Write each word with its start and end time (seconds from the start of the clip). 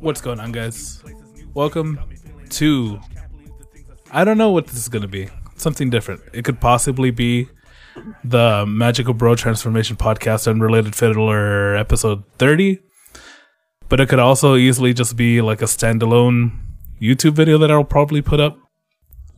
What's 0.00 0.22
going 0.22 0.40
on, 0.40 0.50
guys? 0.50 1.04
Welcome 1.52 2.00
to. 2.48 2.98
I 4.10 4.24
don't 4.24 4.38
know 4.38 4.50
what 4.50 4.66
this 4.66 4.76
is 4.76 4.88
going 4.88 5.02
to 5.02 5.08
be. 5.08 5.28
Something 5.56 5.90
different. 5.90 6.22
It 6.32 6.42
could 6.42 6.58
possibly 6.58 7.10
be 7.10 7.48
the 8.24 8.64
Magical 8.66 9.12
Bro 9.12 9.34
Transformation 9.34 9.96
Podcast 9.96 10.48
Unrelated 10.48 10.96
Fiddler 10.96 11.76
episode 11.76 12.24
30. 12.38 12.78
But 13.90 14.00
it 14.00 14.08
could 14.08 14.18
also 14.18 14.56
easily 14.56 14.94
just 14.94 15.16
be 15.16 15.42
like 15.42 15.60
a 15.60 15.66
standalone 15.66 16.52
YouTube 16.98 17.34
video 17.34 17.58
that 17.58 17.70
I'll 17.70 17.84
probably 17.84 18.22
put 18.22 18.40
up. 18.40 18.56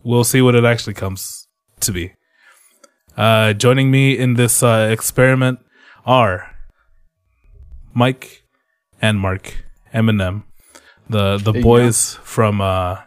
We'll 0.05 0.23
see 0.23 0.43
what 0.43 0.55
it 0.55 0.65
actually 0.65 0.95
comes 0.95 1.49
to 1.81 1.91
be. 1.91 2.13
Uh, 3.17 3.53
joining 3.53 3.91
me 3.91 4.17
in 4.17 4.35
this 4.35 4.63
uh, 4.63 4.89
experiment 4.93 5.59
are 6.07 6.55
Mike 7.95 8.45
and 9.01 9.19
Mark 9.19 9.65
Eminem, 9.93 10.45
the 11.13 11.39
the 11.39 11.53
There 11.53 11.63
boys 11.63 12.15
from 12.25 12.61
uh, 12.61 13.03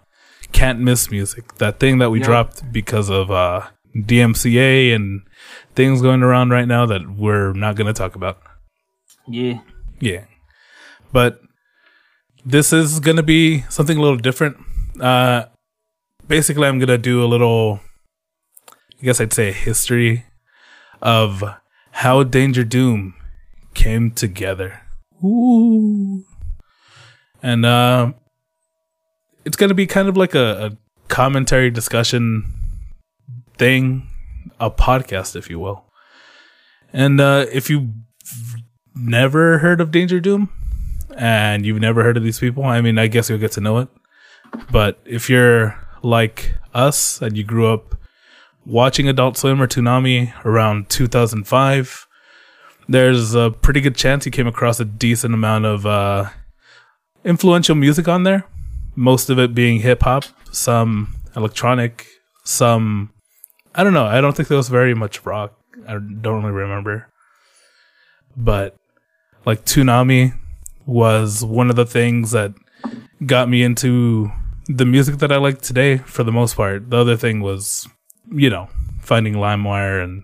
Can't 0.51 0.79
Miss 0.79 1.11
Music, 1.11 1.55
that 1.57 1.79
thing 1.79 1.97
that 1.99 2.09
we 2.11 2.19
Yeah. 2.19 2.25
dropped 2.25 2.71
because 2.71 3.09
of 3.09 3.29
uh, 3.31 3.67
DMCA 3.95 4.95
and 4.95 5.21
things 5.75 6.01
going 6.01 6.23
around 6.23 6.49
right 6.51 6.67
now 6.67 6.85
that 6.85 7.01
we're 7.17 7.53
not 7.53 7.75
going 7.75 7.87
to 7.87 7.93
talk 7.93 8.15
about. 8.15 8.37
Yeah. 9.27 9.59
Yeah. 9.99 10.25
But 11.11 11.39
this 12.45 12.71
is 12.73 12.99
going 12.99 13.17
to 13.17 13.23
be 13.23 13.61
something 13.69 13.97
a 13.97 14.01
little 14.01 14.17
different. 14.17 14.57
Uh 14.99 15.45
basically 16.27 16.67
I'm 16.67 16.79
going 16.79 16.87
to 16.89 16.97
do 16.97 17.23
a 17.23 17.27
little 17.27 17.79
I 19.01 19.03
guess 19.05 19.19
I'd 19.19 19.33
say 19.33 19.49
a 19.49 19.53
history 19.53 20.25
of 21.01 21.43
how 21.91 22.23
Danger 22.23 22.63
Doom 22.63 23.13
came 23.73 24.11
together. 24.11 24.81
Ooh. 25.23 26.23
And 27.45 27.63
uh 27.63 28.13
it's 29.45 29.55
going 29.55 29.69
to 29.69 29.75
be 29.75 29.85
kind 29.85 30.09
of 30.09 30.17
like 30.17 30.33
a, 30.33 30.71
a 30.71 30.77
commentary 31.09 31.69
discussion 31.69 32.51
thing, 33.59 34.09
a 34.59 34.71
podcast 34.71 35.35
if 35.35 35.47
you 35.47 35.59
will. 35.59 35.85
And 36.91 37.21
uh 37.21 37.45
if 37.53 37.69
you've 37.69 37.89
never 38.95 39.59
heard 39.59 39.79
of 39.79 39.91
Danger 39.91 40.19
Doom 40.19 40.49
and 41.15 41.67
you've 41.67 41.79
never 41.79 42.01
heard 42.01 42.17
of 42.17 42.23
these 42.23 42.39
people, 42.39 42.63
I 42.63 42.81
mean, 42.81 42.97
I 42.97 43.05
guess 43.05 43.29
you'll 43.29 43.37
get 43.37 43.51
to 43.51 43.61
know 43.61 43.77
it. 43.77 43.89
But 44.71 44.99
if 45.05 45.29
you're 45.29 45.79
like 46.01 46.55
us 46.73 47.21
and 47.21 47.37
you 47.37 47.43
grew 47.43 47.71
up 47.71 47.95
watching 48.65 49.07
Adult 49.07 49.37
Swim 49.37 49.61
or 49.61 49.67
Toonami 49.67 50.33
around 50.45 50.89
2005, 50.89 52.07
there's 52.89 53.35
a 53.35 53.51
pretty 53.51 53.81
good 53.81 53.95
chance 53.95 54.25
you 54.25 54.31
came 54.31 54.47
across 54.47 54.79
a 54.79 54.85
decent 54.85 55.35
amount 55.35 55.65
of 55.65 55.85
uh, 55.85 56.29
influential 57.25 57.75
music 57.75 58.07
on 58.07 58.23
there. 58.23 58.45
Most 58.95 59.29
of 59.29 59.37
it 59.39 59.53
being 59.53 59.81
hip 59.81 60.03
hop, 60.03 60.23
some 60.51 61.15
electronic, 61.35 62.07
some 62.45 63.11
I 63.73 63.83
don't 63.83 63.93
know. 63.93 64.05
I 64.05 64.21
don't 64.21 64.35
think 64.35 64.47
there 64.47 64.57
was 64.57 64.69
very 64.69 64.93
much 64.93 65.25
rock. 65.25 65.59
I 65.85 65.93
don't 65.93 66.43
really 66.43 66.51
remember 66.51 67.09
but 68.35 68.75
like 69.45 69.65
Toonami 69.65 70.37
was 70.85 71.43
one 71.43 71.69
of 71.69 71.75
the 71.75 71.85
things 71.85 72.31
that 72.31 72.53
got 73.25 73.49
me 73.49 73.63
into 73.63 74.29
the 74.67 74.85
music 74.85 75.17
that 75.17 75.31
I 75.31 75.37
like 75.37 75.61
today 75.61 75.97
for 75.97 76.23
the 76.23 76.31
most 76.31 76.55
part. 76.55 76.89
The 76.89 76.97
other 76.97 77.17
thing 77.17 77.41
was, 77.41 77.87
you 78.31 78.49
know, 78.49 78.69
finding 79.01 79.35
LimeWire 79.35 80.03
and 80.03 80.23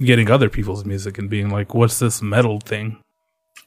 getting 0.00 0.30
other 0.30 0.50
people's 0.50 0.84
music 0.84 1.18
and 1.18 1.30
being 1.30 1.50
like, 1.50 1.74
what's 1.74 1.98
this 1.98 2.20
metal 2.20 2.60
thing? 2.60 3.00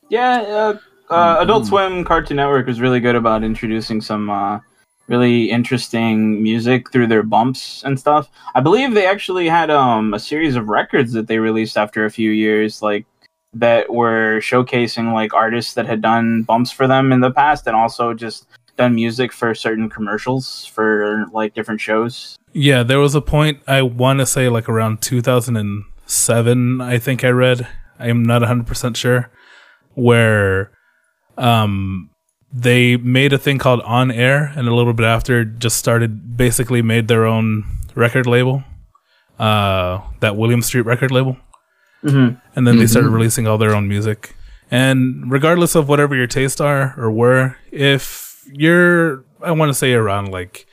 Yeah, 0.10 0.42
uh, 0.42 0.80
uh, 1.10 1.38
Adult 1.40 1.66
Swim 1.66 2.04
Cartoon 2.04 2.38
Network 2.38 2.68
was 2.68 2.82
really 2.82 3.00
good 3.00 3.16
about 3.16 3.44
introducing 3.44 4.02
some 4.02 4.30
uh, 4.30 4.60
really 5.08 5.50
interesting 5.50 6.42
music 6.42 6.92
through 6.92 7.08
their 7.08 7.24
bumps 7.24 7.84
and 7.84 8.00
stuff. 8.00 8.30
I 8.54 8.62
believe 8.62 8.94
they 8.94 9.08
actually 9.08 9.50
had 9.50 9.70
um, 9.70 10.14
a 10.14 10.20
series 10.20 10.56
of 10.56 10.70
records 10.70 11.12
that 11.14 11.28
they 11.28 11.40
released 11.40 11.78
after 11.78 12.06
a 12.06 12.12
few 12.12 12.32
years, 12.32 12.82
like 12.82 13.06
that 13.54 13.92
were 13.92 14.40
showcasing 14.42 15.12
like 15.12 15.34
artists 15.34 15.74
that 15.74 15.88
had 15.88 16.02
done 16.02 16.44
bumps 16.44 16.72
for 16.72 16.88
them 16.88 17.12
in 17.12 17.20
the 17.20 17.32
past, 17.32 17.66
and 17.66 17.76
also 17.76 18.14
just 18.14 18.46
done 18.78 18.96
music 18.96 19.34
for 19.34 19.54
certain 19.56 19.90
commercials 19.90 20.66
for 20.68 21.26
like 21.34 21.54
different 21.56 21.82
shows. 21.82 22.38
Yeah, 22.54 22.84
there 22.84 23.00
was 23.00 23.16
a 23.16 23.22
point, 23.22 23.62
I 23.68 23.82
want 23.82 24.20
to 24.20 24.26
say 24.26 24.48
like 24.48 24.70
around 24.70 25.02
2007, 25.02 26.82
I 26.82 26.98
think 26.98 27.24
I 27.24 27.30
read. 27.30 27.68
I 27.98 28.08
am 28.08 28.24
not 28.24 28.42
100% 28.42 28.96
sure, 28.96 29.30
where 29.96 30.72
um, 31.40 32.10
they 32.52 32.98
made 32.98 33.34
a 33.34 33.38
thing 33.38 33.58
called 33.58 33.82
On 33.82 34.12
Air, 34.12 34.52
and 34.56 34.68
a 34.68 34.74
little 34.74 34.94
bit 34.94 35.06
after, 35.06 35.46
just 35.46 35.78
started 35.78 36.38
basically 36.38 36.82
made 36.82 37.08
their 37.08 37.26
own 37.26 37.66
record 37.96 38.28
label, 38.28 38.64
uh, 39.40 40.02
that 40.20 40.36
Williams 40.36 40.66
Street 40.66 40.86
record 40.86 41.12
label. 41.12 41.38
Mm-hmm. 42.04 42.40
And 42.56 42.68
then 42.68 42.78
they 42.78 42.88
started 42.88 43.10
releasing 43.10 43.48
all 43.48 43.58
their 43.58 43.76
own 43.76 43.88
music. 43.88 44.36
And 44.72 45.30
regardless 45.32 45.76
of 45.76 45.90
whatever 45.90 46.16
your 46.16 46.28
tastes 46.28 46.62
are 46.62 46.94
or 46.98 47.12
were, 47.12 47.58
if 47.72 48.44
you're, 48.52 49.26
I 49.42 49.52
want 49.52 49.70
to 49.70 49.74
say 49.74 49.94
around 49.94 50.32
like 50.32 50.66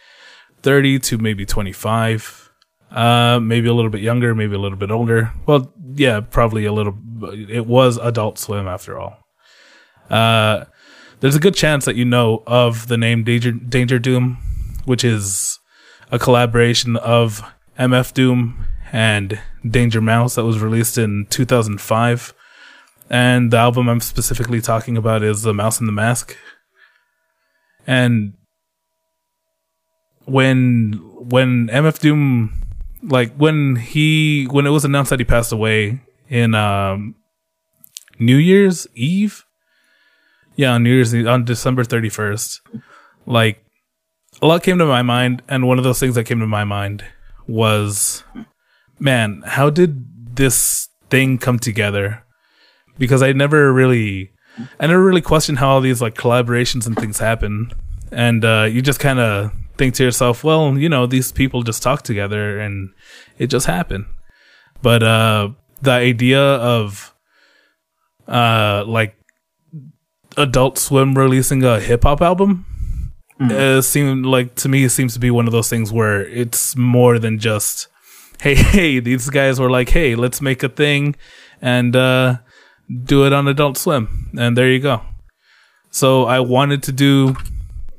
30 0.62 0.98
to 1.00 1.18
maybe 1.18 1.44
25, 1.44 2.50
uh, 2.90 3.40
maybe 3.42 3.68
a 3.68 3.74
little 3.74 3.90
bit 3.90 4.02
younger, 4.02 4.34
maybe 4.34 4.54
a 4.54 4.58
little 4.58 4.78
bit 4.78 4.90
older. 4.90 5.32
Well, 5.46 5.72
yeah, 5.94 6.20
probably 6.20 6.64
a 6.64 6.72
little, 6.72 6.96
it 7.48 7.66
was 7.66 7.98
Adult 7.98 8.38
Swim 8.38 8.68
after 8.68 8.98
all. 8.98 9.25
Uh, 10.10 10.64
there's 11.20 11.36
a 11.36 11.40
good 11.40 11.54
chance 11.54 11.84
that 11.84 11.96
you 11.96 12.04
know 12.04 12.42
of 12.46 12.88
the 12.88 12.96
name 12.96 13.24
Danger, 13.24 13.52
Danger 13.52 13.98
Doom, 13.98 14.38
which 14.84 15.04
is 15.04 15.58
a 16.10 16.18
collaboration 16.18 16.96
of 16.96 17.42
MF 17.78 18.12
Doom 18.14 18.66
and 18.92 19.40
Danger 19.68 20.00
Mouse 20.00 20.36
that 20.36 20.44
was 20.44 20.60
released 20.60 20.98
in 20.98 21.26
2005. 21.30 22.34
And 23.08 23.50
the 23.52 23.56
album 23.56 23.88
I'm 23.88 24.00
specifically 24.00 24.60
talking 24.60 24.96
about 24.96 25.22
is 25.22 25.42
The 25.42 25.54
Mouse 25.54 25.78
and 25.78 25.88
the 25.88 25.92
Mask. 25.92 26.36
And 27.86 28.34
when 30.24 31.00
when 31.28 31.68
MF 31.68 32.00
Doom 32.00 32.66
like 33.02 33.32
when 33.36 33.76
he 33.76 34.46
when 34.50 34.66
it 34.66 34.70
was 34.70 34.84
announced 34.84 35.10
that 35.10 35.20
he 35.20 35.24
passed 35.24 35.52
away 35.52 36.00
in 36.28 36.54
um 36.54 37.14
New 38.18 38.36
Year's 38.36 38.86
Eve? 38.94 39.45
Yeah, 40.56 40.72
on 40.72 40.82
New 40.82 40.94
Year's 40.94 41.14
Eve 41.14 41.26
on 41.26 41.44
December 41.44 41.84
31st. 41.84 42.60
Like 43.26 43.64
a 44.42 44.46
lot 44.46 44.62
came 44.62 44.78
to 44.78 44.86
my 44.86 45.02
mind 45.02 45.42
and 45.48 45.66
one 45.66 45.78
of 45.78 45.84
those 45.84 46.00
things 46.00 46.14
that 46.14 46.24
came 46.24 46.40
to 46.40 46.46
my 46.46 46.64
mind 46.64 47.04
was 47.46 48.24
man, 48.98 49.42
how 49.44 49.70
did 49.70 50.36
this 50.36 50.88
thing 51.10 51.38
come 51.38 51.58
together? 51.58 52.22
Because 52.98 53.22
I 53.22 53.32
never 53.32 53.72
really, 53.72 54.32
I 54.80 54.86
never 54.86 55.02
really 55.02 55.20
questioned 55.20 55.58
how 55.58 55.68
all 55.68 55.80
these 55.80 56.00
like 56.00 56.14
collaborations 56.14 56.86
and 56.86 56.96
things 56.96 57.18
happen, 57.18 57.72
and 58.10 58.44
uh, 58.44 58.66
you 58.70 58.80
just 58.80 59.00
kind 59.00 59.18
of 59.18 59.52
think 59.76 59.94
to 59.94 60.04
yourself, 60.04 60.42
well, 60.42 60.78
you 60.78 60.88
know, 60.88 61.06
these 61.06 61.32
people 61.32 61.62
just 61.62 61.82
talk 61.82 62.02
together 62.02 62.58
and 62.58 62.90
it 63.38 63.48
just 63.48 63.66
happened. 63.66 64.06
But 64.80 65.02
uh, 65.02 65.50
the 65.82 65.90
idea 65.90 66.40
of 66.40 67.14
uh, 68.26 68.84
like 68.86 69.16
Adult 70.36 70.78
Swim 70.78 71.16
releasing 71.16 71.62
a 71.62 71.80
hip 71.80 72.02
hop 72.02 72.20
album 72.20 72.66
uh, 73.40 73.80
seemed 73.82 74.24
like 74.24 74.54
to 74.56 74.68
me 74.68 74.84
it 74.84 74.90
seems 74.90 75.12
to 75.14 75.20
be 75.20 75.30
one 75.30 75.46
of 75.46 75.52
those 75.52 75.68
things 75.68 75.92
where 75.92 76.22
it's 76.22 76.76
more 76.76 77.18
than 77.18 77.38
just 77.38 77.88
hey 78.40 78.54
hey 78.54 79.00
these 79.00 79.28
guys 79.30 79.60
were 79.60 79.70
like 79.70 79.90
hey 79.90 80.14
let's 80.14 80.40
make 80.40 80.62
a 80.62 80.68
thing 80.68 81.14
and 81.60 81.94
uh 81.94 82.36
do 83.04 83.26
it 83.26 83.32
on 83.32 83.48
adult 83.48 83.76
swim. 83.76 84.30
And 84.38 84.56
there 84.56 84.70
you 84.70 84.80
go. 84.80 85.02
So 85.90 86.24
i 86.24 86.40
wanted 86.40 86.82
to 86.84 86.92
do 86.92 87.36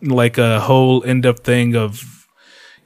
like 0.02 0.38
a 0.38 0.60
whole 0.60 1.02
in-depth 1.02 1.44
thing 1.44 1.76
of 1.76 2.28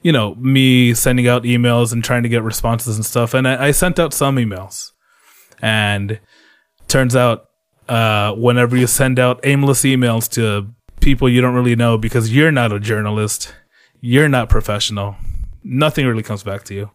you 0.00 0.10
know 0.10 0.34
me 0.36 0.94
sending 0.94 1.28
out 1.28 1.42
emails 1.42 1.92
and 1.92 2.02
trying 2.02 2.22
to 2.22 2.28
get 2.28 2.42
responses 2.42 2.96
and 2.96 3.04
stuff. 3.04 3.34
And 3.34 3.46
i, 3.46 3.68
I 3.68 3.70
sent 3.70 3.98
out 3.98 4.12
some 4.12 4.36
emails. 4.36 4.90
And 5.60 6.18
turns 6.88 7.14
out 7.14 7.48
uh 7.92 8.32
whenever 8.46 8.76
you 8.76 8.86
send 8.86 9.18
out 9.18 9.40
aimless 9.44 9.82
emails 9.82 10.28
to 10.28 10.44
people 11.00 11.28
you 11.28 11.40
don't 11.40 11.54
really 11.54 11.76
know 11.76 11.98
because 11.98 12.34
you're 12.34 12.52
not 12.52 12.72
a 12.72 12.80
journalist 12.80 13.54
you're 14.00 14.28
not 14.28 14.48
professional 14.48 15.16
nothing 15.64 16.06
really 16.06 16.22
comes 16.22 16.42
back 16.42 16.64
to 16.64 16.74
you 16.74 16.90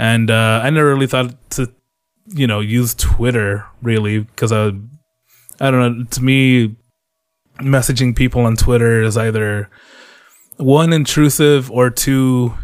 and 0.00 0.30
uh, 0.30 0.60
I 0.64 0.70
never 0.70 0.88
really 0.94 1.06
thought 1.06 1.34
to, 1.50 1.70
you 2.26 2.46
know, 2.46 2.60
use 2.60 2.94
Twitter 2.94 3.66
really 3.82 4.20
because 4.20 4.50
I, 4.50 4.68
I 5.60 5.70
don't 5.70 5.98
know. 5.98 6.04
To 6.04 6.24
me, 6.24 6.76
messaging 7.58 8.16
people 8.16 8.46
on 8.46 8.56
Twitter 8.56 9.02
is 9.02 9.18
either 9.18 9.68
one 10.56 10.94
intrusive 10.94 11.70
or 11.70 11.90
two, 11.90 12.54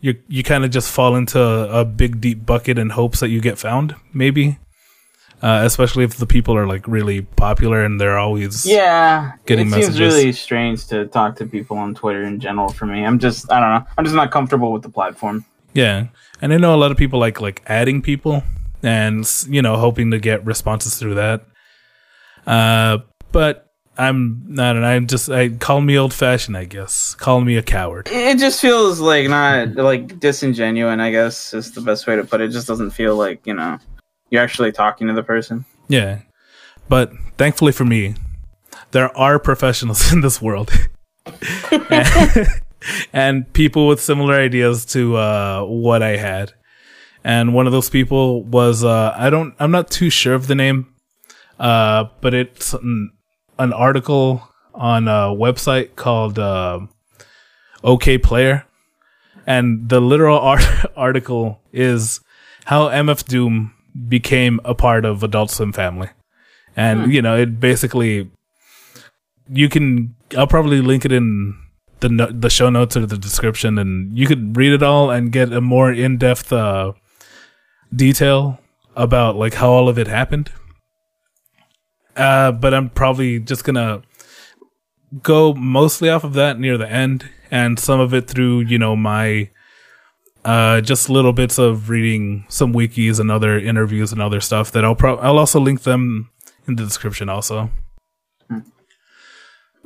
you 0.00 0.14
you 0.28 0.42
kind 0.42 0.64
of 0.64 0.70
just 0.70 0.90
fall 0.90 1.16
into 1.16 1.38
a, 1.38 1.80
a 1.80 1.84
big 1.84 2.20
deep 2.20 2.46
bucket 2.46 2.78
in 2.78 2.90
hopes 2.90 3.20
that 3.20 3.28
you 3.28 3.42
get 3.42 3.58
found. 3.58 3.94
Maybe 4.14 4.58
uh, 5.42 5.62
especially 5.64 6.04
if 6.04 6.16
the 6.16 6.26
people 6.26 6.56
are 6.56 6.66
like 6.66 6.86
really 6.88 7.22
popular 7.22 7.84
and 7.84 8.00
they're 8.00 8.18
always 8.18 8.64
Yeah, 8.66 9.32
Getting 9.46 9.66
it 9.68 9.70
messages. 9.70 9.96
seems 9.96 10.00
really 10.00 10.32
strange 10.32 10.86
to 10.88 11.06
talk 11.06 11.36
to 11.36 11.46
people 11.46 11.76
on 11.78 11.94
Twitter 11.94 12.22
in 12.24 12.40
general. 12.40 12.68
For 12.70 12.86
me, 12.86 13.04
I'm 13.04 13.18
just 13.18 13.50
I 13.52 13.60
don't 13.60 13.70
know. 13.70 13.86
I'm 13.98 14.04
just 14.04 14.16
not 14.16 14.30
comfortable 14.30 14.72
with 14.72 14.82
the 14.82 14.88
platform. 14.90 15.44
Yeah, 15.74 16.06
and 16.40 16.52
I 16.52 16.56
know 16.56 16.74
a 16.74 16.80
lot 16.80 16.90
of 16.90 16.96
people 16.96 17.18
like 17.18 17.40
like 17.40 17.62
adding 17.66 18.00
people 18.02 18.42
and 18.82 19.28
you 19.48 19.62
know 19.62 19.76
hoping 19.76 20.10
to 20.12 20.18
get 20.18 20.44
responses 20.46 20.98
through 20.98 21.14
that. 21.16 21.44
Uh, 22.46 22.98
but 23.32 23.70
I'm 23.98 24.44
not, 24.46 24.76
and 24.76 24.84
I'm 24.86 25.06
just 25.06 25.30
I 25.30 25.48
call 25.50 25.80
me 25.80 25.98
old 25.98 26.12
fashioned, 26.14 26.56
I 26.56 26.64
guess. 26.64 27.14
Call 27.14 27.40
me 27.40 27.56
a 27.56 27.62
coward. 27.62 28.08
It 28.10 28.38
just 28.38 28.60
feels 28.60 29.00
like 29.00 29.28
not 29.28 29.74
like 29.74 30.18
disingenuine. 30.20 31.00
I 31.00 31.10
guess 31.10 31.52
is 31.54 31.72
the 31.72 31.80
best 31.80 32.06
way 32.06 32.16
to 32.16 32.24
put 32.24 32.40
it. 32.40 32.44
It 32.50 32.52
just 32.52 32.66
doesn't 32.66 32.90
feel 32.90 33.16
like 33.16 33.46
you 33.46 33.54
know 33.54 33.78
you're 34.30 34.42
actually 34.42 34.72
talking 34.72 35.06
to 35.06 35.12
the 35.12 35.22
person. 35.22 35.64
Yeah, 35.88 36.20
but 36.88 37.12
thankfully 37.38 37.72
for 37.72 37.84
me, 37.84 38.14
there 38.90 39.16
are 39.16 39.38
professionals 39.38 40.12
in 40.12 40.20
this 40.20 40.40
world. 40.40 40.72
and, 41.90 42.46
and 43.12 43.52
people 43.52 43.88
with 43.88 44.00
similar 44.00 44.34
ideas 44.34 44.84
to 44.86 45.16
uh, 45.16 45.64
what 45.64 46.02
I 46.02 46.16
had. 46.16 46.52
And 47.24 47.54
one 47.54 47.66
of 47.66 47.72
those 47.72 47.90
people 47.90 48.44
was 48.44 48.84
uh, 48.84 49.12
I 49.16 49.30
don't 49.30 49.54
I'm 49.58 49.72
not 49.72 49.90
too 49.90 50.10
sure 50.10 50.34
of 50.34 50.46
the 50.46 50.54
name, 50.54 50.94
uh, 51.58 52.04
but 52.20 52.34
it's 52.34 52.72
an, 52.72 53.10
an 53.58 53.72
article 53.72 54.48
on 54.72 55.08
a 55.08 55.34
website 55.34 55.96
called 55.96 56.38
uh, 56.38 56.80
Okayplayer, 57.82 58.64
and 59.44 59.88
the 59.88 60.00
literal 60.00 60.38
art- 60.52 60.86
article 60.96 61.60
is 61.72 62.20
how 62.66 62.88
MF 62.88 63.24
Doom 63.26 63.74
became 64.08 64.60
a 64.64 64.74
part 64.74 65.04
of 65.04 65.22
Adult 65.22 65.50
Swim 65.50 65.72
family, 65.72 66.10
and 66.76 67.12
you 67.12 67.22
know 67.22 67.36
it 67.36 67.60
basically 67.60 68.30
you 69.48 69.68
can 69.68 70.14
I'll 70.36 70.46
probably 70.46 70.80
link 70.80 71.04
it 71.04 71.12
in 71.12 71.54
the 72.00 72.08
no- 72.08 72.30
the 72.30 72.50
show 72.50 72.70
notes 72.70 72.96
or 72.96 73.06
the 73.06 73.18
description, 73.18 73.78
and 73.78 74.16
you 74.16 74.26
could 74.26 74.56
read 74.56 74.72
it 74.72 74.82
all 74.82 75.10
and 75.10 75.32
get 75.32 75.52
a 75.52 75.60
more 75.60 75.92
in 75.92 76.18
depth 76.18 76.52
uh, 76.52 76.92
detail 77.94 78.58
about 78.94 79.36
like 79.36 79.54
how 79.54 79.70
all 79.70 79.88
of 79.88 79.98
it 79.98 80.06
happened. 80.06 80.50
Uh, 82.16 82.50
but 82.52 82.72
I'm 82.72 82.90
probably 82.90 83.38
just 83.38 83.64
gonna 83.64 84.02
go 85.22 85.54
mostly 85.54 86.08
off 86.08 86.24
of 86.24 86.32
that 86.34 86.58
near 86.58 86.76
the 86.76 86.90
end, 86.90 87.30
and 87.50 87.78
some 87.78 88.00
of 88.00 88.12
it 88.12 88.28
through 88.28 88.60
you 88.60 88.78
know 88.78 88.96
my 88.96 89.50
uh, 90.46 90.80
just 90.80 91.10
little 91.10 91.32
bits 91.32 91.58
of 91.58 91.90
reading 91.90 92.44
some 92.48 92.72
wikis 92.72 93.18
and 93.18 93.32
other 93.32 93.58
interviews 93.58 94.12
and 94.12 94.22
other 94.22 94.40
stuff 94.40 94.70
that 94.70 94.84
I'll 94.84 94.94
pro- 94.94 95.16
I'll 95.16 95.40
also 95.40 95.58
link 95.58 95.82
them 95.82 96.30
in 96.68 96.76
the 96.76 96.84
description 96.84 97.28
also. 97.28 97.70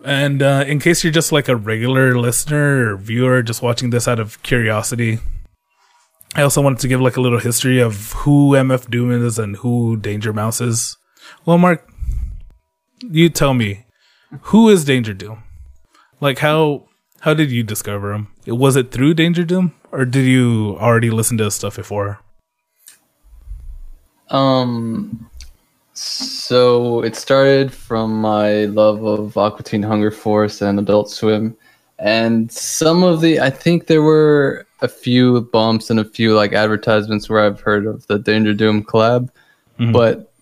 And 0.05 0.43
uh, 0.43 0.65
in 0.67 0.79
case 0.79 1.03
you're 1.03 1.13
just 1.13 1.33
like 1.33 1.49
a 1.49 1.57
regular 1.57 2.15
listener 2.17 2.93
or 2.93 2.97
viewer 2.99 3.43
just 3.43 3.63
watching 3.63 3.89
this 3.89 4.07
out 4.07 4.19
of 4.19 4.43
curiosity, 4.43 5.19
I 6.35 6.43
also 6.43 6.61
wanted 6.61 6.81
to 6.81 6.89
give 6.89 7.01
like 7.01 7.17
a 7.17 7.23
little 7.23 7.41
history 7.41 7.81
of 7.81 8.13
who 8.13 8.53
MF 8.53 8.91
Doom 8.91 9.11
is 9.11 9.39
and 9.39 9.57
who 9.57 9.97
Danger 9.97 10.33
Mouse 10.33 10.61
is. 10.61 10.97
Well, 11.47 11.59
Mark, 11.59 11.91
you 13.03 13.31
tell 13.31 13.55
me, 13.55 13.87
who 14.43 14.69
is 14.69 14.85
Danger 14.85 15.15
Doom? 15.15 15.43
Like 16.21 16.39
how 16.39 16.87
how 17.21 17.35
did 17.35 17.51
you 17.51 17.63
discover 17.63 18.13
him? 18.13 18.29
Was 18.47 18.77
it 18.77 18.91
through 18.91 19.15
Danger 19.15 19.45
Doom, 19.45 19.73
or 19.93 20.05
did 20.05 20.25
you 20.27 20.77
already 20.81 21.11
listen 21.11 21.39
to 21.39 21.45
his 21.45 21.55
stuff 21.55 21.77
before? 21.77 22.21
Um, 24.29 25.29
so 25.93 27.03
it 27.03 27.17
started 27.17 27.73
from 27.73 28.21
my 28.21 28.67
love 28.67 29.05
of 29.05 29.37
Aqua 29.37 29.63
Teen 29.65 29.83
Hunger 29.83 30.11
Force 30.11 30.63
and 30.63 30.79
Adult 30.79 31.11
Swim, 31.11 31.57
and 31.99 32.51
some 32.51 33.03
of 33.03 33.21
the 33.21 33.41
I 33.41 33.51
think 33.51 33.87
there 33.87 34.03
were 34.03 34.67
a 34.83 34.89
few 34.89 35.43
bumps 35.53 35.91
and 35.91 36.01
a 36.01 36.05
few 36.05 36.35
like 36.35 36.53
advertisements 36.53 37.29
where 37.29 37.45
I've 37.45 37.61
heard 37.61 37.87
of 37.87 38.07
the 38.07 38.19
Danger 38.19 38.55
Doom 38.55 38.83
collab, 38.85 39.29
Mhm. 39.79 39.93
but 39.93 40.33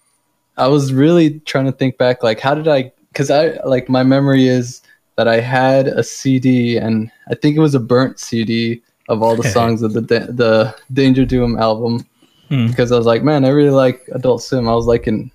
I 0.56 0.68
was 0.68 0.92
really 0.92 1.40
trying 1.40 1.66
to 1.66 1.72
think 1.72 1.98
back 1.98 2.22
like 2.22 2.40
how 2.40 2.54
did 2.54 2.68
I 2.68 2.92
because 3.12 3.30
I 3.30 3.58
like 3.64 3.88
my 3.88 4.02
memory 4.02 4.46
is 4.46 4.82
that 5.18 5.26
I 5.26 5.40
had 5.40 5.88
a 5.88 6.02
CD 6.04 6.76
and 6.78 7.10
I 7.28 7.34
think 7.34 7.56
it 7.56 7.60
was 7.60 7.74
a 7.74 7.80
burnt 7.80 8.20
CD 8.20 8.80
of 9.08 9.20
all 9.20 9.34
the 9.34 9.48
songs 9.50 9.82
of 9.82 9.92
the 9.92 10.00
Da- 10.00 10.30
the 10.42 10.74
Danger 10.92 11.24
Doom 11.26 11.58
album 11.58 12.06
Hmm. 12.48 12.68
because 12.68 12.92
I 12.92 12.96
was 12.96 13.04
like, 13.04 13.22
man, 13.24 13.44
I 13.44 13.48
really 13.48 13.70
like 13.84 14.08
Adult 14.12 14.42
Swim. 14.42 14.68
I 14.68 14.74
was 14.74 14.86
like 14.86 15.06
in 15.08 15.30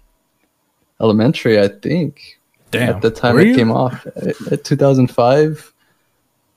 elementary, 1.01 1.59
I 1.59 1.67
think, 1.67 2.39
Damn, 2.71 2.89
at 2.95 3.01
the 3.03 3.11
time 3.11 3.35
Were 3.35 3.41
it 3.41 3.47
you? 3.49 3.55
came 3.55 3.71
off, 3.71 4.07
at, 4.15 4.33
at 4.53 4.63
2005, 4.63 5.73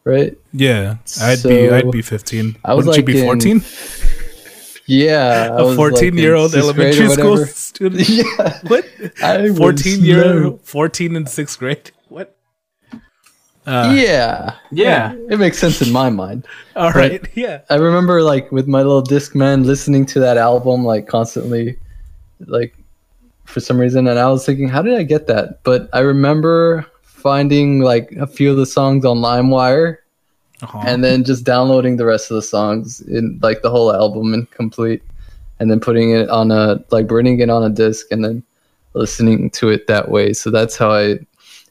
right? 0.04 0.38
Yeah, 0.52 0.96
I'd 1.20 1.42
be 1.42 1.68
I'd 1.68 1.90
be 1.90 2.00
fifteen. 2.00 2.56
I 2.64 2.72
was 2.74 2.86
Wouldn't 2.86 3.06
like 3.06 3.14
you 3.16 3.20
be 3.20 3.26
fourteen? 3.26 3.60
Yeah, 4.86 5.50
I 5.52 5.60
A 5.60 5.64
like, 5.64 5.76
fourteen-year-old 5.76 6.54
or 6.54 6.58
elementary 6.58 7.08
school 7.18 7.38
student? 7.46 8.08
yeah, 8.08 8.58
What? 8.68 8.86
I 9.22 9.52
Fourteen 9.52 10.04
year 10.04 10.22
slow. 10.22 10.60
fourteen 10.62 11.16
in 11.16 11.26
sixth 11.26 11.58
grade? 11.58 11.90
What? 13.66 13.72
Uh, 13.74 13.92
yeah, 13.94 14.54
Yeah. 14.70 15.12
it 15.28 15.38
makes 15.38 15.58
sense 15.58 15.82
in 15.82 15.92
my 15.92 16.08
mind. 16.08 16.46
All 16.76 16.92
right. 16.92 17.20
Yeah. 17.34 17.62
I 17.68 17.74
remember 17.76 18.22
like 18.22 18.50
with 18.52 18.66
my 18.68 18.78
little 18.78 19.02
disc 19.02 19.34
man 19.34 19.64
listening 19.64 20.06
to 20.06 20.20
that 20.20 20.36
album 20.36 20.84
like 20.84 21.08
constantly, 21.08 21.76
like 22.46 22.76
for 23.44 23.60
some 23.60 23.78
reason, 23.78 24.06
and 24.06 24.18
I 24.18 24.28
was 24.28 24.46
thinking, 24.46 24.68
how 24.68 24.82
did 24.82 24.94
I 24.94 25.02
get 25.02 25.26
that? 25.26 25.62
But 25.64 25.88
I 25.92 26.00
remember 26.00 26.86
finding 27.02 27.80
like 27.80 28.12
a 28.12 28.26
few 28.26 28.50
of 28.52 28.56
the 28.56 28.66
songs 28.66 29.04
on 29.04 29.18
LimeWire 29.18 29.98
Uh-huh. 30.62 30.82
and 30.86 31.02
then 31.02 31.24
just 31.24 31.44
downloading 31.44 31.96
the 31.96 32.06
rest 32.06 32.30
of 32.30 32.36
the 32.36 32.42
songs 32.42 33.00
in 33.02 33.38
like 33.42 33.62
the 33.62 33.70
whole 33.70 33.92
album 33.92 34.32
in 34.32 34.46
complete, 34.46 35.02
and 35.58 35.70
then 35.70 35.80
putting 35.80 36.12
it 36.12 36.28
on 36.30 36.50
a 36.52 36.78
like 36.90 37.06
burning 37.08 37.40
it 37.40 37.50
on 37.50 37.64
a 37.64 37.70
disc 37.70 38.06
and 38.12 38.24
then 38.24 38.42
listening 38.94 39.50
to 39.50 39.70
it 39.70 39.86
that 39.88 40.08
way. 40.08 40.32
So 40.32 40.50
that's 40.50 40.76
how 40.76 40.92
I, 40.92 41.18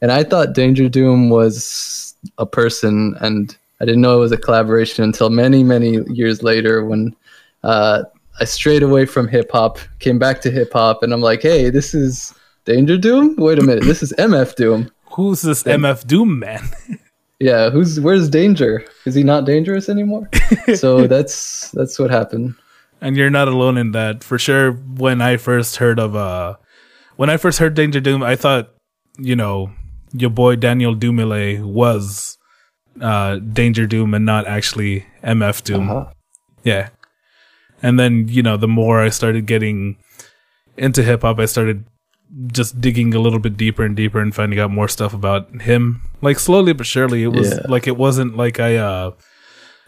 and 0.01 0.11
I 0.11 0.23
thought 0.23 0.53
Danger 0.53 0.89
Doom 0.89 1.29
was 1.29 2.15
a 2.37 2.45
person, 2.45 3.15
and 3.21 3.55
I 3.81 3.85
didn't 3.85 4.01
know 4.01 4.17
it 4.17 4.19
was 4.21 4.31
a 4.31 4.37
collaboration 4.37 5.03
until 5.03 5.29
many 5.29 5.63
many 5.63 5.99
years 6.11 6.41
later 6.43 6.85
when 6.85 7.15
uh, 7.63 8.03
I 8.39 8.45
strayed 8.45 8.83
away 8.83 9.05
from 9.05 9.27
hip 9.27 9.51
hop, 9.51 9.79
came 9.99 10.19
back 10.19 10.41
to 10.41 10.51
hip 10.51 10.73
hop, 10.73 11.03
and 11.03 11.13
I'm 11.13 11.21
like, 11.21 11.41
hey, 11.41 11.69
this 11.69 11.93
is 11.93 12.33
Danger 12.65 12.97
Doom. 12.97 13.35
Wait 13.37 13.59
a 13.59 13.63
minute, 13.63 13.83
this 13.83 14.01
is 14.03 14.13
MF 14.13 14.55
Doom. 14.55 14.91
Who's 15.11 15.41
this 15.41 15.63
MF 15.63 16.05
Doom 16.07 16.39
man? 16.39 16.63
Yeah, 17.37 17.69
who's 17.69 17.99
where's 17.99 18.29
Danger? 18.29 18.85
Is 19.05 19.13
he 19.13 19.21
not 19.21 19.43
dangerous 19.45 19.89
anymore? 19.89 20.29
so 20.75 21.05
that's 21.05 21.69
that's 21.71 21.99
what 21.99 22.09
happened. 22.09 22.55
and 23.01 23.17
you're 23.17 23.29
not 23.29 23.49
alone 23.49 23.77
in 23.77 23.91
that. 23.91 24.23
For 24.23 24.39
sure, 24.39 24.71
when 24.71 25.19
I 25.21 25.35
first 25.35 25.75
heard 25.75 25.99
of 25.99 26.15
uh 26.15 26.55
when 27.17 27.29
I 27.29 27.35
first 27.35 27.59
heard 27.59 27.73
Danger 27.73 27.99
Doom, 27.99 28.23
I 28.23 28.37
thought, 28.37 28.69
you 29.19 29.35
know, 29.35 29.69
your 30.17 30.29
boy 30.29 30.55
Daniel 30.55 30.95
Dumile 30.95 31.61
was 31.63 32.37
uh 33.01 33.37
Danger 33.37 33.85
Doom 33.85 34.13
and 34.13 34.25
not 34.25 34.47
actually 34.47 35.05
MF 35.23 35.63
Doom. 35.63 35.89
Uh-huh. 35.89 36.05
Yeah. 36.63 36.89
And 37.83 37.99
then, 37.99 38.27
you 38.29 38.41
know, 38.41 38.57
the 38.57 38.67
more 38.67 39.01
I 39.01 39.09
started 39.09 39.45
getting 39.45 39.97
into 40.77 41.03
hip 41.03 41.21
hop, 41.21 41.39
I 41.39 41.45
started 41.45 41.85
just 42.51 42.81
digging 42.81 43.13
a 43.13 43.19
little 43.19 43.39
bit 43.39 43.55
deeper 43.57 43.83
and 43.85 43.95
deeper 43.95 44.19
and 44.19 44.33
finding 44.33 44.59
out 44.59 44.71
more 44.71 44.87
stuff 44.87 45.13
about 45.13 45.61
him. 45.61 46.01
Like 46.21 46.39
slowly 46.39 46.73
but 46.73 46.85
surely. 46.85 47.23
It 47.23 47.27
was 47.33 47.51
Yeah. 47.51 47.61
like 47.67 47.85
it 47.87 47.97
wasn't 47.97 48.35
like 48.37 48.59
I 48.59 48.77
uh 48.77 49.11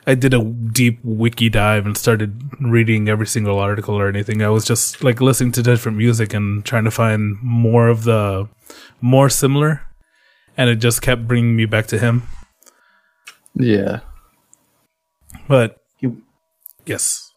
I 0.05 0.15
did 0.15 0.33
a 0.33 0.41
deep 0.43 0.99
wiki 1.03 1.49
dive 1.49 1.85
and 1.85 1.97
started 1.97 2.41
reading 2.61 3.09
every 3.09 3.27
single 3.27 3.59
article 3.59 3.95
or 3.95 4.07
anything. 4.07 4.41
I 4.41 4.49
was 4.49 4.63
just 4.63 5.03
like 5.03 5.19
listening 5.19 5.51
to 5.53 5.63
different 5.63 5.97
music 5.97 6.33
and 6.33 6.63
trying 6.63 6.85
to 6.85 6.91
find 6.91 7.35
more 7.41 7.89
of 7.89 8.03
the 8.03 8.47
more 9.01 9.29
similar 9.29 9.81
and 10.57 10.69
it 10.69 10.77
just 10.77 11.01
kept 11.01 11.27
bringing 11.27 11.55
me 11.55 11.65
back 11.65 11.87
to 11.87 11.97
him. 11.99 12.23
Yeah. 13.55 13.99
But 15.47 15.77
You- 15.99 16.21
yes. 16.85 17.31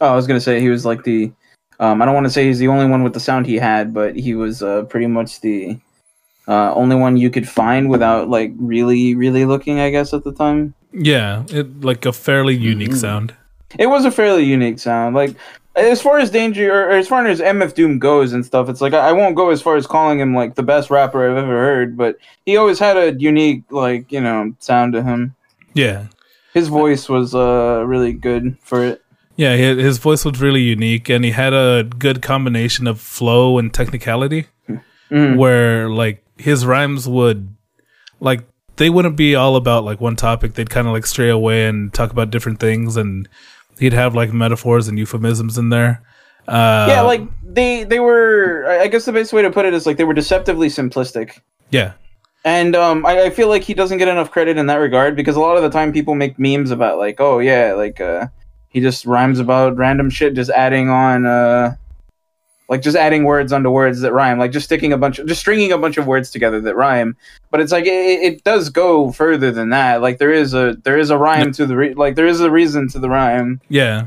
Oh, 0.00 0.08
I 0.08 0.14
was 0.16 0.26
gonna 0.26 0.40
say 0.40 0.60
he 0.60 0.68
was 0.68 0.84
like 0.84 1.04
the. 1.04 1.32
Um, 1.80 2.00
I 2.00 2.04
don't 2.04 2.14
want 2.14 2.24
to 2.26 2.30
say 2.30 2.46
he's 2.46 2.58
the 2.60 2.68
only 2.68 2.86
one 2.86 3.02
with 3.02 3.14
the 3.14 3.20
sound 3.20 3.46
he 3.46 3.56
had, 3.56 3.92
but 3.92 4.14
he 4.16 4.34
was 4.34 4.62
uh, 4.62 4.82
pretty 4.84 5.06
much 5.08 5.40
the 5.40 5.76
uh, 6.46 6.72
only 6.74 6.94
one 6.94 7.16
you 7.16 7.30
could 7.30 7.48
find 7.48 7.88
without 7.90 8.28
like 8.28 8.52
really, 8.58 9.14
really 9.14 9.44
looking. 9.44 9.80
I 9.80 9.90
guess 9.90 10.12
at 10.14 10.22
the 10.24 10.32
time, 10.32 10.74
Yeah, 10.92 11.44
it 11.48 11.80
like 11.82 12.06
a 12.06 12.12
fairly 12.12 12.54
unique 12.54 12.90
Mhm. 12.90 12.96
sound. 13.00 13.34
it 13.78 13.86
was 13.86 14.04
a 14.04 14.10
fairly 14.10 14.44
unique 14.44 14.78
sound. 14.78 15.16
Like 15.16 15.34
as 15.76 16.00
far 16.00 16.18
as 16.18 16.30
Danger 16.30 16.72
or, 16.72 16.90
as 16.90 17.08
far 17.08 17.26
as 17.26 17.40
MF 17.40 17.74
Doom 17.74 17.98
goes 17.98 18.32
and 18.32 18.44
stuff, 18.44 18.68
it's 18.68 18.80
like 18.80 18.92
I, 18.94 19.08
I 19.08 19.12
won't 19.12 19.34
go 19.36 19.50
as 19.50 19.60
far 19.62 19.76
as 19.76 19.86
calling 19.86 20.20
him 20.20 20.34
like 20.34 20.54
the 20.54 20.62
best 20.62 20.90
rapper 20.90 21.28
I've 21.30 21.36
ever 21.36 21.50
heard, 21.56 21.96
but 21.96 22.16
he 22.46 22.56
always 22.56 22.78
had 22.78 22.96
a 22.96 23.14
unique 23.18 23.64
like 23.70 24.10
you 24.12 24.20
know 24.20 24.54
sound 24.60 24.92
to 24.94 25.02
him. 25.02 25.34
Yeah. 25.74 26.06
His 26.52 26.68
voice 26.68 27.08
was 27.08 27.34
uh 27.34 27.82
really 27.86 28.12
good 28.12 28.56
for 28.60 28.84
it. 28.84 29.02
Yeah, 29.36 29.50
hi- 29.56 29.74
his 29.82 29.98
voice 29.98 30.24
was 30.24 30.40
really 30.40 30.62
unique, 30.62 31.08
and 31.08 31.24
he 31.24 31.32
had 31.32 31.52
a 31.52 31.82
good 31.82 32.22
combination 32.22 32.86
of 32.86 33.00
flow 33.00 33.58
and 33.58 33.74
technicality, 33.74 34.46
Mm. 35.10 35.36
where 35.36 35.90
like 35.90 36.24
his 36.38 36.64
rhymes 36.64 37.06
would, 37.08 37.54
like, 38.20 38.40
they 38.76 38.90
wouldn't 38.90 39.16
be 39.16 39.34
all 39.34 39.54
about 39.56 39.84
like 39.84 40.00
one 40.00 40.16
topic. 40.16 40.54
They'd 40.54 40.70
kind 40.70 40.86
of 40.86 40.92
like 40.92 41.04
stray 41.06 41.28
away 41.30 41.66
and 41.66 41.92
talk 41.92 42.10
about 42.12 42.30
different 42.30 42.58
things, 42.60 42.96
and 42.96 43.28
he'd 43.78 43.92
have 43.92 44.14
like 44.14 44.32
metaphors 44.32 44.88
and 44.88 44.98
euphemisms 44.98 45.58
in 45.58 45.68
there. 45.68 46.02
Uh, 46.46 46.86
yeah, 46.88 47.00
like 47.00 47.22
they 47.42 47.84
they 47.84 48.00
were. 48.00 48.66
I 48.68 48.86
guess 48.88 49.04
the 49.04 49.12
best 49.12 49.32
way 49.32 49.42
to 49.42 49.50
put 49.50 49.64
it 49.64 49.74
is 49.74 49.86
like 49.86 49.96
they 49.96 50.04
were 50.04 50.14
deceptively 50.14 50.68
simplistic. 50.68 51.40
yeah, 51.70 51.92
And 52.44 52.76
um, 52.76 53.06
I, 53.06 53.24
I 53.24 53.30
feel 53.30 53.48
like 53.48 53.62
he 53.62 53.72
doesn't 53.74 53.98
get 53.98 54.08
enough 54.08 54.30
credit 54.30 54.58
in 54.58 54.66
that 54.66 54.76
regard 54.76 55.16
because 55.16 55.36
a 55.36 55.40
lot 55.40 55.56
of 55.56 55.62
the 55.62 55.70
time 55.70 55.92
people 55.92 56.14
make 56.14 56.38
memes 56.38 56.70
about 56.70 56.98
like, 56.98 57.20
oh 57.20 57.38
yeah, 57.38 57.72
like 57.72 58.00
uh, 58.00 58.26
he 58.68 58.80
just 58.80 59.06
rhymes 59.06 59.38
about 59.38 59.76
random 59.76 60.10
shit, 60.10 60.34
just 60.34 60.50
adding 60.50 60.90
on, 60.90 61.24
uh, 61.24 61.76
like 62.74 62.82
just 62.82 62.96
adding 62.96 63.22
words 63.22 63.52
onto 63.52 63.70
words 63.70 64.00
that 64.00 64.12
rhyme, 64.12 64.36
like 64.36 64.50
just 64.50 64.66
sticking 64.66 64.92
a 64.92 64.98
bunch, 64.98 65.20
of, 65.20 65.28
just 65.28 65.40
stringing 65.40 65.70
a 65.70 65.78
bunch 65.78 65.96
of 65.96 66.08
words 66.08 66.32
together 66.32 66.60
that 66.60 66.74
rhyme. 66.74 67.16
But 67.52 67.60
it's 67.60 67.70
like 67.70 67.84
it, 67.84 68.20
it 68.20 68.42
does 68.42 68.68
go 68.68 69.12
further 69.12 69.52
than 69.52 69.70
that. 69.70 70.02
Like 70.02 70.18
there 70.18 70.32
is 70.32 70.54
a 70.54 70.76
there 70.82 70.98
is 70.98 71.10
a 71.10 71.16
rhyme 71.16 71.52
to 71.52 71.66
the 71.66 71.76
re- 71.76 71.94
like 71.94 72.16
there 72.16 72.26
is 72.26 72.40
a 72.40 72.50
reason 72.50 72.88
to 72.88 72.98
the 72.98 73.08
rhyme. 73.08 73.60
yeah. 73.68 74.06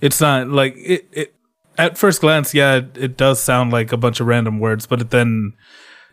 It's 0.00 0.22
not 0.22 0.48
like 0.48 0.74
it. 0.78 1.06
it 1.12 1.34
at 1.76 1.96
first 1.96 2.22
glance, 2.22 2.54
yeah, 2.54 2.76
it, 2.76 2.96
it 2.96 3.16
does 3.16 3.40
sound 3.40 3.72
like 3.72 3.92
a 3.92 3.96
bunch 3.96 4.20
of 4.20 4.26
random 4.26 4.58
words, 4.58 4.84
but 4.86 5.10
then, 5.10 5.52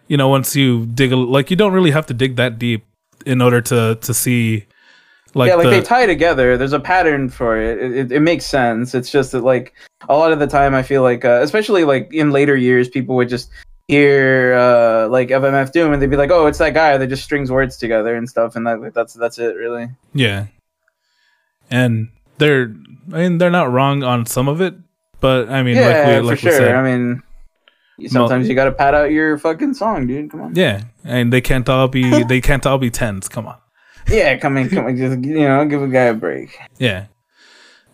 you 0.08 0.16
know, 0.16 0.28
once 0.28 0.56
you 0.56 0.86
dig, 0.86 1.12
a, 1.12 1.16
like 1.16 1.50
you 1.50 1.56
don't 1.56 1.74
really 1.74 1.92
have 1.92 2.06
to 2.06 2.14
dig 2.14 2.36
that 2.36 2.60
deep 2.60 2.86
in 3.26 3.42
order 3.42 3.62
to 3.62 3.96
to 4.02 4.14
see, 4.14 4.68
like, 5.36 5.50
yeah, 5.50 5.56
like 5.56 5.66
the, 5.66 5.70
they 5.72 5.82
tie 5.82 6.06
together. 6.06 6.58
There's 6.58 6.74
a 6.74 6.80
pattern 6.80 7.30
for 7.30 7.60
it. 7.62 7.78
It, 7.78 7.98
it. 7.98 8.12
it 8.14 8.20
makes 8.22 8.46
sense. 8.46 8.96
It's 8.96 9.12
just 9.12 9.34
that 9.34 9.42
like 9.42 9.74
a 10.08 10.16
lot 10.16 10.32
of 10.32 10.40
the 10.40 10.48
time, 10.48 10.74
I 10.74 10.82
feel 10.82 11.04
like, 11.04 11.26
uh, 11.26 11.42
especially 11.42 11.84
like 11.84 12.14
in 12.14 12.32
later 12.32 12.56
years, 12.56 12.88
people 12.88 13.16
would 13.18 13.30
just 13.30 13.50
hear 13.88 14.54
uh, 14.54 15.08
like 15.10 15.30
FMF 15.30 15.72
Doom 15.72 15.94
and 15.94 16.02
they'd 16.02 16.10
be 16.10 16.18
like, 16.18 16.32
"Oh, 16.32 16.48
it's 16.48 16.58
that 16.60 16.74
guy 16.74 16.98
that 16.98 17.08
just 17.08 17.24
strings 17.24 17.52
words 17.52 17.78
together 17.78 18.16
and 18.16 18.30
stuff," 18.30 18.56
and 18.56 18.66
that 18.66 18.82
like, 18.82 18.94
that's 18.94 19.14
that's 19.14 19.38
it, 19.38 19.56
really. 19.56 19.90
Yeah. 20.14 20.48
And 21.70 22.10
they're 22.38 22.74
I 23.14 23.18
mean 23.18 23.38
they're 23.38 23.52
not 23.52 23.72
wrong 23.72 24.04
on 24.04 24.26
some 24.26 24.48
of 24.48 24.62
it, 24.62 24.76
but 25.20 25.50
I 25.50 25.64
mean 25.64 25.76
yeah, 25.76 25.88
like 25.88 26.08
we 26.08 26.30
like 26.30 26.40
for 26.40 26.42
sure. 26.44 26.52
said. 26.58 26.76
I 26.76 26.84
mean, 26.84 27.24
sometimes 28.08 28.48
you 28.48 28.56
got 28.56 28.66
to 28.66 28.72
pad 28.72 28.96
out 28.96 29.12
your 29.12 29.38
fucking 29.38 29.74
song, 29.74 30.08
dude. 30.08 30.32
Come 30.32 30.42
on. 30.42 30.56
yeah, 30.56 30.84
and 31.04 31.32
they 31.32 31.42
can't 31.42 31.68
all 31.68 31.88
be 31.88 32.24
they 32.24 32.42
can't 32.42 32.66
all 32.66 32.78
be 32.78 32.90
tens. 32.90 33.28
Come 33.28 33.48
on. 33.48 33.58
Yeah, 34.10 34.38
come 34.38 34.58
in, 34.58 34.70
come 34.70 34.86
on, 34.86 34.96
just 34.98 35.20
you 35.24 35.40
know, 35.40 35.66
give 35.66 35.82
a 35.82 35.88
guy 35.88 36.04
a 36.06 36.14
break. 36.14 36.58
Yeah. 36.78 37.06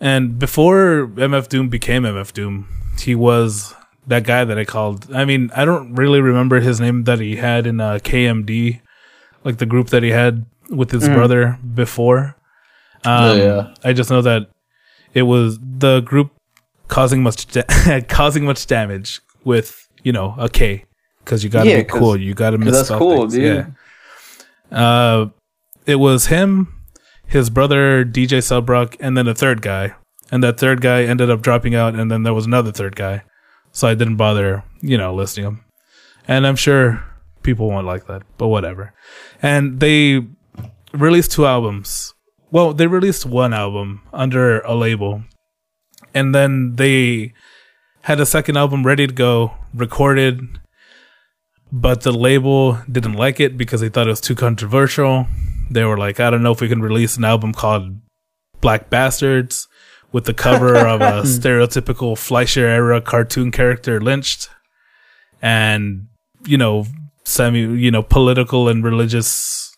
And 0.00 0.38
before 0.38 1.06
MF 1.14 1.48
Doom 1.48 1.68
became 1.68 2.02
MF 2.02 2.32
Doom, 2.32 2.66
he 2.98 3.14
was 3.14 3.74
that 4.06 4.24
guy 4.24 4.44
that 4.44 4.58
I 4.58 4.64
called. 4.64 5.12
I 5.14 5.24
mean, 5.24 5.50
I 5.56 5.64
don't 5.64 5.94
really 5.94 6.20
remember 6.20 6.60
his 6.60 6.80
name 6.80 7.04
that 7.04 7.20
he 7.20 7.36
had 7.36 7.66
in 7.66 7.80
uh, 7.80 7.98
KMD, 8.02 8.80
like 9.44 9.58
the 9.58 9.66
group 9.66 9.88
that 9.90 10.02
he 10.02 10.10
had 10.10 10.44
with 10.70 10.90
his 10.90 11.08
Mm. 11.08 11.14
brother 11.14 11.58
before. 11.74 12.36
Um, 13.04 13.24
Oh, 13.24 13.34
yeah. 13.34 13.74
I 13.84 13.92
just 13.92 14.10
know 14.10 14.22
that 14.22 14.48
it 15.14 15.22
was 15.22 15.58
the 15.60 16.00
group 16.00 16.32
causing 16.88 17.22
much 17.22 17.46
da- 17.46 18.00
causing 18.08 18.44
much 18.44 18.66
damage 18.66 19.20
with 19.44 19.88
you 20.02 20.12
know 20.12 20.34
a 20.38 20.48
K 20.48 20.84
because 21.24 21.42
you 21.44 21.50
got 21.50 21.64
to 21.64 21.70
Yeah, 21.70 21.76
be 21.78 21.84
'cause- 21.84 21.98
cool. 22.00 22.16
You 22.16 22.34
gotta 22.34 22.58
miss 22.58 22.74
that's 22.74 22.90
cool, 22.90 23.26
dude. 23.28 23.66
Yeah. 24.70 24.76
Uh, 24.76 25.26
it 25.86 25.96
was 25.96 26.26
him, 26.26 26.74
his 27.26 27.50
brother 27.50 28.04
DJ 28.04 28.38
Subroc, 28.38 28.96
and 29.00 29.16
then 29.16 29.28
a 29.28 29.34
third 29.34 29.62
guy. 29.62 29.94
And 30.30 30.42
that 30.42 30.58
third 30.58 30.80
guy 30.80 31.02
ended 31.04 31.30
up 31.30 31.42
dropping 31.42 31.74
out, 31.74 31.94
and 31.94 32.10
then 32.10 32.22
there 32.22 32.34
was 32.34 32.46
another 32.46 32.72
third 32.72 32.96
guy. 32.96 33.22
So 33.70 33.88
I 33.88 33.94
didn't 33.94 34.16
bother, 34.16 34.64
you 34.80 34.98
know, 34.98 35.14
listing 35.14 35.44
him. 35.44 35.64
And 36.28 36.46
I'm 36.46 36.56
sure 36.56 37.04
people 37.42 37.68
won't 37.68 37.86
like 37.86 38.06
that, 38.06 38.22
but 38.38 38.48
whatever. 38.48 38.94
And 39.40 39.80
they 39.80 40.26
released 40.92 41.32
two 41.32 41.46
albums. 41.46 42.14
Well, 42.50 42.72
they 42.74 42.86
released 42.86 43.26
one 43.26 43.52
album 43.54 44.02
under 44.12 44.60
a 44.60 44.74
label. 44.74 45.24
And 46.14 46.34
then 46.34 46.76
they 46.76 47.32
had 48.02 48.20
a 48.20 48.26
second 48.26 48.56
album 48.56 48.84
ready 48.84 49.06
to 49.06 49.12
go, 49.12 49.54
recorded, 49.74 50.60
but 51.70 52.02
the 52.02 52.12
label 52.12 52.78
didn't 52.90 53.14
like 53.14 53.40
it 53.40 53.56
because 53.56 53.80
they 53.80 53.88
thought 53.88 54.06
it 54.06 54.10
was 54.10 54.20
too 54.20 54.34
controversial. 54.34 55.26
They 55.72 55.84
were 55.84 55.98
like, 55.98 56.20
I 56.20 56.30
don't 56.30 56.42
know 56.42 56.52
if 56.52 56.60
we 56.60 56.68
can 56.68 56.82
release 56.82 57.16
an 57.16 57.24
album 57.24 57.52
called 57.52 57.98
Black 58.60 58.90
Bastards 58.90 59.68
with 60.12 60.24
the 60.24 60.34
cover 60.34 60.76
of 60.76 61.00
a 61.00 61.22
stereotypical 61.24 62.16
Fleischer 62.16 62.66
era 62.66 63.00
cartoon 63.00 63.50
character 63.50 64.00
lynched 64.00 64.50
and, 65.40 66.06
you 66.44 66.58
know, 66.58 66.86
semi, 67.24 67.60
you 67.60 67.90
know, 67.90 68.02
political 68.02 68.68
and 68.68 68.84
religious 68.84 69.76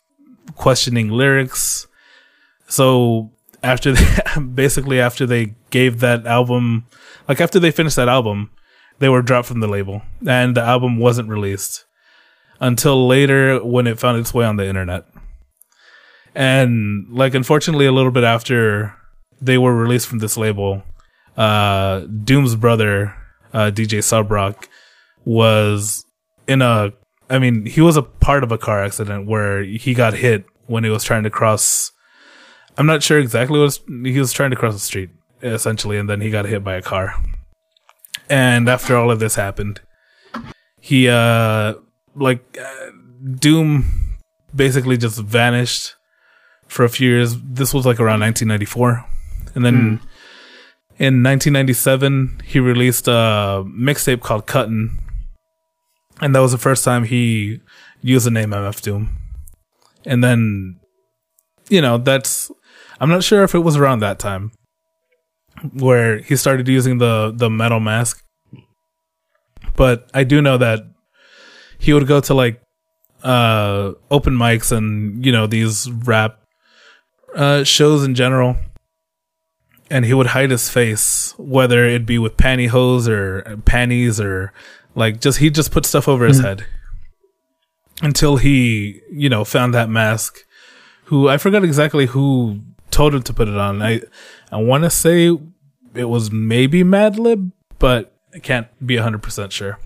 questioning 0.56 1.08
lyrics. 1.08 1.86
So 2.68 3.32
after 3.62 3.92
they, 3.92 4.40
basically 4.54 5.00
after 5.00 5.26
they 5.26 5.54
gave 5.70 6.00
that 6.00 6.26
album, 6.26 6.86
like 7.28 7.40
after 7.40 7.60
they 7.60 7.70
finished 7.70 7.96
that 7.96 8.08
album, 8.08 8.50
they 8.98 9.08
were 9.08 9.22
dropped 9.22 9.48
from 9.48 9.60
the 9.60 9.68
label 9.68 10.02
and 10.26 10.56
the 10.56 10.62
album 10.62 10.98
wasn't 10.98 11.28
released 11.28 11.84
until 12.60 13.06
later 13.06 13.64
when 13.64 13.86
it 13.86 13.98
found 13.98 14.18
its 14.18 14.32
way 14.32 14.44
on 14.44 14.56
the 14.56 14.66
internet. 14.66 15.06
And 16.34 17.06
like 17.10 17.34
unfortunately 17.34 17.86
a 17.86 17.92
little 17.92 18.10
bit 18.10 18.24
after 18.24 18.94
they 19.40 19.58
were 19.58 19.74
released 19.74 20.08
from 20.08 20.18
this 20.18 20.36
label, 20.36 20.82
uh 21.36 22.00
Doom's 22.00 22.56
brother, 22.56 23.14
uh 23.52 23.70
DJ 23.72 23.98
Subroc 23.98 24.68
was 25.24 26.04
in 26.46 26.62
a 26.62 26.92
I 27.30 27.38
mean, 27.38 27.66
he 27.66 27.80
was 27.80 27.96
a 27.96 28.02
part 28.02 28.44
of 28.44 28.52
a 28.52 28.58
car 28.58 28.84
accident 28.84 29.26
where 29.26 29.62
he 29.62 29.94
got 29.94 30.14
hit 30.14 30.44
when 30.66 30.84
he 30.84 30.90
was 30.90 31.04
trying 31.04 31.22
to 31.22 31.30
cross 31.30 31.92
I'm 32.76 32.86
not 32.86 33.02
sure 33.02 33.18
exactly 33.20 33.60
what 33.60 33.78
he 33.88 34.18
was 34.18 34.32
trying 34.32 34.50
to 34.50 34.56
cross 34.56 34.74
the 34.74 34.80
street 34.80 35.10
essentially 35.42 35.98
and 35.98 36.08
then 36.08 36.20
he 36.20 36.30
got 36.30 36.46
hit 36.46 36.64
by 36.64 36.74
a 36.74 36.82
car. 36.82 37.14
And 38.28 38.68
after 38.68 38.96
all 38.96 39.10
of 39.10 39.20
this 39.20 39.36
happened, 39.36 39.80
he 40.80 41.08
uh 41.08 41.74
like 42.16 42.58
uh, 42.60 42.90
Doom 43.38 44.16
basically 44.54 44.96
just 44.96 45.18
vanished 45.20 45.94
for 46.74 46.84
a 46.84 46.88
few 46.88 47.08
years. 47.08 47.36
This 47.40 47.72
was 47.72 47.86
like 47.86 48.00
around 48.00 48.18
1994, 48.20 49.06
and 49.54 49.64
then 49.64 50.00
in 50.98 51.22
1997 51.22 52.40
he 52.44 52.58
released 52.58 53.06
a 53.06 53.62
mixtape 53.64 54.20
called 54.20 54.46
Cuttin', 54.46 54.98
and 56.20 56.34
that 56.34 56.40
was 56.40 56.50
the 56.50 56.58
first 56.58 56.84
time 56.84 57.04
he 57.04 57.60
used 58.02 58.26
the 58.26 58.32
name 58.32 58.50
MF 58.50 58.80
Doom. 58.82 59.16
And 60.04 60.22
then, 60.22 60.80
you 61.68 61.80
know, 61.80 61.96
that's 61.96 62.50
I'm 63.00 63.08
not 63.08 63.22
sure 63.22 63.44
if 63.44 63.54
it 63.54 63.60
was 63.60 63.76
around 63.76 64.00
that 64.00 64.18
time 64.18 64.50
where 65.74 66.18
he 66.18 66.34
started 66.34 66.66
using 66.66 66.98
the 66.98 67.32
the 67.32 67.48
metal 67.48 67.78
mask, 67.78 68.20
but 69.76 70.10
I 70.12 70.24
do 70.24 70.42
know 70.42 70.58
that 70.58 70.80
he 71.78 71.92
would 71.92 72.08
go 72.08 72.20
to 72.20 72.34
like 72.34 72.60
uh 73.22 73.92
open 74.10 74.34
mics 74.34 74.72
and 74.76 75.24
you 75.24 75.30
know 75.32 75.46
these 75.46 75.88
rap 75.90 76.43
uh 77.34 77.64
shows 77.64 78.04
in 78.04 78.14
general 78.14 78.56
and 79.90 80.04
he 80.04 80.14
would 80.14 80.28
hide 80.28 80.50
his 80.50 80.68
face 80.68 81.34
whether 81.36 81.84
it 81.84 82.06
be 82.06 82.18
with 82.18 82.36
pantyhose 82.36 83.08
or 83.08 83.56
panties 83.64 84.20
or 84.20 84.52
like 84.94 85.20
just 85.20 85.38
he 85.38 85.50
just 85.50 85.70
put 85.70 85.84
stuff 85.86 86.08
over 86.08 86.26
his 86.26 86.40
head. 86.40 86.66
Until 88.02 88.36
he 88.36 89.00
you 89.10 89.28
know 89.28 89.44
found 89.44 89.74
that 89.74 89.88
mask 89.88 90.44
who 91.04 91.28
i 91.28 91.36
forgot 91.36 91.64
exactly 91.64 92.06
who 92.06 92.60
told 92.90 93.14
him 93.14 93.22
to 93.22 93.32
put 93.32 93.48
it 93.48 93.56
on. 93.56 93.82
I 93.82 94.00
i 94.50 94.56
want 94.56 94.84
to 94.84 94.90
say 94.90 95.36
it 95.94 96.04
was 96.04 96.30
maybe 96.30 96.82
madlib 96.82 97.52
but 97.78 98.12
i 98.34 98.38
can't 98.38 98.66
be 98.84 98.96
100% 98.96 99.50
sure. 99.50 99.78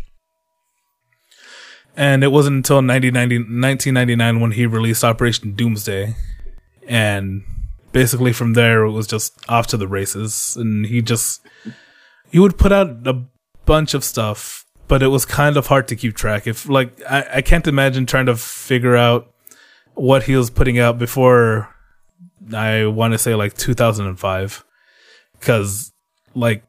And 1.96 2.22
it 2.22 2.28
wasn't 2.28 2.56
until 2.58 2.76
1990 2.76 3.38
1999 3.38 4.40
when 4.40 4.52
he 4.52 4.66
released 4.66 5.02
Operation 5.02 5.52
Doomsday. 5.52 6.14
And 6.88 7.44
basically 7.92 8.32
from 8.32 8.54
there, 8.54 8.82
it 8.84 8.90
was 8.90 9.06
just 9.06 9.38
off 9.48 9.66
to 9.68 9.76
the 9.76 9.86
races. 9.86 10.56
And 10.56 10.86
he 10.86 11.02
just, 11.02 11.46
he 12.30 12.38
would 12.38 12.58
put 12.58 12.72
out 12.72 13.06
a 13.06 13.22
bunch 13.66 13.94
of 13.94 14.02
stuff, 14.02 14.64
but 14.88 15.02
it 15.02 15.08
was 15.08 15.26
kind 15.26 15.56
of 15.56 15.66
hard 15.66 15.86
to 15.88 15.96
keep 15.96 16.16
track. 16.16 16.46
If, 16.46 16.68
like, 16.68 17.00
I, 17.08 17.26
I 17.34 17.42
can't 17.42 17.66
imagine 17.66 18.06
trying 18.06 18.26
to 18.26 18.36
figure 18.36 18.96
out 18.96 19.30
what 19.94 20.22
he 20.22 20.34
was 20.34 20.48
putting 20.48 20.78
out 20.78 20.98
before, 20.98 21.74
I 22.54 22.86
want 22.86 23.12
to 23.12 23.18
say 23.18 23.34
like 23.34 23.54
2005. 23.56 24.64
Cause, 25.40 25.92
like, 26.34 26.64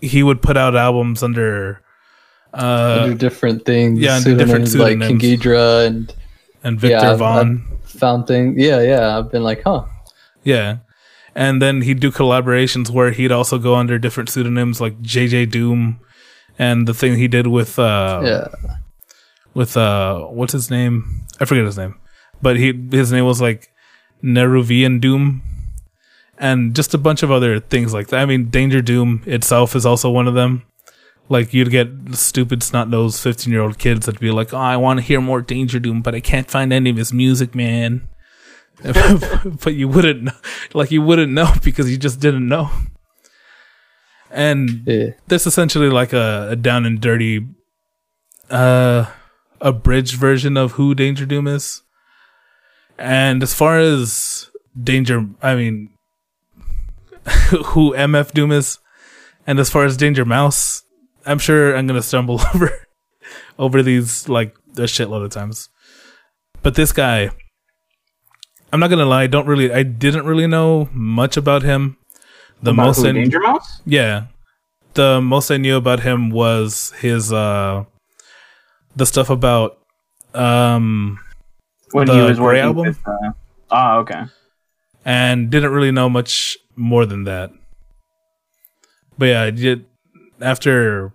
he 0.00 0.22
would 0.22 0.42
put 0.42 0.56
out 0.56 0.74
albums 0.74 1.22
under, 1.22 1.80
uh, 2.52 3.02
under 3.02 3.16
different 3.16 3.64
things. 3.64 4.00
yeah, 4.00 4.16
under 4.16 4.36
different 4.36 4.68
pseudonyms 4.68 5.00
like 5.00 5.08
King 5.08 5.20
pseudonyms. 5.20 5.86
And 5.86 6.14
and 6.64 6.80
Victor 6.80 7.06
Yeah, 7.06 7.16
Vaughn. 7.16 7.64
Found 7.98 8.26
things. 8.26 8.54
Yeah, 8.58 8.80
yeah. 8.82 9.18
I've 9.18 9.30
been 9.30 9.42
like, 9.42 9.62
huh. 9.64 9.84
Yeah. 10.42 10.78
and 11.36 11.60
then 11.60 11.82
he'd 11.82 11.98
do 12.00 12.10
collaborations 12.12 12.90
where 12.90 13.10
he'd 13.10 13.32
also 13.32 13.58
go 13.58 13.74
under 13.74 13.98
different 13.98 14.28
pseudonyms 14.30 14.80
like 14.80 15.00
JJ 15.02 15.50
Doom, 15.50 15.98
and 16.58 16.86
the 16.86 16.94
thing 16.94 17.16
he 17.16 17.26
did 17.28 17.46
with 17.48 17.78
uh 17.78 18.20
Yeah. 18.24 18.46
with 19.54 19.76
uh 19.76 20.20
what's 20.30 20.52
his 20.52 20.70
name? 20.70 21.24
I 21.40 21.44
forget 21.44 21.64
his 21.64 21.78
name, 21.78 21.94
but 22.42 22.56
he 22.56 22.72
his 22.92 23.10
name 23.10 23.24
was 23.26 23.40
like 23.40 23.70
Nehruvian 24.22 25.00
Doom, 25.00 25.42
and 26.38 26.74
just 26.74 26.94
a 26.94 26.98
bunch 26.98 27.22
of 27.22 27.30
other 27.30 27.58
things 27.60 27.92
like 27.92 28.08
that. 28.08 28.20
I 28.20 28.26
mean, 28.26 28.50
Danger 28.50 28.80
Doom 28.82 29.22
itself 29.26 29.74
is 29.74 29.84
also 29.86 30.10
one 30.10 30.28
of 30.28 30.34
them. 30.34 30.62
Like 31.28 31.54
you'd 31.54 31.70
get 31.70 31.88
stupid 32.12 32.62
snot 32.62 32.88
nosed 32.90 33.22
fifteen 33.22 33.52
year 33.52 33.62
old 33.62 33.78
kids 33.78 34.06
that'd 34.06 34.20
be 34.20 34.30
like, 34.30 34.52
"Oh, 34.52 34.58
I 34.58 34.76
want 34.76 34.98
to 35.00 35.06
hear 35.06 35.20
more 35.20 35.40
Danger 35.40 35.78
Doom, 35.78 36.02
but 36.02 36.14
I 36.14 36.20
can't 36.20 36.50
find 36.50 36.72
any 36.72 36.90
of 36.90 36.96
his 36.96 37.12
music, 37.12 37.54
man." 37.54 38.08
but 38.82 39.74
you 39.74 39.88
wouldn't 39.88 40.22
know, 40.24 40.32
like 40.74 40.90
you 40.90 41.00
wouldn't 41.00 41.32
know 41.32 41.52
because 41.62 41.90
you 41.90 41.96
just 41.96 42.20
didn't 42.20 42.46
know. 42.48 42.70
And 44.30 44.82
Yeah. 44.86 45.10
that's 45.28 45.46
essentially 45.46 45.88
like 45.88 46.12
a, 46.12 46.48
a 46.50 46.56
down 46.56 46.84
and 46.84 47.00
dirty, 47.00 47.46
uh, 48.50 49.06
abridged 49.60 50.14
version 50.16 50.56
of 50.56 50.72
who 50.72 50.94
Danger 50.94 51.24
Doom 51.24 51.46
is. 51.46 51.82
And 52.98 53.42
as 53.42 53.54
far 53.54 53.78
as 53.78 54.50
Danger, 54.80 55.26
I 55.42 55.54
mean, 55.54 55.90
who 57.66 57.94
MF 57.94 58.32
Doom 58.32 58.52
is, 58.52 58.78
and 59.46 59.58
as 59.58 59.70
far 59.70 59.84
as 59.84 59.96
Danger 59.96 60.24
Mouse, 60.24 60.82
I'm 61.26 61.38
sure 61.38 61.76
I'm 61.76 61.86
gonna 61.86 62.02
stumble 62.02 62.40
over 62.54 62.70
over 63.58 63.82
these 63.82 64.28
like 64.28 64.54
a 64.76 64.82
shitload 64.82 65.24
of 65.24 65.30
times. 65.32 65.68
But 66.62 66.74
this 66.74 66.92
guy, 66.92 67.30
I'm 68.72 68.80
not 68.80 68.88
gonna 68.90 69.06
lie, 69.06 69.22
I 69.22 69.26
don't 69.26 69.46
really, 69.46 69.72
I 69.72 69.82
didn't 69.82 70.24
really 70.26 70.46
know 70.46 70.88
much 70.92 71.36
about 71.36 71.62
him. 71.62 71.96
The 72.62 72.70
About 72.72 72.86
most 72.86 73.04
I- 73.04 73.12
Danger 73.12 73.40
Mouse? 73.40 73.82
yeah. 73.84 74.26
The 74.94 75.20
most 75.20 75.50
I 75.50 75.56
knew 75.56 75.76
about 75.76 76.00
him 76.00 76.30
was 76.30 76.92
his 77.00 77.32
uh 77.32 77.84
the 78.94 79.04
stuff 79.06 79.28
about 79.28 79.78
um 80.34 81.18
When 81.90 82.08
he 82.08 82.16
was 82.20 82.38
Grey 82.38 82.44
working 82.46 82.62
album? 82.62 82.86
with. 82.86 82.98
Uh, 83.06 83.32
oh, 83.72 83.98
okay. 84.00 84.22
and 85.04 85.50
didn't 85.50 85.72
really 85.72 85.90
know 85.90 86.08
much 86.08 86.56
more 86.76 87.04
than 87.06 87.24
that. 87.24 87.50
But 89.18 89.26
yeah, 89.26 89.42
I 89.42 89.50
did 89.50 89.84
after 90.40 91.12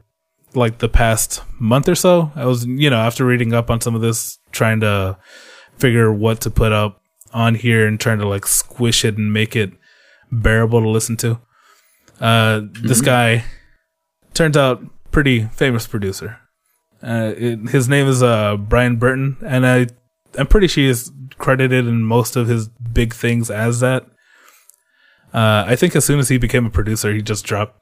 like 0.54 0.80
the 0.80 0.90
past 0.90 1.44
month 1.60 1.88
or 1.88 1.96
so, 1.96 2.32
I 2.36 2.46
was 2.46 2.66
you 2.66 2.90
know, 2.90 2.98
after 2.98 3.26
reading 3.26 3.54
up 3.54 3.70
on 3.70 3.82
some 3.82 3.96
of 3.96 4.02
this 4.02 4.40
trying 4.52 4.80
to 4.82 5.18
figure 5.78 6.12
what 6.12 6.42
to 6.42 6.50
put 6.50 6.72
up 6.72 7.02
on 7.34 7.56
here 7.56 7.88
and 7.88 8.00
trying 8.00 8.20
to 8.20 8.28
like 8.28 8.46
squish 8.48 9.06
it 9.06 9.18
and 9.18 9.32
make 9.32 9.56
it 9.56 9.72
bearable 10.32 10.82
to 10.82 10.90
listen 10.90 11.18
to. 11.18 11.40
Uh 12.20 12.62
this 12.82 13.02
guy 13.02 13.44
turns 14.34 14.58
out 14.58 14.82
pretty 15.12 15.46
famous 15.46 15.88
producer. 15.88 16.40
Uh, 17.02 17.34
it, 17.38 17.70
his 17.70 17.88
name 17.88 18.08
is 18.08 18.22
uh 18.22 18.58
Brian 18.58 18.98
Burton, 18.98 19.38
and 19.46 19.66
I 19.66 19.88
I'm 20.38 20.48
pretty 20.48 20.68
sure 20.68 20.84
he's 20.84 21.12
credited 21.38 21.88
in 21.88 22.04
most 22.04 22.36
of 22.36 22.48
his 22.48 22.68
big 22.70 23.14
things 23.14 23.50
as 23.50 23.80
that. 23.80 24.06
Uh, 25.34 25.64
I 25.68 25.76
think 25.76 25.96
as 25.96 26.06
soon 26.06 26.20
as 26.20 26.30
he 26.30 26.38
became 26.38 26.66
a 26.66 26.70
producer, 26.70 27.14
he 27.14 27.22
just 27.22 27.46
dropped 27.46 27.79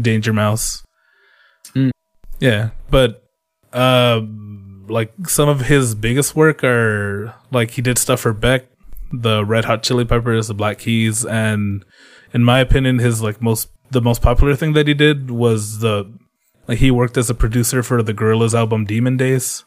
Danger 0.00 0.32
Mouse. 0.32 0.84
Hmm. 1.72 1.90
Yeah, 2.40 2.70
but 2.90 3.22
uh, 3.72 4.20
like 4.88 5.12
some 5.26 5.48
of 5.48 5.62
his 5.62 5.94
biggest 5.94 6.36
work 6.36 6.62
are 6.64 7.34
like 7.50 7.72
he 7.72 7.82
did 7.82 7.98
stuff 7.98 8.20
for 8.20 8.32
Beck, 8.32 8.64
the 9.12 9.44
Red 9.44 9.64
Hot 9.64 9.82
Chili 9.82 10.04
Peppers, 10.04 10.48
the 10.48 10.54
Black 10.54 10.78
Keys, 10.78 11.24
and 11.24 11.84
in 12.32 12.44
my 12.44 12.60
opinion, 12.60 12.98
his 12.98 13.22
like 13.22 13.40
most 13.40 13.68
the 13.90 14.00
most 14.00 14.22
popular 14.22 14.56
thing 14.56 14.72
that 14.72 14.88
he 14.88 14.94
did 14.94 15.30
was 15.30 15.78
the 15.78 16.12
like 16.68 16.78
he 16.78 16.90
worked 16.90 17.16
as 17.16 17.30
a 17.30 17.34
producer 17.34 17.82
for 17.82 18.02
the 18.02 18.14
Gorillaz 18.14 18.54
album 18.54 18.84
Demon 18.84 19.16
Days. 19.16 19.64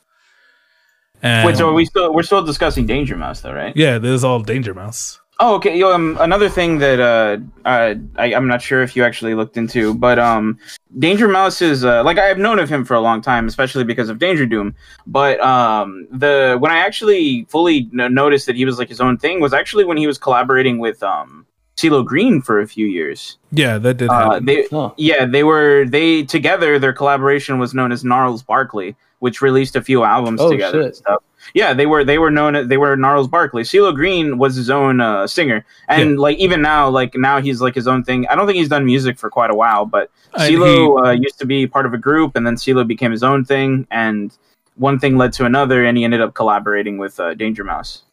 And 1.21 1.45
Wait, 1.47 1.57
so 1.57 1.69
are 1.69 1.73
we 1.73 1.85
still 1.85 2.13
we're 2.13 2.23
still 2.23 2.43
discussing 2.43 2.85
Danger 2.85 3.15
Mouse 3.17 3.41
though, 3.41 3.53
right? 3.53 3.75
yeah, 3.75 3.97
this 3.97 4.11
is 4.11 4.23
all 4.23 4.41
Danger 4.41 4.73
Mouse. 4.73 5.19
Oh, 5.41 5.55
okay. 5.55 5.77
Yo, 5.77 5.93
um, 5.93 6.17
another 6.19 6.49
thing 6.49 6.79
that 6.79 6.99
uh, 6.99 7.37
uh, 7.63 7.95
I, 8.17 8.33
I'm 8.33 8.47
not 8.47 8.61
sure 8.61 8.81
if 8.81 8.93
you 8.95 9.05
actually 9.05 9.35
looked 9.35 9.55
into, 9.55 9.93
but 9.93 10.19
um, 10.19 10.57
Danger 10.97 11.29
Mouse 11.29 11.61
is 11.61 11.85
uh, 11.85 12.03
like 12.03 12.17
I've 12.17 12.37
known 12.37 12.59
of 12.59 12.67
him 12.67 12.83
for 12.83 12.93
a 12.95 12.99
long 12.99 13.21
time, 13.21 13.47
especially 13.47 13.85
because 13.85 14.09
of 14.09 14.19
Danger 14.19 14.45
Doom. 14.45 14.75
But 15.07 15.39
um, 15.39 16.07
the 16.11 16.57
when 16.59 16.71
I 16.73 16.79
actually 16.79 17.45
fully 17.47 17.89
n- 17.97 18.13
noticed 18.13 18.47
that 18.47 18.57
he 18.57 18.65
was 18.65 18.77
like 18.79 18.89
his 18.89 18.99
own 18.99 19.17
thing 19.17 19.39
was 19.39 19.53
actually 19.53 19.85
when 19.85 19.95
he 19.95 20.07
was 20.07 20.17
collaborating 20.17 20.77
with 20.77 21.01
um, 21.03 21.45
CeeLo 21.77 22.03
Green 22.05 22.41
for 22.41 22.59
a 22.59 22.67
few 22.67 22.85
years. 22.87 23.37
Yeah, 23.53 23.77
that 23.77 23.95
did 23.95 24.09
Uh, 24.09 24.31
happen. 24.31 24.45
they 24.45 24.67
Oh. 24.73 24.93
yeah, 24.97 25.25
they 25.25 25.43
were 25.45 25.85
they 25.87 26.23
together. 26.23 26.79
Their 26.79 26.91
collaboration 26.91 27.59
was 27.59 27.73
known 27.73 27.93
as 27.93 28.03
Gnarls 28.03 28.43
Barkley, 28.43 28.93
which 29.19 29.41
released 29.41 29.77
a 29.77 29.81
few 29.81 30.03
albums 30.03 30.41
Oh, 30.41 30.51
together 30.51 30.79
shit. 30.79 30.85
and 30.87 30.95
stuff. 30.97 31.23
Yeah, 31.53 31.73
they 31.73 31.85
were 31.85 32.03
they 32.03 32.17
were 32.17 32.31
known 32.31 32.55
as, 32.55 32.67
they 32.67 32.77
were 32.77 32.95
Gnarls 32.95 33.27
Barkley. 33.27 33.63
CeeLo 33.63 33.93
Green 33.93 34.37
was 34.37 34.55
his 34.55 34.69
own 34.69 35.01
uh, 35.01 35.27
singer, 35.27 35.65
and 35.87 36.19
like 36.19 36.37
even 36.37 36.61
now, 36.61 36.89
like 36.89 37.15
now 37.15 37.41
he's 37.41 37.61
like 37.61 37.75
his 37.75 37.87
own 37.87 38.03
thing. 38.03 38.27
I 38.27 38.35
don't 38.35 38.45
think 38.45 38.57
he's 38.57 38.69
done 38.69 38.85
music 38.85 39.17
for 39.17 39.29
quite 39.29 39.49
a 39.49 39.55
while, 39.55 39.85
but 39.85 40.11
CeeLo 40.37 41.07
uh, 41.07 41.11
used 41.11 41.39
to 41.39 41.45
be 41.45 41.67
part 41.67 41.85
of 41.85 41.93
a 41.93 41.97
group, 41.97 42.35
and 42.35 42.45
then 42.45 42.55
CeeLo 42.55 42.87
became 42.87 43.11
his 43.11 43.23
own 43.23 43.45
thing, 43.45 43.87
and 43.89 44.35
one 44.75 44.99
thing 44.99 45.17
led 45.17 45.33
to 45.33 45.45
another, 45.45 45.83
and 45.85 45.97
he 45.97 46.03
ended 46.03 46.21
up 46.21 46.33
collaborating 46.33 46.97
with 46.97 47.19
uh, 47.19 47.33
Danger 47.33 47.63
Mouse. 47.63 48.03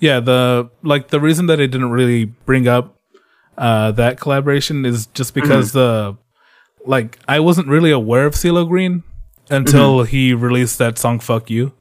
yeah, 0.00 0.20
the 0.20 0.70
like 0.82 1.08
the 1.08 1.20
reason 1.20 1.46
that 1.46 1.60
I 1.60 1.66
didn't 1.66 1.90
really 1.90 2.24
bring 2.24 2.68
up 2.68 2.94
uh 3.56 3.90
that 3.90 4.20
collaboration 4.20 4.84
is 4.84 5.06
just 5.06 5.34
because 5.34 5.72
the 5.72 6.16
like 6.86 7.18
I 7.26 7.40
wasn't 7.40 7.66
really 7.66 7.90
aware 7.90 8.24
of 8.26 8.34
CeeLo 8.34 8.68
Green 8.68 9.02
until 9.50 10.04
he 10.04 10.32
released 10.32 10.78
that 10.78 10.96
song 10.98 11.18
"Fuck 11.18 11.50
You." 11.50 11.72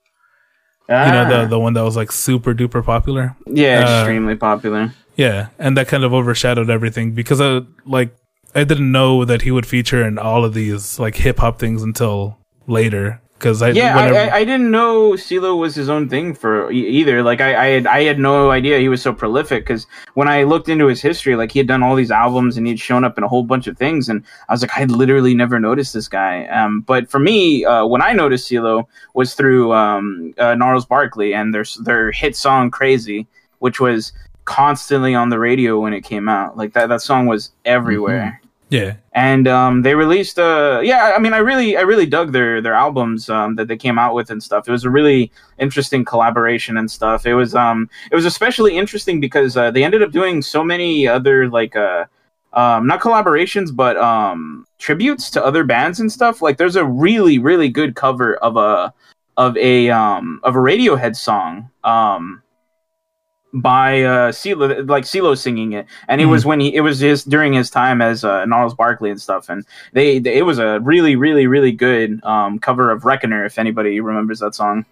You 0.90 0.96
know 0.96 1.26
Ah. 1.26 1.30
the 1.42 1.48
the 1.48 1.60
one 1.60 1.74
that 1.74 1.84
was 1.84 1.96
like 1.98 2.12
super 2.12 2.54
duper 2.54 2.84
popular. 2.84 3.36
yeah, 3.46 3.80
uh, 3.80 4.00
extremely 4.02 4.36
popular. 4.36 4.94
Yeah, 5.16 5.48
and 5.60 5.76
that 5.78 5.88
kind 5.88 6.04
of 6.04 6.14
overshadowed 6.14 6.70
everything 6.70 7.12
because 7.14 7.42
I 7.42 7.62
like 7.86 8.16
I 8.56 8.64
didn't 8.64 8.92
know 8.92 9.26
that 9.26 9.42
he 9.42 9.52
would 9.52 9.66
feature 9.66 10.06
in 10.08 10.18
all 10.18 10.46
of 10.46 10.54
these 10.54 10.98
like 11.00 11.16
hip 11.16 11.40
hop 11.40 11.60
things 11.60 11.84
until 11.84 12.38
later 12.68 13.20
because 13.38 13.62
I 13.62 13.70
Yeah, 13.70 13.96
whenever, 13.96 14.32
I, 14.34 14.38
I, 14.38 14.44
didn't 14.44 14.72
know 14.72 15.12
CeeLo 15.12 15.58
was 15.58 15.76
his 15.76 15.90
own 15.90 16.10
thing 16.10 16.34
for 16.34 16.72
e- 16.72 16.88
either. 16.88 17.22
Like 17.22 17.42
I, 17.42 17.66
I 17.66 17.68
had 17.68 17.88
I 17.88 18.04
had 18.04 18.20
no 18.20 18.52
idea 18.52 18.80
he 18.80 18.90
was 18.90 19.02
so 19.02 19.14
prolific 19.14 19.64
because 19.64 19.86
when 20.16 20.28
I 20.28 20.44
looked 20.44 20.70
into 20.70 20.88
his 20.88 21.02
history, 21.02 21.36
like 21.36 21.52
he 21.52 21.60
had 21.60 21.68
done 21.68 21.84
all 21.84 21.96
these 21.96 22.12
albums 22.12 22.58
and 22.58 22.66
he'd 22.66 22.80
shown 22.80 23.04
up 23.04 23.18
in 23.18 23.24
a 23.24 23.28
whole 23.28 23.44
bunch 23.44 23.68
of 23.68 23.78
things, 23.78 24.10
and 24.10 24.24
I 24.50 24.54
was 24.54 24.62
like, 24.62 24.78
I 24.78 24.86
literally 24.86 25.34
never 25.34 25.60
noticed 25.60 25.94
this 25.94 26.08
guy. 26.08 26.46
Um, 26.48 26.82
but 26.82 27.10
for 27.10 27.20
me, 27.20 27.66
uh, 27.66 27.86
when 27.86 28.02
I 28.02 28.14
noticed 28.14 28.50
CeeLo 28.50 28.88
was 29.14 29.34
through 29.34 29.74
um, 29.74 30.34
uh, 30.38 30.56
Gnarls 30.56 30.86
Barkley 30.86 31.34
and 31.34 31.54
their 31.54 31.66
their 31.82 32.12
hit 32.12 32.36
song 32.36 32.72
"Crazy," 32.72 33.28
which 33.60 33.80
was 33.80 34.14
constantly 34.46 35.14
on 35.14 35.30
the 35.30 35.40
radio 35.40 35.80
when 35.80 35.94
it 35.94 36.02
came 36.02 36.28
out. 36.28 36.58
Like 36.58 36.74
that 36.74 36.90
that 36.90 37.02
song 37.02 37.28
was 37.28 37.52
everywhere 37.66 38.42
yeah. 38.70 38.96
And 39.14 39.48
um, 39.48 39.82
they 39.82 39.96
released 39.96 40.38
uh 40.40 40.82
yeah 40.84 41.14
i 41.16 41.20
mean 41.20 41.34
i 41.34 41.38
really 41.38 41.78
i 41.78 41.82
really 41.82 42.06
dug 42.06 42.34
their 42.34 42.62
their 42.62 42.74
albums 42.74 43.30
um, 43.30 43.56
that 43.56 43.68
they 43.68 43.78
came 43.78 43.98
out 43.98 44.14
with 44.14 44.30
and 44.30 44.44
stuff. 44.44 44.68
It 44.68 44.72
was 44.72 44.84
a 44.84 44.90
really 44.90 45.32
interesting 45.58 46.04
collaboration 46.04 46.78
and 46.78 46.90
stuff. 46.90 47.26
It 47.26 47.34
was 47.34 47.56
um 47.56 47.90
it 48.12 48.16
was 48.16 48.26
especially 48.26 48.78
interesting 48.78 49.20
because 49.20 49.56
uh, 49.56 49.72
they 49.72 49.84
ended 49.84 50.04
up 50.04 50.12
doing 50.12 50.42
so 50.42 50.64
many 50.64 51.08
other 51.08 51.50
like 51.50 51.76
uh 51.76 52.06
um 52.54 52.88
not 52.88 53.02
collaborations 53.02 53.76
but 53.76 53.98
um 53.98 54.66
tributes 54.80 55.30
to 55.32 55.44
other 55.44 55.64
bands 55.64 56.00
and 56.00 56.12
stuff. 56.12 56.42
Like 56.42 56.58
there's 56.58 56.76
a 56.76 56.86
really 56.86 57.40
really 57.40 57.70
good 57.70 57.96
cover 57.96 58.36
of 58.38 58.58
a 58.58 58.94
of 59.38 59.56
a 59.58 59.90
um 59.90 60.42
of 60.44 60.56
a 60.56 60.60
radiohead 60.60 61.16
song 61.16 61.70
um 61.84 62.42
by 63.54 64.04
uh 64.04 64.32
CeeLo, 64.32 64.88
like 64.90 65.06
CeeLo 65.06 65.38
singing 65.38 65.74
it, 65.74 65.86
and 66.08 66.20
it 66.22 66.26
Mhm. 66.26 66.32
was 66.32 66.46
when 66.46 66.60
he 66.60 66.76
it 66.76 66.82
was 66.82 67.00
his 67.00 67.24
during 67.24 67.54
his 67.54 67.70
time 67.70 68.02
as 68.02 68.24
uh, 68.24 68.46
Gnarls 68.46 68.74
Barkley 68.76 69.10
and 69.10 69.22
stuff, 69.22 69.50
and 69.50 69.66
they, 69.94 70.20
they 70.20 70.38
it 70.38 70.44
was 70.44 70.60
a 70.60 70.80
really 70.82 71.16
really 71.16 71.48
really 71.48 71.72
good 71.72 72.24
um 72.24 72.60
cover 72.60 72.92
of 72.92 73.06
Reckoner 73.06 73.46
if 73.46 73.58
anybody 73.58 74.00
remembers 74.02 74.40
that 74.40 74.54
song. 74.56 74.86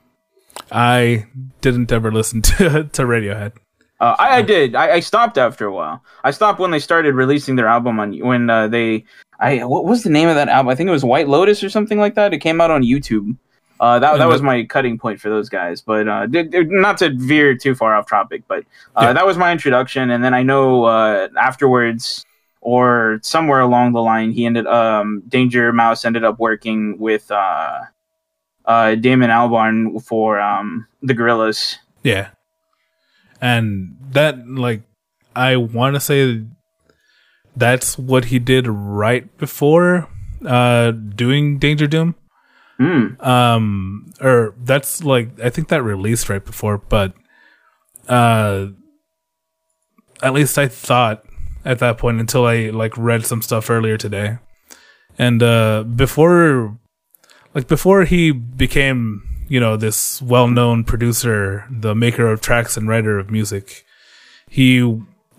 I 0.71 1.25
didn't 1.61 1.91
ever 1.91 2.11
listen 2.11 2.41
to 2.57 2.85
to 2.85 3.01
Radiohead. 3.03 3.53
Uh, 3.99 4.15
I, 4.19 4.37
I 4.37 4.41
did. 4.41 4.75
I, 4.75 4.93
I 4.95 4.99
stopped 4.99 5.37
after 5.37 5.65
a 5.65 5.71
while. 5.73 6.03
I 6.23 6.31
stopped 6.31 6.59
when 6.59 6.71
they 6.71 6.79
started 6.79 7.15
releasing 7.15 7.55
their 7.55 7.67
album 7.67 7.99
on 7.99 8.17
when 8.19 8.49
uh, 8.49 8.67
they. 8.67 9.05
I 9.39 9.63
what 9.65 9.85
was 9.85 10.03
the 10.03 10.09
name 10.09 10.27
of 10.29 10.35
that 10.35 10.49
album? 10.49 10.69
I 10.69 10.75
think 10.75 10.87
it 10.87 10.91
was 10.91 11.03
White 11.05 11.27
Lotus 11.29 11.63
or 11.63 11.69
something 11.69 11.97
like 11.99 12.15
that. 12.15 12.33
It 12.33 12.39
came 12.39 12.59
out 12.61 12.71
on 12.71 12.83
YouTube. 12.83 13.37
Uh, 13.79 13.99
that 13.99 14.17
that 14.17 14.27
was 14.27 14.41
my 14.41 14.63
cutting 14.65 14.97
point 14.97 15.19
for 15.19 15.29
those 15.29 15.49
guys. 15.49 15.81
But 15.81 16.07
uh, 16.07 16.25
did, 16.27 16.53
not 16.71 16.97
to 16.99 17.09
veer 17.13 17.55
too 17.57 17.75
far 17.75 17.93
off 17.95 18.09
topic, 18.09 18.43
but 18.47 18.63
uh, 18.95 19.01
Yeah. 19.07 19.13
that 19.13 19.25
was 19.25 19.37
my 19.37 19.51
introduction. 19.51 20.11
And 20.11 20.23
then 20.23 20.33
I 20.33 20.43
know 20.43 20.85
uh, 20.85 21.27
afterwards, 21.37 22.23
or 22.61 23.19
somewhere 23.21 23.59
along 23.59 23.91
the 23.93 24.01
line, 24.01 24.31
he 24.31 24.45
ended. 24.45 24.65
Um, 24.65 25.23
Danger 25.27 25.73
Mouse 25.73 26.05
ended 26.05 26.23
up 26.23 26.39
working 26.39 26.97
with 26.97 27.29
uh, 27.29 27.79
uh, 28.65 28.95
Damon 28.95 29.29
Albarn 29.29 30.01
for 30.03 30.39
um, 30.39 30.87
the 31.03 31.13
Gorillaz. 31.13 31.75
Yeah, 32.01 32.29
and 33.41 33.95
that 34.11 34.47
like 34.47 34.81
I 35.35 35.57
want 35.57 35.95
to 35.95 35.99
say 35.99 36.43
that's 37.55 37.97
what 37.97 38.25
he 38.25 38.39
did 38.39 38.67
right 38.67 39.35
before 39.37 40.07
uh 40.45 40.91
doing 40.91 41.57
Danger 41.59 41.87
Doom. 41.87 42.15
Hmm. 42.77 43.21
Um 43.21 44.13
or 44.21 44.53
that's 44.63 45.03
like 45.03 45.39
I 45.39 45.49
think 45.49 45.69
that 45.69 45.83
released 45.83 46.29
right 46.29 46.43
before, 46.43 46.77
but 46.77 47.13
uh 48.07 48.67
at 50.21 50.33
least 50.33 50.57
I 50.57 50.67
thought 50.67 51.23
at 51.63 51.79
that 51.79 51.97
point 51.97 52.19
until 52.19 52.45
I 52.45 52.69
like 52.69 52.97
read 52.97 53.25
some 53.25 53.41
stuff 53.41 53.69
earlier 53.69 53.97
today. 53.97 54.37
And 55.17 55.41
uh 55.41 55.83
before 55.83 56.77
like 57.53 57.67
before 57.67 58.03
he 58.03 58.31
became, 58.31 59.23
you 59.47 59.59
know, 59.59 59.77
this 59.77 60.21
well-known 60.21 60.83
producer, 60.83 61.65
the 61.71 61.95
maker 61.95 62.27
of 62.27 62.41
tracks 62.41 62.75
and 62.75 62.89
writer 62.89 63.17
of 63.17 63.31
music, 63.31 63.85
he 64.49 64.83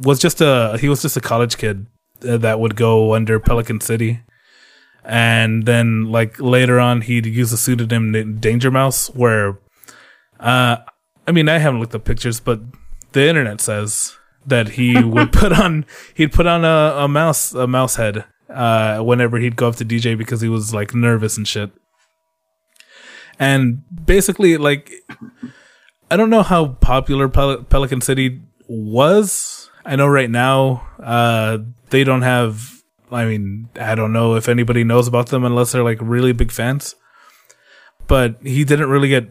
was 0.00 0.18
just 0.18 0.40
a 0.40 0.78
he 0.80 0.88
was 0.88 1.02
just 1.02 1.16
a 1.16 1.20
college 1.20 1.58
kid 1.58 1.86
uh, 2.26 2.38
that 2.38 2.60
would 2.60 2.76
go 2.76 3.14
under 3.14 3.38
Pelican 3.38 3.80
City. 3.80 4.20
And 5.06 5.66
then 5.66 6.10
like 6.10 6.40
later 6.40 6.80
on 6.80 7.02
he'd 7.02 7.26
use 7.26 7.52
a 7.52 7.56
pseudonym 7.56 8.10
named 8.10 8.40
Danger 8.40 8.72
Mouse 8.72 9.06
where 9.14 9.56
uh 10.40 10.78
I 11.26 11.32
mean 11.32 11.48
I 11.48 11.58
haven't 11.58 11.78
looked 11.78 11.94
up 11.94 12.04
pictures 12.04 12.40
but 12.40 12.60
the 13.12 13.26
internet 13.26 13.60
says 13.60 14.16
that 14.44 14.70
he 14.70 15.02
would 15.14 15.32
put 15.32 15.52
on 15.52 15.86
he'd 16.14 16.32
put 16.32 16.46
on 16.46 16.64
a, 16.64 17.04
a 17.04 17.08
mouse 17.08 17.54
a 17.54 17.68
mouse 17.68 17.94
head 17.94 18.24
uh 18.50 18.98
whenever 18.98 19.38
he'd 19.38 19.54
go 19.54 19.68
up 19.68 19.76
to 19.76 19.84
DJ 19.84 20.18
because 20.18 20.40
he 20.40 20.48
was 20.48 20.74
like 20.74 20.92
nervous 20.92 21.36
and 21.36 21.46
shit. 21.46 21.70
And 23.38 23.84
basically 24.04 24.56
like 24.56 24.90
I 26.10 26.16
don't 26.16 26.30
know 26.30 26.42
how 26.42 26.66
popular 26.66 27.28
Pel- 27.28 27.62
Pelican 27.62 28.00
City 28.00 28.42
was. 28.68 29.70
I 29.84 29.94
know 29.94 30.08
right 30.08 30.30
now 30.30 30.84
uh 30.98 31.58
they 31.90 32.02
don't 32.02 32.22
have 32.22 32.75
I 33.10 33.24
mean, 33.24 33.68
I 33.80 33.94
don't 33.94 34.12
know 34.12 34.34
if 34.34 34.48
anybody 34.48 34.84
knows 34.84 35.06
about 35.06 35.28
them 35.28 35.44
unless 35.44 35.72
they're 35.72 35.84
like 35.84 35.98
really 36.00 36.32
big 36.32 36.50
fans. 36.50 36.94
But 38.06 38.36
he 38.42 38.64
didn't 38.64 38.88
really 38.88 39.08
get 39.08 39.28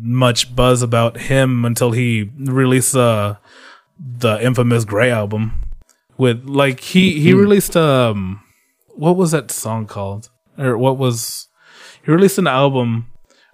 much 0.00 0.54
buzz 0.54 0.82
about 0.82 1.16
him 1.16 1.64
until 1.64 1.90
he 1.90 2.30
released 2.38 2.94
uh 2.96 3.34
the 3.98 4.40
infamous 4.42 4.84
Gray 4.84 5.10
album 5.10 5.64
with 6.16 6.44
like 6.44 6.80
he 6.80 7.20
he 7.20 7.32
released 7.34 7.76
um 7.76 8.42
what 8.94 9.16
was 9.16 9.32
that 9.32 9.50
song 9.50 9.86
called? 9.86 10.30
Or 10.56 10.78
what 10.78 10.98
was 10.98 11.48
he 12.04 12.12
released 12.12 12.38
an 12.38 12.46
album 12.46 13.06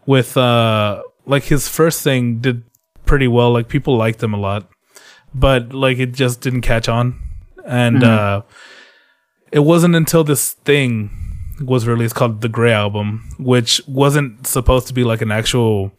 with 0.07 0.37
uh 0.37 1.03
like 1.27 1.45
his 1.45 1.69
first 1.69 2.03
thing 2.03 2.41
did 2.41 2.65
pretty 3.07 3.29
well 3.29 3.53
like 3.53 3.69
people 3.69 3.97
liked 3.97 4.23
him 4.23 4.33
a 4.33 4.39
lot 4.39 4.69
but 5.35 5.73
like 5.75 5.99
it 5.99 6.13
just 6.13 6.41
didn't 6.41 6.63
catch 6.63 6.89
on. 6.89 7.21
And 7.67 8.05
uh 8.05 8.43
it 9.55 9.61
wasn't 9.61 9.95
until 9.95 10.25
this 10.25 10.53
thing 10.65 11.11
was 11.61 11.87
released 11.87 12.17
called 12.17 12.41
the 12.41 12.49
Gray 12.49 12.73
album 12.73 13.09
which 13.39 13.81
wasn't 13.87 14.47
supposed 14.47 14.89
to 14.89 14.95
be 14.95 15.05
like 15.05 15.23
an 15.23 15.31
actual 15.31 15.93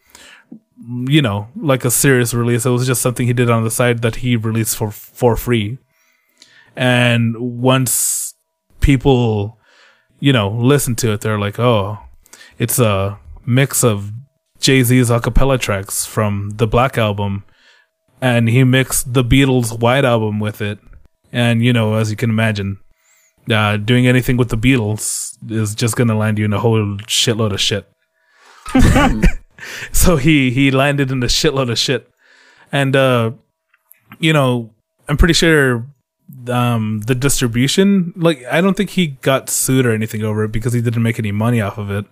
you 1.07 1.21
know, 1.21 1.47
like 1.55 1.85
a 1.85 1.91
serious 1.91 2.33
release. 2.33 2.65
It 2.65 2.69
was 2.69 2.85
just 2.85 3.01
something 3.01 3.25
he 3.25 3.33
did 3.33 3.49
on 3.49 3.63
the 3.63 3.71
side 3.71 4.01
that 4.01 4.17
he 4.17 4.35
released 4.35 4.77
for 4.77 4.91
for 4.91 5.35
free. 5.35 5.77
And 6.75 7.35
once 7.37 8.33
people, 8.81 9.57
you 10.19 10.33
know, 10.33 10.49
listen 10.49 10.95
to 10.97 11.13
it, 11.13 11.21
they're 11.21 11.39
like, 11.39 11.59
"Oh, 11.59 11.99
it's 12.59 12.79
a 12.79 13.17
mix 13.45 13.83
of 13.83 14.11
Jay 14.59 14.83
Z's 14.83 15.09
acapella 15.09 15.59
tracks 15.59 16.05
from 16.05 16.51
the 16.55 16.67
Black 16.67 16.97
album, 16.97 17.43
and 18.21 18.49
he 18.49 18.63
mixed 18.63 19.13
the 19.13 19.23
Beatles' 19.23 19.79
White 19.79 20.05
album 20.05 20.39
with 20.39 20.61
it." 20.61 20.79
And 21.31 21.63
you 21.63 21.73
know, 21.73 21.95
as 21.95 22.11
you 22.11 22.17
can 22.17 22.29
imagine, 22.29 22.79
uh, 23.51 23.77
doing 23.77 24.07
anything 24.07 24.37
with 24.37 24.49
the 24.49 24.57
Beatles 24.57 25.37
is 25.49 25.75
just 25.75 25.95
gonna 25.95 26.17
land 26.17 26.37
you 26.37 26.45
in 26.45 26.53
a 26.53 26.59
whole 26.59 26.97
shitload 27.07 27.53
of 27.53 27.61
shit. 27.61 27.87
so 29.91 30.17
he 30.17 30.51
he 30.51 30.71
landed 30.71 31.11
in 31.11 31.21
a 31.23 31.27
shitload 31.27 31.71
of 31.71 31.77
shit. 31.77 32.09
And 32.71 32.95
uh 32.95 33.31
you 34.19 34.33
know 34.33 34.71
i'm 35.07 35.17
pretty 35.17 35.33
sure 35.33 35.85
um 36.49 37.01
the 37.01 37.15
distribution 37.15 38.13
like 38.15 38.43
i 38.45 38.61
don't 38.61 38.77
think 38.77 38.91
he 38.91 39.07
got 39.07 39.49
sued 39.49 39.85
or 39.85 39.91
anything 39.91 40.23
over 40.23 40.45
it 40.45 40.51
because 40.51 40.73
he 40.73 40.81
didn't 40.81 41.03
make 41.03 41.19
any 41.19 41.31
money 41.31 41.61
off 41.61 41.77
of 41.77 41.91
it. 41.91 42.05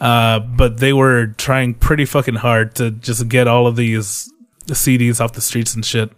Uh 0.00 0.40
but 0.40 0.78
they 0.78 0.92
were 0.92 1.28
trying 1.38 1.74
pretty 1.74 2.04
fucking 2.04 2.36
hard 2.36 2.74
to 2.76 2.90
just 2.90 3.28
get 3.28 3.48
all 3.48 3.66
of 3.66 3.76
these 3.76 4.30
cds 4.68 5.20
off 5.20 5.32
the 5.32 5.40
streets 5.40 5.74
and 5.74 5.84
shit 5.84 6.10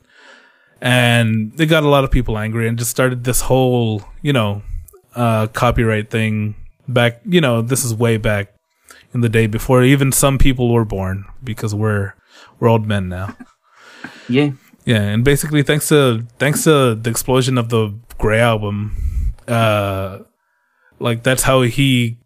and 0.80 1.52
they 1.56 1.66
got 1.66 1.82
a 1.82 1.88
lot 1.88 2.04
of 2.04 2.10
people 2.10 2.38
angry 2.38 2.68
and 2.68 2.78
just 2.78 2.90
started 2.90 3.24
this 3.24 3.42
whole 3.42 4.04
you 4.22 4.32
know 4.32 4.62
uh 5.14 5.46
copyright 5.48 6.10
thing 6.10 6.54
back 6.86 7.20
you 7.24 7.40
know 7.40 7.62
this 7.62 7.84
is 7.84 7.94
way 7.94 8.16
back 8.16 8.54
in 9.14 9.20
the 9.20 9.28
day 9.28 9.46
before 9.46 9.82
even 9.82 10.12
some 10.12 10.38
people 10.38 10.72
were 10.72 10.84
born 10.84 11.24
because 11.42 11.74
we're 11.74 12.14
we're 12.58 12.68
old 12.68 12.86
men 12.86 13.08
now. 13.08 13.36
Yeah. 14.28 14.52
Yeah, 14.84 15.00
and 15.00 15.24
basically 15.24 15.62
thanks 15.62 15.88
to 15.88 16.24
thanks 16.38 16.64
to 16.64 16.94
the 16.94 17.10
explosion 17.10 17.58
of 17.58 17.68
the 17.68 17.98
Gray 18.18 18.40
album, 18.40 19.34
uh 19.48 20.20
like 20.98 21.22
that's 21.22 21.42
how 21.42 21.62
he 21.62 22.18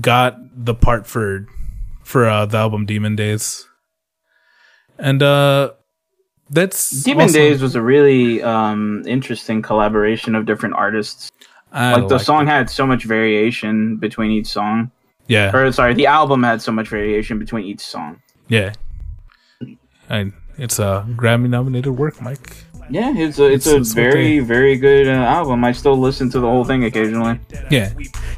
got 0.00 0.36
the 0.54 0.74
part 0.74 1.06
for 1.06 1.46
for 2.04 2.26
uh 2.28 2.46
the 2.46 2.58
album 2.58 2.86
Demon 2.86 3.16
Days. 3.16 3.66
And 4.98 5.22
uh 5.22 5.72
that's 6.50 7.02
Demon 7.02 7.22
also- 7.22 7.38
Days 7.38 7.62
was 7.62 7.74
a 7.74 7.82
really 7.82 8.42
um, 8.42 9.02
interesting 9.06 9.62
collaboration 9.62 10.34
of 10.34 10.46
different 10.46 10.74
artists. 10.76 11.30
I 11.72 11.92
like 11.92 12.08
the 12.08 12.14
liked 12.14 12.24
song 12.24 12.46
it. 12.46 12.50
had 12.50 12.70
so 12.70 12.86
much 12.86 13.04
variation 13.04 13.96
between 13.96 14.30
each 14.30 14.46
song. 14.46 14.90
Yeah. 15.26 15.54
Or 15.54 15.70
sorry, 15.72 15.94
the 15.94 16.06
album 16.06 16.42
had 16.42 16.62
so 16.62 16.72
much 16.72 16.88
variation 16.88 17.38
between 17.38 17.64
each 17.64 17.80
song. 17.80 18.22
Yeah. 18.48 18.72
And 20.08 20.32
it's 20.56 20.78
a 20.78 21.04
Grammy 21.16 21.48
nominated 21.48 21.98
work, 21.98 22.22
Mike. 22.22 22.65
Yeah, 22.88 23.12
it's 23.16 23.38
a 23.38 23.46
it's, 23.52 23.66
It's- 23.66 23.92
a 23.92 23.94
very 23.94 24.38
they- 24.38 24.44
very 24.46 24.76
good 24.76 25.08
uh, 25.08 25.10
album. 25.10 25.64
I 25.64 25.72
still 25.72 25.98
listen 25.98 26.30
to 26.30 26.40
the 26.40 26.46
whole 26.46 26.64
thing 26.64 26.84
occasionally. 26.84 27.40
Yeah. 27.70 27.90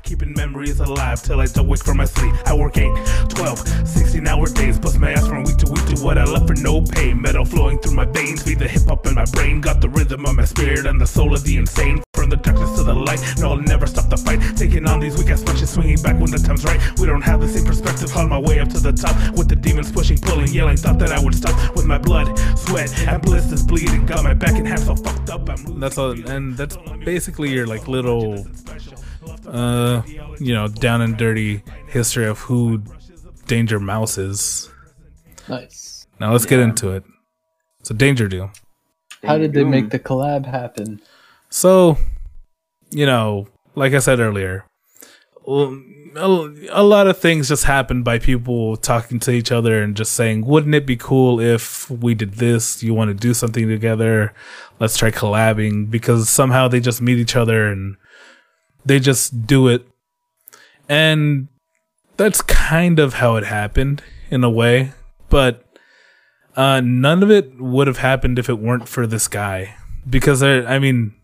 Keeping 0.03 0.33
memories 0.35 0.81
alive 0.81 1.23
till 1.23 1.41
I 1.41 1.47
don't 1.47 1.69
wake 1.69 1.85
from 1.85 1.99
my 1.99 2.07
sleep. 2.07 2.35
I 2.47 2.55
work 2.55 2.79
8, 2.79 2.89
12, 3.29 3.59
16 3.87 4.27
hour 4.27 4.47
days. 4.49 4.79
Bust 4.79 4.99
my 4.99 5.13
ass 5.13 5.27
from 5.29 5.45
week 5.45 5.59
to 5.59 5.71
week 5.71 5.85
to 5.95 6.03
what 6.03 6.17
I 6.17 6.25
left 6.25 6.47
for 6.47 6.55
no 6.55 6.81
pay. 6.81 7.13
Metal 7.13 7.45
flowing 7.45 7.79
through 7.79 7.95
my 7.95 8.07
veins. 8.07 8.43
Feed 8.43 8.59
the 8.59 8.69
hip 8.69 8.83
hop 8.89 9.07
in 9.07 9.15
my 9.15 9.27
brain. 9.33 9.61
Got 9.61 9.83
the 9.83 9.89
rhythm 9.91 10.25
of 10.25 10.35
my 10.35 10.47
spirit 10.47 10.87
and 10.87 10.99
the 10.99 11.07
soul 11.07 11.35
of 11.35 11.45
the 11.45 11.57
insane. 11.59 12.03
From 12.29 12.37
the 12.37 12.45
darkness 12.45 12.77
to 12.77 12.85
the 12.85 12.95
light. 12.95 13.21
No, 13.39 13.53
I'll 13.53 13.57
never 13.57 13.87
stop 13.87 14.11
the 14.11 14.19
fight. 14.19 14.39
Taking 14.55 14.87
on 14.87 15.01
these 15.01 15.17
weak 15.17 15.31
ass 15.31 15.43
punches. 15.43 15.71
Swinging 15.71 15.97
back 16.03 16.21
when 16.21 16.31
the 16.31 16.37
time's 16.37 16.63
right. 16.63 16.79
We 16.99 17.07
don't 17.07 17.23
have 17.23 17.41
the 17.41 17.49
same 17.49 17.65
perspective. 17.65 18.15
On 18.19 18.29
my 18.29 18.39
way 18.39 18.61
up 18.61 18.69
to 18.69 18.79
the 18.79 18.93
top. 18.93 19.17
With 19.35 19.49
the 19.49 19.57
demons 19.57 19.91
pushing, 19.91 20.19
pulling, 20.19 20.49
yelling. 20.49 20.77
Thought 20.77 20.99
that 20.99 21.11
I 21.11 21.25
would 21.25 21.35
stop. 21.35 21.75
With 21.75 21.87
my 21.87 21.97
blood, 21.97 22.39
sweat, 22.59 22.93
and 23.09 23.23
blisters 23.23 23.65
bleeding. 23.65 24.05
Got 24.05 24.25
my 24.25 24.35
back 24.35 24.57
and 24.57 24.69
half 24.69 24.81
so 24.81 24.95
fucked 24.95 25.31
up. 25.31 25.49
I'm 25.49 25.81
That's 25.81 25.97
all, 25.97 26.11
and 26.29 26.55
that's 26.55 26.77
basically 27.03 27.51
your 27.51 27.67
like 27.67 27.89
little, 27.89 28.47
uh, 29.47 30.03
you 30.39 30.53
know, 30.53 30.69
down 30.69 31.01
and 31.01 31.17
dirty 31.17 31.63
history 31.87 32.27
of 32.27 32.41
who 32.41 32.83
Danger 33.47 33.81
Mouse 33.81 34.19
is. 34.19 34.69
Nice. 35.49 36.07
Now 36.21 36.33
let's 36.33 36.45
get 36.45 36.61
into 36.61 36.91
it. 36.91 37.05
So 37.85 37.95
Danger 37.95 38.29
Doom. 38.29 38.53
How 39.25 39.39
did 39.39 39.55
they 39.55 39.65
make 39.65 39.89
the 39.89 39.99
collab 39.99 40.45
happen? 40.45 41.01
So, 41.49 41.97
you 42.91 43.07
know, 43.07 43.49
like 43.75 43.93
I 43.93 43.99
said 43.99 44.21
earlier, 44.21 44.65
a 45.47 46.83
lot 46.83 47.07
of 47.07 47.19
things 47.19 47.49
just 47.49 47.65
happen 47.65 48.03
by 48.03 48.19
people 48.19 48.77
talking 48.77 49.21
to 49.21 49.31
each 49.31 49.53
other 49.53 49.83
and 49.83 49.97
just 49.97 50.13
saying, 50.13 50.45
"Wouldn't 50.45 50.75
it 50.75 50.87
be 50.87 50.97
cool 50.97 51.41
if 51.41 51.91
we 51.91 52.15
did 52.15 52.35
this? 52.35 52.83
You 52.83 52.95
want 52.95 53.09
to 53.09 53.15
do 53.15 53.35
something 53.35 53.69
together? 53.69 54.35
Let's 54.81 54.97
try 54.97 55.11
collabing." 55.11 55.91
Because 55.91 56.29
somehow 56.29 56.69
they 56.69 56.81
just 56.81 57.01
meet 57.01 57.19
each 57.19 57.37
other 57.37 57.67
and 57.69 57.97
they 58.85 59.01
just 59.01 59.47
do 59.47 59.69
it, 59.69 59.87
and 60.89 61.49
that's 62.17 62.41
kind 62.41 62.99
of 62.99 63.15
how 63.15 63.37
it 63.37 63.45
happened 63.45 64.03
in 64.31 64.45
a 64.45 64.51
way, 64.51 64.93
but. 65.29 65.65
Uh, 66.57 66.81
none 66.81 67.23
of 67.23 67.31
it 67.31 67.61
would 67.61 67.87
have 67.87 67.99
happened 67.99 68.37
if 68.37 68.49
it 68.49 68.59
weren't 68.59 68.89
for 68.89 69.07
this 69.07 69.29
guy. 69.29 69.77
Because, 70.11 70.43
I, 70.43 70.63
I 70.63 70.81
mean, 70.81 71.15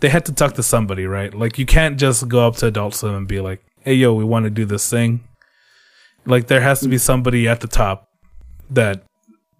they 0.00 0.08
had 0.08 0.24
to 0.26 0.32
talk 0.32 0.54
to 0.54 0.62
somebody, 0.62 1.06
right? 1.06 1.32
Like 1.34 1.58
you 1.58 1.66
can't 1.66 1.98
just 1.98 2.28
go 2.28 2.46
up 2.46 2.56
to 2.56 2.66
Adult 2.66 2.94
Swim 2.94 3.14
and 3.14 3.26
be 3.28 3.40
like, 3.40 3.62
"Hey, 3.82 3.94
yo, 3.94 4.12
we 4.14 4.24
want 4.24 4.44
to 4.44 4.50
do 4.50 4.64
this 4.64 4.88
thing." 4.90 5.24
Like 6.26 6.46
there 6.46 6.60
has 6.60 6.80
to 6.80 6.88
be 6.88 6.98
somebody 6.98 7.46
at 7.48 7.60
the 7.60 7.66
top 7.68 8.08
that 8.70 9.02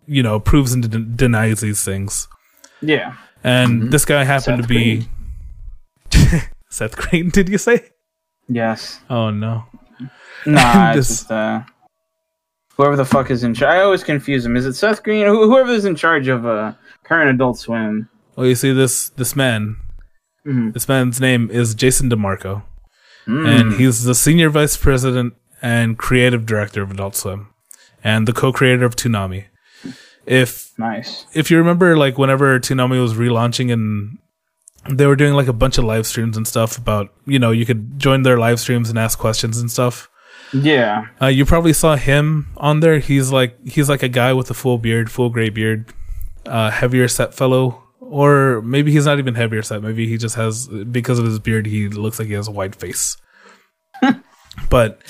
you 0.06 0.22
know 0.22 0.34
approves 0.34 0.72
and 0.72 0.90
den- 0.90 1.12
denies 1.16 1.60
these 1.60 1.84
things. 1.84 2.28
Yeah. 2.80 3.14
And 3.42 3.90
this 3.92 4.04
guy 4.06 4.24
happened 4.24 4.60
Seth 4.60 4.62
to 4.62 4.68
be 4.68 5.06
Seth 6.70 6.96
Green. 6.96 7.30
Did 7.30 7.48
you 7.48 7.58
say? 7.58 7.90
Yes. 8.48 9.00
Oh 9.10 9.30
no. 9.30 9.64
Nah, 10.46 10.90
it's 10.94 10.96
This- 10.96 11.18
just 11.20 11.30
uh, 11.30 11.62
whoever 12.76 12.96
the 12.96 13.04
fuck 13.04 13.30
is 13.30 13.44
in 13.44 13.54
charge. 13.54 13.74
I 13.74 13.80
always 13.82 14.02
confuse 14.04 14.44
him. 14.44 14.56
Is 14.56 14.66
it 14.66 14.74
Seth 14.74 15.02
Green? 15.02 15.26
Who- 15.26 15.48
Whoever 15.48 15.70
is 15.70 15.84
in 15.84 15.94
charge 15.96 16.28
of 16.28 16.46
uh, 16.46 16.72
current 17.04 17.30
Adult 17.30 17.58
Swim. 17.58 18.08
Well, 18.36 18.46
you 18.46 18.54
see 18.54 18.72
this 18.72 19.10
this 19.10 19.36
man. 19.36 19.76
Mhm. 20.46 20.72
This 20.74 20.88
man's 20.88 21.20
name 21.20 21.50
is 21.50 21.74
Jason 21.74 22.10
DeMarco, 22.10 22.62
Mm. 23.26 23.46
and 23.48 23.72
he's 23.74 24.04
the 24.04 24.14
senior 24.14 24.50
vice 24.50 24.76
president 24.76 25.34
and 25.62 25.96
creative 25.96 26.44
director 26.44 26.82
of 26.82 26.90
Adult 26.90 27.16
Swim, 27.16 27.48
and 28.02 28.28
the 28.28 28.32
co-creator 28.32 28.84
of 28.84 28.96
Toonami. 28.96 29.44
If 30.26 30.70
nice. 30.78 31.26
if 31.34 31.50
you 31.50 31.58
remember, 31.58 31.96
like 31.96 32.16
whenever 32.18 32.58
Toonami 32.58 33.00
was 33.00 33.14
relaunching 33.14 33.70
and 33.72 34.18
they 34.88 35.06
were 35.06 35.16
doing 35.16 35.34
like 35.34 35.48
a 35.48 35.52
bunch 35.52 35.78
of 35.78 35.84
live 35.84 36.06
streams 36.06 36.36
and 36.36 36.46
stuff 36.46 36.76
about, 36.78 37.08
you 37.26 37.38
know, 37.38 37.50
you 37.50 37.64
could 37.66 37.98
join 37.98 38.22
their 38.22 38.38
live 38.38 38.60
streams 38.60 38.90
and 38.90 38.98
ask 38.98 39.18
questions 39.18 39.58
and 39.58 39.70
stuff. 39.70 40.08
Yeah. 40.52 41.06
Uh, 41.20 41.26
you 41.26 41.44
probably 41.44 41.72
saw 41.72 41.96
him 41.96 42.48
on 42.56 42.80
there. 42.80 42.98
He's 43.00 43.32
like 43.32 43.56
he's 43.66 43.88
like 43.88 44.02
a 44.02 44.08
guy 44.08 44.32
with 44.34 44.50
a 44.50 44.54
full 44.54 44.78
beard, 44.78 45.10
full 45.10 45.28
gray 45.30 45.48
beard, 45.50 45.86
uh, 46.46 46.70
heavier 46.70 47.08
set 47.08 47.34
fellow, 47.34 47.83
or 48.08 48.62
maybe 48.62 48.92
he's 48.92 49.06
not 49.06 49.18
even 49.18 49.34
heavier 49.34 49.62
set. 49.62 49.82
Maybe 49.82 50.06
he 50.06 50.16
just 50.16 50.36
has 50.36 50.68
because 50.68 51.18
of 51.18 51.24
his 51.24 51.38
beard, 51.38 51.66
he 51.66 51.88
looks 51.88 52.18
like 52.18 52.28
he 52.28 52.34
has 52.34 52.48
a 52.48 52.52
white 52.52 52.74
face. 52.74 53.16
but 54.70 55.00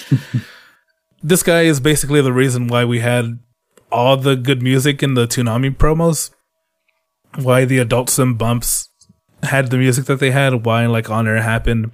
this 1.22 1.42
guy 1.42 1.62
is 1.62 1.80
basically 1.80 2.20
the 2.20 2.32
reason 2.32 2.68
why 2.68 2.84
we 2.84 3.00
had 3.00 3.38
all 3.90 4.16
the 4.16 4.36
good 4.36 4.62
music 4.62 5.02
in 5.02 5.14
the 5.14 5.26
Toonami 5.26 5.76
promos. 5.76 6.30
Why 7.36 7.64
the 7.64 7.78
Adult 7.78 8.10
Swim 8.10 8.34
bumps 8.34 8.88
had 9.42 9.70
the 9.70 9.78
music 9.78 10.04
that 10.06 10.20
they 10.20 10.30
had. 10.30 10.64
Why 10.64 10.86
like 10.86 11.10
Honor 11.10 11.40
happened. 11.40 11.90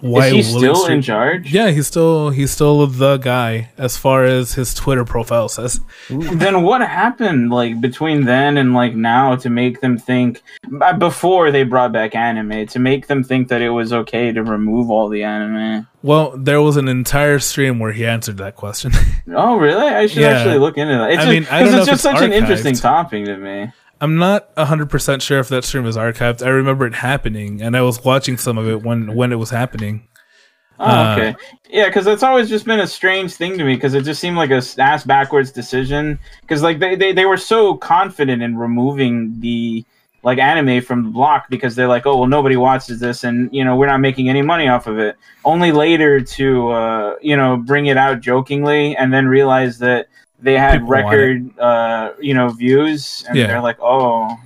Why 0.00 0.28
Is 0.28 0.32
he 0.32 0.42
still 0.58 0.76
Street- 0.76 0.94
in 0.94 1.02
charge? 1.02 1.52
yeah, 1.52 1.70
he's 1.70 1.86
still 1.86 2.30
he's 2.30 2.50
still 2.52 2.86
the 2.86 3.18
guy 3.18 3.70
as 3.76 3.96
far 3.98 4.24
as 4.24 4.54
his 4.54 4.72
Twitter 4.72 5.04
profile 5.04 5.48
says. 5.48 5.80
Then 6.08 6.62
what 6.62 6.80
happened 6.80 7.50
like 7.50 7.80
between 7.80 8.24
then 8.24 8.56
and 8.56 8.72
like 8.72 8.94
now 8.94 9.36
to 9.36 9.50
make 9.50 9.80
them 9.80 9.98
think 9.98 10.42
uh, 10.80 10.94
before 10.94 11.50
they 11.50 11.64
brought 11.64 11.92
back 11.92 12.14
anime 12.14 12.66
to 12.68 12.78
make 12.78 13.08
them 13.08 13.22
think 13.22 13.48
that 13.48 13.60
it 13.60 13.70
was 13.70 13.92
okay 13.92 14.32
to 14.32 14.42
remove 14.42 14.90
all 14.90 15.08
the 15.08 15.22
anime? 15.24 15.86
Well, 16.02 16.34
there 16.36 16.62
was 16.62 16.78
an 16.78 16.88
entire 16.88 17.38
stream 17.40 17.78
where 17.78 17.92
he 17.92 18.06
answered 18.06 18.38
that 18.38 18.56
question. 18.56 18.92
Oh, 19.32 19.56
really? 19.58 19.86
I 19.86 20.06
should 20.08 20.22
Yeah. 20.22 20.30
actually 20.30 20.58
look 20.58 20.76
into 20.76 20.92
that. 20.94 21.10
It's 21.10 21.18
I 21.18 21.22
just, 21.26 21.28
mean, 21.30 21.46
I 21.52 21.58
don't 21.60 21.68
'cause 21.68 21.72
know 21.74 21.78
it's 21.82 21.88
if 21.88 21.92
just 21.92 22.04
it's 22.06 22.14
such 22.18 22.22
an 22.24 22.32
interesting 22.32 22.74
topic 22.74 23.26
to 23.26 23.36
me. 23.36 23.70
I'm 24.00 24.16
not 24.16 24.54
100% 24.56 25.20
sure 25.22 25.38
if 25.40 25.48
that 25.48 25.64
stream 25.64 25.86
is 25.86 25.96
archived. 25.96 26.44
I 26.44 26.48
remember 26.48 26.86
it 26.86 26.94
happening 26.94 27.60
and 27.60 27.76
I 27.76 27.82
was 27.82 28.02
watching 28.04 28.36
some 28.38 28.56
of 28.58 28.66
it 28.68 28.82
when 28.82 29.14
when 29.14 29.32
it 29.32 29.36
was 29.36 29.50
happening. 29.50 30.08
Oh, 30.78 30.84
Uh, 30.86 31.12
okay. 31.16 31.36
Yeah, 31.68 31.86
because 31.86 32.06
it's 32.06 32.22
always 32.22 32.48
just 32.48 32.64
been 32.64 32.80
a 32.80 32.86
strange 32.86 33.34
thing 33.34 33.58
to 33.58 33.64
me 33.64 33.74
because 33.74 33.92
it 33.94 34.02
just 34.04 34.20
seemed 34.20 34.36
like 34.38 34.50
a 34.50 34.62
ass 34.78 35.04
backwards 35.04 35.52
decision. 35.52 36.18
Because 36.40 36.62
like 36.62 36.78
they, 36.78 36.96
they 36.96 37.12
they 37.12 37.26
were 37.26 37.36
so 37.36 37.74
confident 37.76 38.42
in 38.42 38.56
removing 38.56 39.38
the 39.40 39.84
like 40.22 40.38
anime 40.38 40.82
from 40.82 41.02
the 41.04 41.10
block 41.10 41.48
because 41.50 41.74
they're 41.74 41.88
like, 41.88 42.06
oh 42.06 42.16
well, 42.16 42.26
nobody 42.28 42.56
watches 42.56 42.98
this, 43.00 43.24
and 43.24 43.50
you 43.52 43.64
know 43.64 43.76
we're 43.76 43.86
not 43.86 44.00
making 44.00 44.30
any 44.30 44.40
money 44.42 44.68
off 44.68 44.86
of 44.86 44.98
it. 44.98 45.16
Only 45.44 45.70
later 45.72 46.20
to 46.20 46.70
uh, 46.70 47.16
you 47.20 47.36
know 47.36 47.58
bring 47.58 47.86
it 47.86 47.98
out 47.98 48.20
jokingly 48.20 48.96
and 48.96 49.12
then 49.12 49.28
realize 49.28 49.78
that 49.80 50.06
they 50.42 50.56
had 50.58 50.80
People 50.80 50.88
record 50.88 51.58
uh, 51.58 52.12
you 52.20 52.34
know 52.34 52.48
views, 52.48 53.24
and 53.28 53.36
Yeah. 53.36 53.46
they're 53.48 53.60
like, 53.62 53.78
oh. 53.80 54.36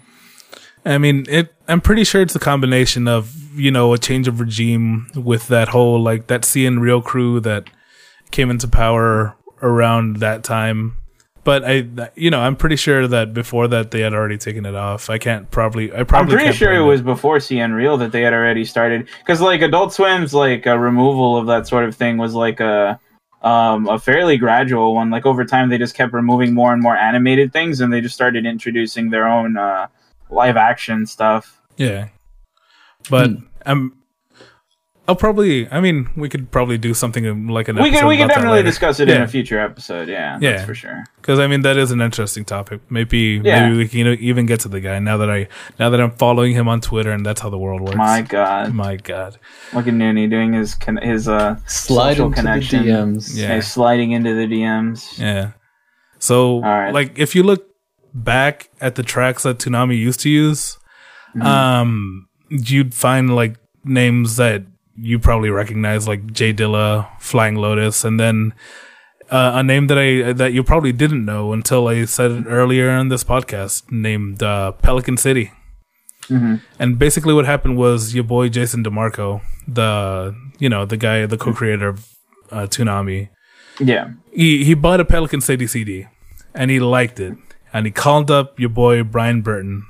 I 0.84 0.98
mean, 0.98 1.24
it 1.28 1.54
I'm 1.66 1.80
pretty 1.80 2.04
sure 2.04 2.20
it's 2.20 2.34
a 2.36 2.40
combination 2.40 3.08
of, 3.08 3.34
you 3.58 3.70
know, 3.70 3.94
a 3.94 3.98
change 3.98 4.28
of 4.28 4.38
regime 4.40 5.06
with 5.14 5.48
that 5.48 5.68
whole 5.68 6.00
like 6.02 6.26
that 6.26 6.42
CN 6.42 6.78
Real 6.80 7.00
crew 7.00 7.40
that 7.40 7.70
came 8.30 8.50
into 8.50 8.68
power 8.68 9.34
around 9.62 10.16
that 10.16 10.44
time. 10.44 10.96
But 11.42 11.64
I 11.64 11.86
you 12.16 12.30
know, 12.30 12.40
I'm 12.40 12.56
pretty 12.56 12.76
sure 12.76 13.06
that 13.08 13.32
before 13.32 13.68
that 13.68 13.90
they 13.92 14.00
had 14.00 14.12
already 14.14 14.36
taken 14.38 14.64
it 14.66 14.74
off. 14.74 15.08
I 15.08 15.18
can't 15.18 15.50
probably 15.50 15.90
I 15.92 16.00
I'm 16.00 16.26
pretty 16.28 16.52
sure 16.52 16.72
it 16.74 16.80
was 16.84 17.00
before 17.02 17.36
CN 17.36 17.74
Real 17.74 17.96
that 17.98 18.12
they 18.12 18.22
had 18.22 18.32
already 18.34 18.64
started 18.64 19.08
because 19.20 19.40
like 19.40 19.62
Adult 19.62 19.92
Swim's 19.92 20.34
like 20.34 20.66
a 20.66 20.78
removal 20.78 21.36
of 21.36 21.46
that 21.46 21.66
sort 21.66 21.84
of 21.84 21.94
thing 21.96 22.16
was 22.18 22.34
like 22.34 22.60
a 22.60 22.98
um, 23.44 23.86
a 23.88 23.98
fairly 23.98 24.38
gradual 24.38 24.94
one. 24.94 25.10
Like 25.10 25.26
over 25.26 25.44
time, 25.44 25.68
they 25.68 25.78
just 25.78 25.94
kept 25.94 26.12
removing 26.12 26.54
more 26.54 26.72
and 26.72 26.82
more 26.82 26.96
animated 26.96 27.52
things, 27.52 27.80
and 27.80 27.92
they 27.92 28.00
just 28.00 28.14
started 28.14 28.46
introducing 28.46 29.10
their 29.10 29.28
own 29.28 29.56
uh, 29.56 29.86
live 30.30 30.56
action 30.56 31.06
stuff. 31.06 31.60
Yeah. 31.76 32.08
But 33.10 33.30
I'm 33.66 33.98
I'll 35.06 35.16
probably 35.16 35.68
I 35.70 35.80
mean, 35.80 36.08
we 36.16 36.30
could 36.30 36.50
probably 36.50 36.78
do 36.78 36.94
something 36.94 37.46
like 37.48 37.68
an 37.68 37.76
We 37.76 37.90
can 37.90 38.06
we 38.06 38.16
can 38.16 38.28
definitely 38.28 38.62
discuss 38.62 39.00
it 39.00 39.08
in 39.10 39.20
a 39.20 39.28
future 39.28 39.60
episode. 39.60 40.08
Yeah, 40.08 40.38
Yeah. 40.40 40.52
that's 40.52 40.64
for 40.64 40.74
sure. 40.74 41.04
Because 41.16 41.38
I 41.38 41.46
mean 41.46 41.60
that 41.60 41.76
is 41.76 41.90
an 41.90 42.00
interesting 42.00 42.44
topic. 42.44 42.80
Maybe 42.88 43.40
Yeah. 43.44 43.66
maybe 43.68 43.76
we 43.76 43.88
can 43.88 43.98
you 43.98 44.04
know, 44.06 44.16
even 44.18 44.46
get 44.46 44.60
to 44.60 44.68
the 44.68 44.80
guy 44.80 44.98
now 45.00 45.18
that 45.18 45.30
I 45.30 45.48
now 45.78 45.90
that 45.90 46.00
I'm 46.00 46.12
following 46.12 46.54
him 46.54 46.68
on 46.68 46.80
Twitter 46.80 47.10
and 47.10 47.24
that's 47.26 47.42
how 47.42 47.50
the 47.50 47.58
world 47.58 47.82
works. 47.82 47.96
My 47.96 48.22
God, 48.22 48.72
My 48.72 48.96
God. 48.96 49.36
look 49.74 49.86
at 49.86 49.92
Noonie 49.92 50.30
doing 50.30 50.54
his 50.54 50.74
con- 50.74 50.96
his 51.02 51.28
uh 51.28 51.56
Slide 51.66 52.12
social 52.12 52.26
into 52.28 52.36
connection. 52.40 52.84
the 52.86 52.90
DMs. 52.92 53.36
Yeah. 53.36 53.56
He's 53.56 53.66
sliding 53.70 54.12
into 54.12 54.34
the 54.34 54.46
DMs. 54.46 55.18
Yeah. 55.18 55.50
So 56.18 56.62
right. 56.62 56.92
like 56.94 57.18
if 57.18 57.34
you 57.34 57.42
look 57.42 57.66
back 58.14 58.70
at 58.80 58.94
the 58.94 59.02
tracks 59.02 59.42
that 59.42 59.58
Toonami 59.58 59.98
used 59.98 60.20
to 60.20 60.30
use, 60.30 60.78
Mm-hmm. 61.36 61.42
um 61.46 62.28
you'd 62.48 62.94
find 62.94 63.34
like 63.34 63.56
names 63.84 64.36
that 64.36 64.62
you 64.96 65.18
probably 65.18 65.50
recognize 65.50 66.06
like 66.08 66.32
Jay 66.32 66.52
Dilla, 66.52 67.08
Flying 67.20 67.56
Lotus, 67.56 68.04
and 68.04 68.18
then 68.20 68.54
uh, 69.30 69.52
a 69.54 69.62
name 69.62 69.86
that 69.88 69.98
I 69.98 70.32
that 70.32 70.52
you 70.52 70.62
probably 70.62 70.92
didn't 70.92 71.24
know 71.24 71.52
until 71.52 71.88
I 71.88 72.04
said 72.04 72.30
it 72.30 72.44
earlier 72.46 72.90
in 72.90 73.08
this 73.08 73.24
podcast 73.24 73.90
named 73.90 74.42
uh, 74.42 74.72
Pelican 74.72 75.16
City. 75.16 75.50
Mhm. 76.28 76.60
And 76.78 76.98
basically, 76.98 77.34
what 77.34 77.44
happened 77.44 77.76
was 77.76 78.14
your 78.14 78.24
boy 78.24 78.48
Jason 78.48 78.82
DeMarco, 78.84 79.42
the 79.68 80.34
you 80.58 80.68
know 80.68 80.84
the 80.84 80.96
guy, 80.96 81.26
the 81.26 81.36
co-creator 81.38 81.88
of 81.88 82.06
uh, 82.50 82.66
Toonami, 82.66 83.28
Yeah. 83.80 84.10
he 84.32 84.64
he 84.64 84.74
bought 84.74 85.00
a 85.00 85.04
Pelican 85.04 85.40
City 85.40 85.66
CD, 85.66 86.06
and 86.54 86.70
he 86.70 86.78
liked 86.80 87.18
it, 87.20 87.34
and 87.72 87.84
he 87.86 87.92
called 87.92 88.30
up 88.30 88.58
your 88.60 88.70
boy 88.70 89.02
Brian 89.02 89.42
Burton, 89.42 89.82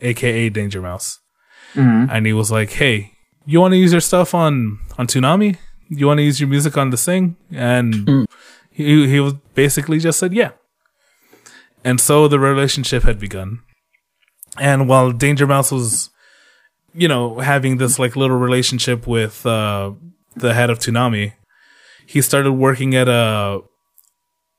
aka 0.00 0.48
Danger 0.48 0.80
Mouse, 0.80 1.18
Mhm. 1.74 2.08
and 2.10 2.26
he 2.26 2.32
was 2.32 2.50
like, 2.50 2.70
"Hey, 2.72 3.12
you 3.46 3.60
want 3.60 3.72
to 3.72 3.78
use 3.78 3.92
your 3.92 4.00
stuff 4.00 4.34
on 4.34 4.78
on 4.98 5.06
Toonami? 5.06 5.56
You 5.88 6.06
want 6.06 6.18
to 6.18 6.22
use 6.22 6.40
your 6.40 6.48
music 6.48 6.76
on 6.76 6.90
the 6.90 6.96
thing?" 6.96 7.36
And 7.52 8.26
he 8.70 9.06
he 9.06 9.20
was 9.20 9.34
basically 9.54 9.98
just 9.98 10.18
said, 10.18 10.32
"Yeah." 10.32 10.50
And 11.84 12.00
so 12.00 12.28
the 12.28 12.38
relationship 12.38 13.02
had 13.02 13.18
begun. 13.18 13.60
And 14.58 14.88
while 14.88 15.12
Danger 15.12 15.46
Mouse 15.46 15.70
was, 15.70 16.10
you 16.94 17.08
know, 17.08 17.40
having 17.40 17.76
this 17.76 17.98
like 17.98 18.16
little 18.16 18.36
relationship 18.38 19.06
with 19.06 19.44
uh, 19.44 19.92
the 20.34 20.54
head 20.54 20.70
of 20.70 20.78
Toonami, 20.78 21.34
he 22.06 22.22
started 22.22 22.52
working 22.52 22.94
at 22.94 23.08
a 23.08 23.60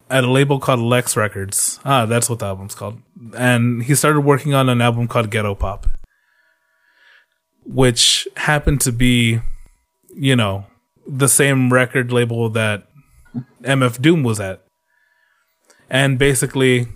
at 0.10 0.24
a 0.24 0.32
label 0.32 0.60
called 0.60 0.80
Lex 0.80 1.18
Records. 1.18 1.80
Ah, 1.84 2.06
that's 2.06 2.30
what 2.30 2.40
the 2.40 2.46
album's 2.46 2.76
called. 2.76 3.02
And 3.36 3.84
he 3.84 3.96
started 3.96 4.22
working 4.22 4.54
on 4.54 4.70
an 4.70 4.82
album 4.82 5.08
called 5.08 5.32
Ghetto 5.32 5.56
Pop, 5.56 5.88
which 7.66 8.28
happened 8.38 8.82
to 8.82 8.92
be, 8.92 9.40
you 10.16 10.36
know, 10.36 10.66
the 11.08 11.28
same 11.28 11.72
record 11.72 12.12
label 12.12 12.50
that 12.50 12.88
MF 13.64 14.02
Doom 14.02 14.24
was 14.24 14.40
at. 14.40 14.64
And 15.90 16.18
basically, 16.18 16.88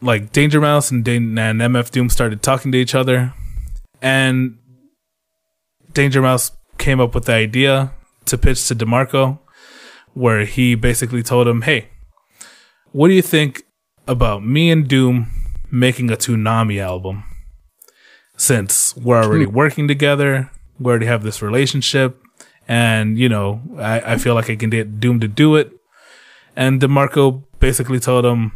like 0.00 0.32
Danger 0.32 0.60
Mouse 0.60 0.90
and, 0.90 1.04
Dan- 1.04 1.36
and 1.38 1.60
MF 1.60 1.90
Doom 1.90 2.08
started 2.08 2.42
talking 2.42 2.72
to 2.72 2.78
each 2.78 2.94
other, 2.94 3.34
and 4.00 4.58
Danger 5.92 6.22
Mouse 6.22 6.52
came 6.78 7.00
up 7.00 7.14
with 7.14 7.24
the 7.24 7.34
idea 7.34 7.92
to 8.26 8.38
pitch 8.38 8.66
to 8.68 8.74
DeMarco, 8.74 9.38
where 10.14 10.44
he 10.44 10.74
basically 10.74 11.22
told 11.22 11.48
him, 11.48 11.62
"Hey, 11.62 11.88
what 12.92 13.08
do 13.08 13.14
you 13.14 13.22
think 13.22 13.62
about 14.06 14.44
me 14.44 14.70
and 14.70 14.88
Doom 14.88 15.30
making 15.70 16.10
a 16.10 16.16
Toonami 16.16 16.80
album? 16.80 17.24
Since 18.40 18.96
we're 18.96 19.22
already 19.22 19.44
working 19.44 19.86
together, 19.86 20.50
we 20.78 20.90
already 20.90 21.04
have 21.04 21.22
this 21.22 21.42
relationship, 21.42 22.18
and 22.66 23.18
you 23.18 23.28
know, 23.28 23.60
I, 23.76 24.14
I 24.14 24.16
feel 24.16 24.34
like 24.34 24.48
I 24.48 24.56
can 24.56 24.70
get 24.70 24.98
Doom 24.98 25.20
to 25.20 25.28
do 25.28 25.56
it." 25.56 25.70
And 26.56 26.80
DeMarco 26.80 27.44
basically 27.58 28.00
told 28.00 28.24
him, 28.24 28.52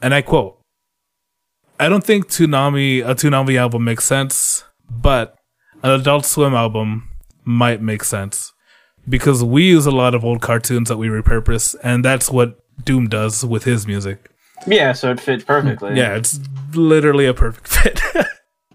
and 0.00 0.14
I 0.14 0.22
quote, 0.22 0.58
I 1.78 1.90
don't 1.90 2.02
think 2.02 2.28
Toonami 2.28 3.06
a 3.06 3.14
Toonami 3.14 3.58
album 3.58 3.84
makes 3.84 4.06
sense, 4.06 4.64
but 4.88 5.36
an 5.82 5.90
Adult 5.90 6.24
Swim 6.24 6.54
album 6.54 7.10
might 7.44 7.82
make 7.82 8.04
sense 8.04 8.52
because 9.06 9.44
we 9.44 9.64
use 9.64 9.84
a 9.84 9.90
lot 9.90 10.14
of 10.14 10.24
old 10.24 10.40
cartoons 10.40 10.88
that 10.88 10.96
we 10.96 11.08
repurpose, 11.08 11.76
and 11.82 12.02
that's 12.02 12.30
what 12.30 12.58
Doom 12.84 13.06
does 13.08 13.44
with 13.44 13.64
his 13.64 13.86
music. 13.86 14.30
Yeah, 14.66 14.92
so 14.92 15.10
it 15.10 15.20
fit 15.20 15.44
perfectly. 15.44 15.94
Yeah, 15.94 16.16
it's 16.16 16.40
literally 16.72 17.26
a 17.26 17.34
perfect 17.34 17.68
fit. 17.76 18.00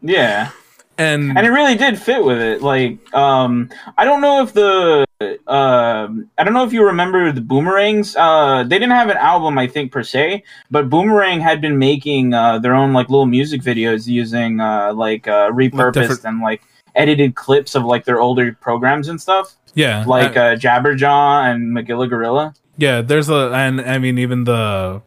Yeah. 0.04 0.52
and, 0.98 1.36
and 1.36 1.48
it 1.48 1.50
really 1.50 1.76
did 1.76 1.98
fit 1.98 2.24
with 2.24 2.40
it. 2.40 2.62
Like, 2.62 3.00
um, 3.16 3.70
I 3.98 4.06
don't 4.06 4.22
know 4.22 4.44
if 4.44 4.54
the, 4.54 5.06
uh, 5.48 6.08
I 6.38 6.44
don't 6.44 6.54
know 6.54 6.66
if 6.66 6.74
you 6.74 6.86
remember 6.86 7.32
the 7.32 7.42
Boomerangs. 7.42 8.16
Uh, 8.16 8.62
they 8.64 8.78
didn't 8.78 8.92
have 8.92 9.10
an 9.10 9.18
album, 9.18 9.58
I 9.58 9.66
think 9.68 9.92
per 9.92 10.04
se, 10.04 10.44
but 10.70 10.90
Boomerang 10.90 11.40
had 11.40 11.62
been 11.62 11.80
making 11.80 12.34
uh, 12.36 12.60
their 12.60 12.76
own 12.76 12.94
like 12.94 13.10
little 13.10 13.26
music 13.26 13.62
videos 13.62 14.06
using 14.08 14.60
uh, 14.60 14.94
like 14.94 15.28
uh, 15.28 15.50
repurposed 15.52 15.94
different- 15.94 16.26
and 16.26 16.42
like 16.42 16.62
edited 16.96 17.34
clips 17.36 17.74
of 17.74 17.84
like 17.86 18.06
their 18.06 18.20
older 18.22 18.56
programs 18.62 19.08
and 19.08 19.20
stuff, 19.20 19.56
yeah, 19.74 20.04
like 20.06 20.38
I- 20.38 20.54
uh, 20.54 20.56
Jabberjaw 20.58 21.50
and 21.52 21.72
Magilla 21.76 22.08
Gorilla. 22.08 22.54
yeah. 22.78 23.02
There's 23.02 23.30
a 23.30 23.50
and 23.52 23.82
I 23.82 23.98
mean 23.98 24.20
even 24.20 24.44
the 24.44 25.02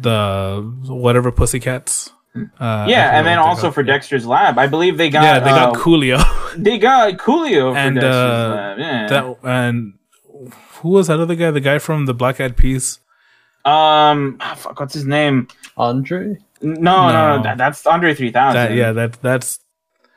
the 0.00 0.62
whatever 0.86 1.32
Pussycats. 1.32 2.12
Uh, 2.58 2.86
yeah, 2.88 3.16
and 3.16 3.26
then 3.26 3.38
also 3.38 3.62
called. 3.62 3.74
for 3.74 3.82
Dexter's 3.84 4.26
Lab, 4.26 4.58
I 4.58 4.66
believe 4.66 4.98
they 4.98 5.08
got 5.08 5.22
yeah, 5.22 5.38
they 5.38 5.50
got 5.50 5.76
uh, 5.76 5.78
Coolio 5.78 6.18
they 6.56 6.78
got 6.78 7.12
Coolio 7.16 7.72
for 7.72 7.78
and 7.78 7.94
Dexter's 7.94 8.14
uh, 8.14 8.54
Lab. 8.56 8.78
Yeah. 8.78 9.06
that 9.08 9.36
and 9.44 9.94
who 10.80 10.88
was 10.90 11.06
that 11.06 11.20
other 11.20 11.36
guy? 11.36 11.50
The 11.52 11.60
guy 11.60 11.78
from 11.78 12.06
the 12.06 12.14
Black 12.14 12.40
Eyed 12.40 12.56
Peas. 12.56 12.98
um, 13.64 14.36
ah, 14.40 14.54
fuck, 14.58 14.80
what's 14.80 14.94
his 14.94 15.06
name? 15.06 15.46
Andre? 15.76 16.36
No, 16.60 16.72
no, 16.72 17.12
no, 17.12 17.36
No. 17.36 17.42
that, 17.44 17.56
that's 17.58 17.86
Andre 17.86 18.14
3000. 18.14 18.54
That 18.54 18.74
yeah, 18.74 18.92
that 18.92 19.20
that's 19.22 19.60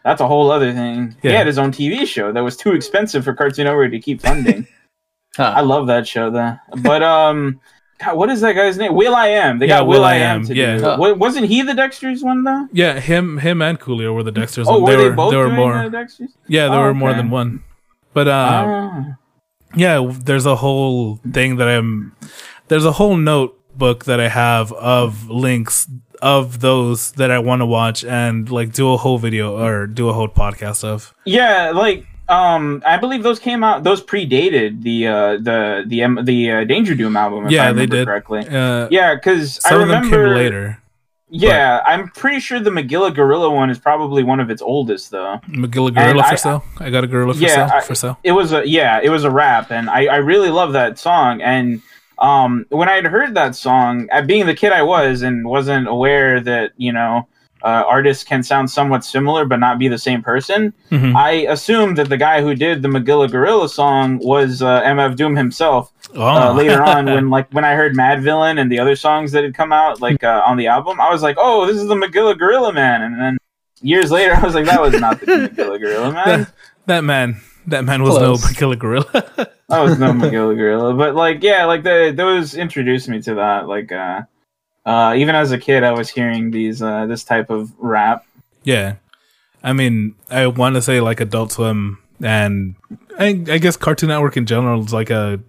That's 0.03 0.21
a 0.21 0.27
whole 0.27 0.49
other 0.51 0.73
thing. 0.73 1.15
He 1.21 1.27
had 1.29 1.45
his 1.47 1.57
own 1.59 1.71
TV 1.71 2.07
show 2.07 2.31
that 2.31 2.41
was 2.41 2.57
too 2.57 2.73
expensive 2.73 3.23
for 3.23 3.33
Cartoon 3.33 3.65
Network 3.65 3.91
to 3.91 3.99
keep 3.99 4.21
funding. 4.21 4.65
I 5.37 5.61
love 5.61 5.85
that 5.87 6.07
show, 6.07 6.31
though. 6.31 6.55
But 6.81 7.03
um, 7.03 7.59
God, 7.99 8.15
what 8.15 8.29
is 8.29 8.41
that 8.41 8.53
guy's 8.53 8.77
name? 8.77 8.93
Will 8.93 9.15
I 9.15 9.27
Am. 9.29 9.57
They 9.59 9.67
Yeah, 9.67 9.79
got 9.79 9.87
Will 9.87 9.99
Will 9.99 10.05
I 10.05 10.13
I 10.13 10.17
Am 10.17 10.41
Am, 10.41 10.45
to 10.47 10.55
yeah. 10.55 10.77
do. 10.77 10.83
Huh. 10.83 11.15
Wasn't 11.17 11.47
he 11.47 11.61
the 11.63 11.73
Dexter's 11.73 12.23
one 12.23 12.43
though? 12.43 12.67
yeah. 12.71 12.99
Him 12.99 13.39
him 13.39 13.61
and 13.61 13.79
Coolio 13.79 14.13
were 14.13 14.23
the 14.23 14.31
Dexters. 14.31 14.65
Oh, 14.67 14.75
and 14.75 14.83
were 14.83 14.95
they, 14.95 15.03
were 15.09 15.11
both 15.15 15.31
there 15.31 15.39
were 15.39 15.45
doing 15.45 15.55
more. 15.57 15.83
the 15.83 15.89
Dexter's? 15.89 16.29
Yeah, 16.47 16.67
there 16.69 16.79
Oh, 16.79 16.83
were 16.83 16.93
more 16.93 17.13
than 17.13 17.29
one. 17.29 17.63
But 18.13 18.27
uh, 18.27 18.31
Ah. 18.31 19.05
yeah, 19.75 20.11
there's 20.23 20.45
a 20.45 20.55
whole 20.57 21.17
thing 21.31 21.55
that 21.57 21.67
I'm. 21.67 22.13
There's 22.67 22.85
a 22.85 22.91
whole 22.93 23.15
notebook 23.17 24.05
that 24.05 24.19
I 24.19 24.27
have 24.29 24.71
of 24.73 25.29
links 25.29 25.87
of 26.21 26.59
those 26.61 27.11
that 27.13 27.29
I 27.31 27.39
want 27.39 27.61
to 27.61 27.65
watch 27.65 28.03
and 28.03 28.49
like 28.49 28.73
do 28.73 28.91
a 28.91 28.97
whole 28.97 29.17
video 29.19 29.55
or 29.57 29.85
do 29.87 30.09
a 30.09 30.13
whole 30.13 30.27
podcast 30.27 30.83
of. 30.83 31.13
Yeah, 31.25 31.71
like 31.71 32.05
um, 32.29 32.83
I 32.85 32.97
believe 32.97 33.23
those 33.23 33.39
came 33.39 33.63
out. 33.63 33.83
Those 33.83 34.03
predated 34.03 34.81
the 34.83 35.07
uh 35.07 35.37
the 35.37 35.83
the 35.87 36.01
M- 36.03 36.19
the 36.25 36.51
uh, 36.51 36.63
Danger 36.65 36.95
Doom 36.95 37.15
album. 37.17 37.45
If 37.45 37.51
I 37.51 37.53
yeah, 37.53 37.71
they 37.73 37.85
did. 37.85 38.05
correctly. 38.07 38.47
Uh, 38.47 38.87
Yeah, 38.91 39.15
because 39.15 39.59
I 39.65 39.69
some 39.69 39.81
of 39.81 39.87
them 39.87 40.03
remember 40.03 40.25
came 40.27 40.35
later. 40.35 40.77
Yeah, 41.29 41.81
I'm 41.85 42.07
pretty 42.09 42.39
sure 42.39 42.57
the 42.61 42.69
Magilla 42.69 43.13
Gorilla 43.13 43.49
one 43.49 43.69
is 43.69 43.77
probably 43.77 44.23
one 44.23 44.39
of 44.39 44.49
its 44.49 44.61
oldest 44.61 45.11
though. 45.11 45.39
Magilla 45.49 45.93
Gorilla 45.93 46.23
I- 46.23 46.29
for 46.31 46.37
sale. 46.37 46.63
I 46.79 46.89
got 46.89 47.03
a 47.03 47.07
gorilla 47.07 47.33
for 47.33 47.39
Yeah, 47.41 47.67
sale. 47.67 47.69
I- 47.73 47.81
for 47.81 47.95
sale. 47.95 48.17
It 48.23 48.31
was 48.31 48.53
a 48.53 48.65
yeah, 48.67 48.99
it 49.03 49.09
was 49.09 49.23
a 49.25 49.31
rap, 49.31 49.71
and 49.71 49.89
I 49.89 50.05
I 50.05 50.15
really 50.17 50.49
love 50.49 50.73
that 50.73 50.97
song. 50.97 51.41
And 51.41 51.81
um, 52.17 52.65
when 52.69 52.87
I 52.89 52.95
had 52.95 53.05
heard 53.05 53.35
that 53.35 53.55
song, 53.55 54.07
uh, 54.11 54.21
being 54.21 54.45
the 54.45 54.55
kid 54.55 54.71
I 54.71 54.81
was 54.83 55.21
and 55.21 55.45
wasn't 55.47 55.87
aware 55.87 56.39
that 56.41 56.71
you 56.77 56.91
know 56.93 57.27
uh, 57.67 57.83
artists 57.95 58.23
can 58.31 58.41
sound 58.51 58.69
somewhat 58.77 59.03
similar 59.03 59.43
but 59.51 59.59
not 59.65 59.77
be 59.83 59.87
the 59.95 59.97
same 60.09 60.21
person, 60.31 60.73
Mhm. 60.91 61.13
I 61.15 61.31
assumed 61.55 61.97
that 61.99 62.09
the 62.09 62.17
guy 62.27 62.37
who 62.41 62.55
did 62.65 62.75
the 62.81 62.87
Magilla 62.95 63.27
Gorilla 63.29 63.67
song 63.69 64.19
was 64.33 64.61
uh, 64.61 64.81
MF 64.97 65.15
Doom 65.19 65.35
himself. 65.35 65.83
Oh, 66.15 66.21
Uh, 66.25 66.53
later 66.61 66.81
on, 66.93 67.05
when 67.13 67.29
like 67.35 67.47
when 67.57 67.65
I 67.65 67.73
heard 67.79 67.93
Madvillain 67.95 68.55
and 68.61 68.71
the 68.71 68.79
other 68.83 68.95
songs 68.95 69.31
that 69.33 69.43
had 69.43 69.53
come 69.61 69.71
out 69.81 70.01
like 70.07 70.23
uh, 70.23 70.41
on 70.49 70.55
the 70.61 70.67
album, 70.67 70.95
I 71.01 71.09
was 71.15 71.21
like, 71.27 71.35
oh, 71.45 71.65
this 71.67 71.75
is 71.77 71.87
the 71.87 71.95
Magilla 72.03 72.33
Gorilla 72.37 72.71
Man, 72.73 73.01
and 73.03 73.13
then. 73.21 73.37
Years 73.81 74.09
later, 74.09 74.33
I 74.33 74.41
was 74.43 74.55
like, 74.55 74.65
"That 74.65 74.81
was 74.81 74.99
not 74.99 75.19
the 75.19 75.25
Magilla 75.53 75.77
Gorilla 75.79 76.11
Man." 76.11 76.25
that, 76.25 76.51
that 76.87 77.03
man, 77.03 77.39
that 77.67 77.85
man 77.85 78.01
was 78.01 78.17
Close. 78.17 78.41
no 78.41 78.47
Magilla 78.49 78.79
Gorilla. 78.83 79.23
I 79.69 79.79
was 79.85 79.99
no 79.99 80.13
Magilla 80.21 80.55
Gorilla, 80.57 80.95
but 80.95 81.13
like, 81.13 81.43
yeah, 81.43 81.65
like 81.65 81.83
the 81.83 82.11
those 82.15 82.55
introduced 82.55 83.07
me 83.07 83.21
to 83.21 83.35
that. 83.35 83.67
Like, 83.67 83.91
uh, 83.91 84.21
uh, 84.87 85.13
even 85.15 85.35
as 85.35 85.51
a 85.51 85.57
kid, 85.59 85.83
I 85.83 85.91
was 85.91 86.09
hearing 86.09 86.49
these 86.51 86.81
uh, 86.81 87.05
this 87.05 87.23
type 87.23 87.49
of 87.51 87.71
rap. 87.77 88.25
Yeah. 88.63 88.95
I 89.63 89.73
mean, 89.73 90.15
I 90.29 90.47
want 90.47 90.75
to 90.75 90.81
say 90.81 91.01
like 91.01 91.19
Adult 91.19 91.51
Swim 91.51 91.97
and 92.23 92.75
I, 93.19 93.27
I 93.49 93.57
guess 93.59 93.75
Cartoon 93.77 94.09
Network 94.09 94.37
in 94.37 94.45
general 94.45 94.83
is 94.85 94.93
like 94.93 95.09
a 95.09 95.39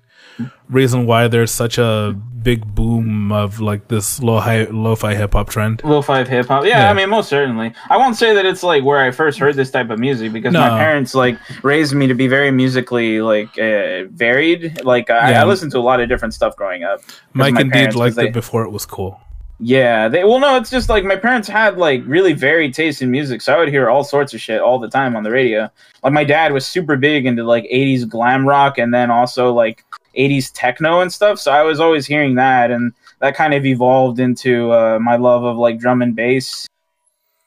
reason 0.68 1.06
why 1.06 1.28
there's 1.28 1.50
such 1.50 1.78
a 1.78 2.14
big 2.42 2.64
boom 2.74 3.32
of 3.32 3.60
like 3.60 3.88
this 3.88 4.22
low 4.22 4.38
hi 4.38 4.64
lo-fi 4.70 5.14
hip 5.14 5.32
hop 5.34 5.50
trend. 5.50 5.82
Lo-fi 5.84 6.24
hip 6.24 6.46
hop, 6.46 6.64
yeah, 6.64 6.78
Yeah. 6.84 6.90
I 6.90 6.94
mean, 6.94 7.10
most 7.10 7.28
certainly. 7.28 7.72
I 7.90 7.96
won't 7.96 8.16
say 8.16 8.34
that 8.34 8.46
it's 8.46 8.62
like 8.62 8.82
where 8.84 8.98
I 8.98 9.10
first 9.10 9.38
heard 9.38 9.56
this 9.56 9.70
type 9.70 9.90
of 9.90 9.98
music 9.98 10.32
because 10.32 10.54
my 10.54 10.68
parents 10.70 11.14
like 11.14 11.36
raised 11.64 11.94
me 11.94 12.06
to 12.06 12.14
be 12.14 12.28
very 12.28 12.50
musically 12.50 13.20
like 13.20 13.58
uh, 13.58 14.04
varied. 14.10 14.84
Like, 14.84 15.10
I, 15.10 15.30
Yeah. 15.32 15.42
I 15.42 15.44
listened 15.46 15.72
to 15.72 15.78
a 15.78 15.86
lot 15.90 16.00
of 16.00 16.08
different 16.08 16.34
stuff 16.34 16.56
growing 16.56 16.82
up. 16.84 17.00
Mike 17.34 17.54
my 17.54 17.60
and 17.62 17.72
parents, 17.72 17.96
liked 17.96 18.16
they- 18.16 18.28
it 18.28 18.32
before 18.32 18.62
it 18.64 18.70
was 18.70 18.86
cool. 18.86 19.20
Yeah, 19.60 20.06
they 20.08 20.22
well 20.22 20.38
no, 20.38 20.56
it's 20.56 20.70
just 20.70 20.88
like 20.88 21.04
my 21.04 21.16
parents 21.16 21.48
had 21.48 21.78
like 21.78 22.02
really 22.06 22.32
varied 22.32 22.74
taste 22.74 23.02
in 23.02 23.10
music, 23.10 23.40
so 23.40 23.54
I 23.54 23.58
would 23.58 23.68
hear 23.68 23.90
all 23.90 24.04
sorts 24.04 24.32
of 24.32 24.40
shit 24.40 24.60
all 24.60 24.78
the 24.78 24.88
time 24.88 25.16
on 25.16 25.24
the 25.24 25.32
radio. 25.32 25.68
Like 26.04 26.12
my 26.12 26.22
dad 26.22 26.52
was 26.52 26.64
super 26.64 26.96
big 26.96 27.26
into 27.26 27.42
like 27.42 27.64
80s 27.64 28.08
glam 28.08 28.46
rock 28.46 28.78
and 28.78 28.94
then 28.94 29.10
also 29.10 29.52
like 29.52 29.84
80s 30.16 30.52
techno 30.54 31.00
and 31.00 31.12
stuff, 31.12 31.40
so 31.40 31.50
I 31.50 31.62
was 31.62 31.80
always 31.80 32.06
hearing 32.06 32.36
that 32.36 32.70
and 32.70 32.92
that 33.20 33.34
kind 33.34 33.52
of 33.52 33.66
evolved 33.66 34.20
into 34.20 34.72
uh, 34.72 34.98
my 35.00 35.16
love 35.16 35.44
of 35.44 35.56
like 35.56 35.78
drum 35.78 36.02
and 36.02 36.14
bass. 36.14 36.68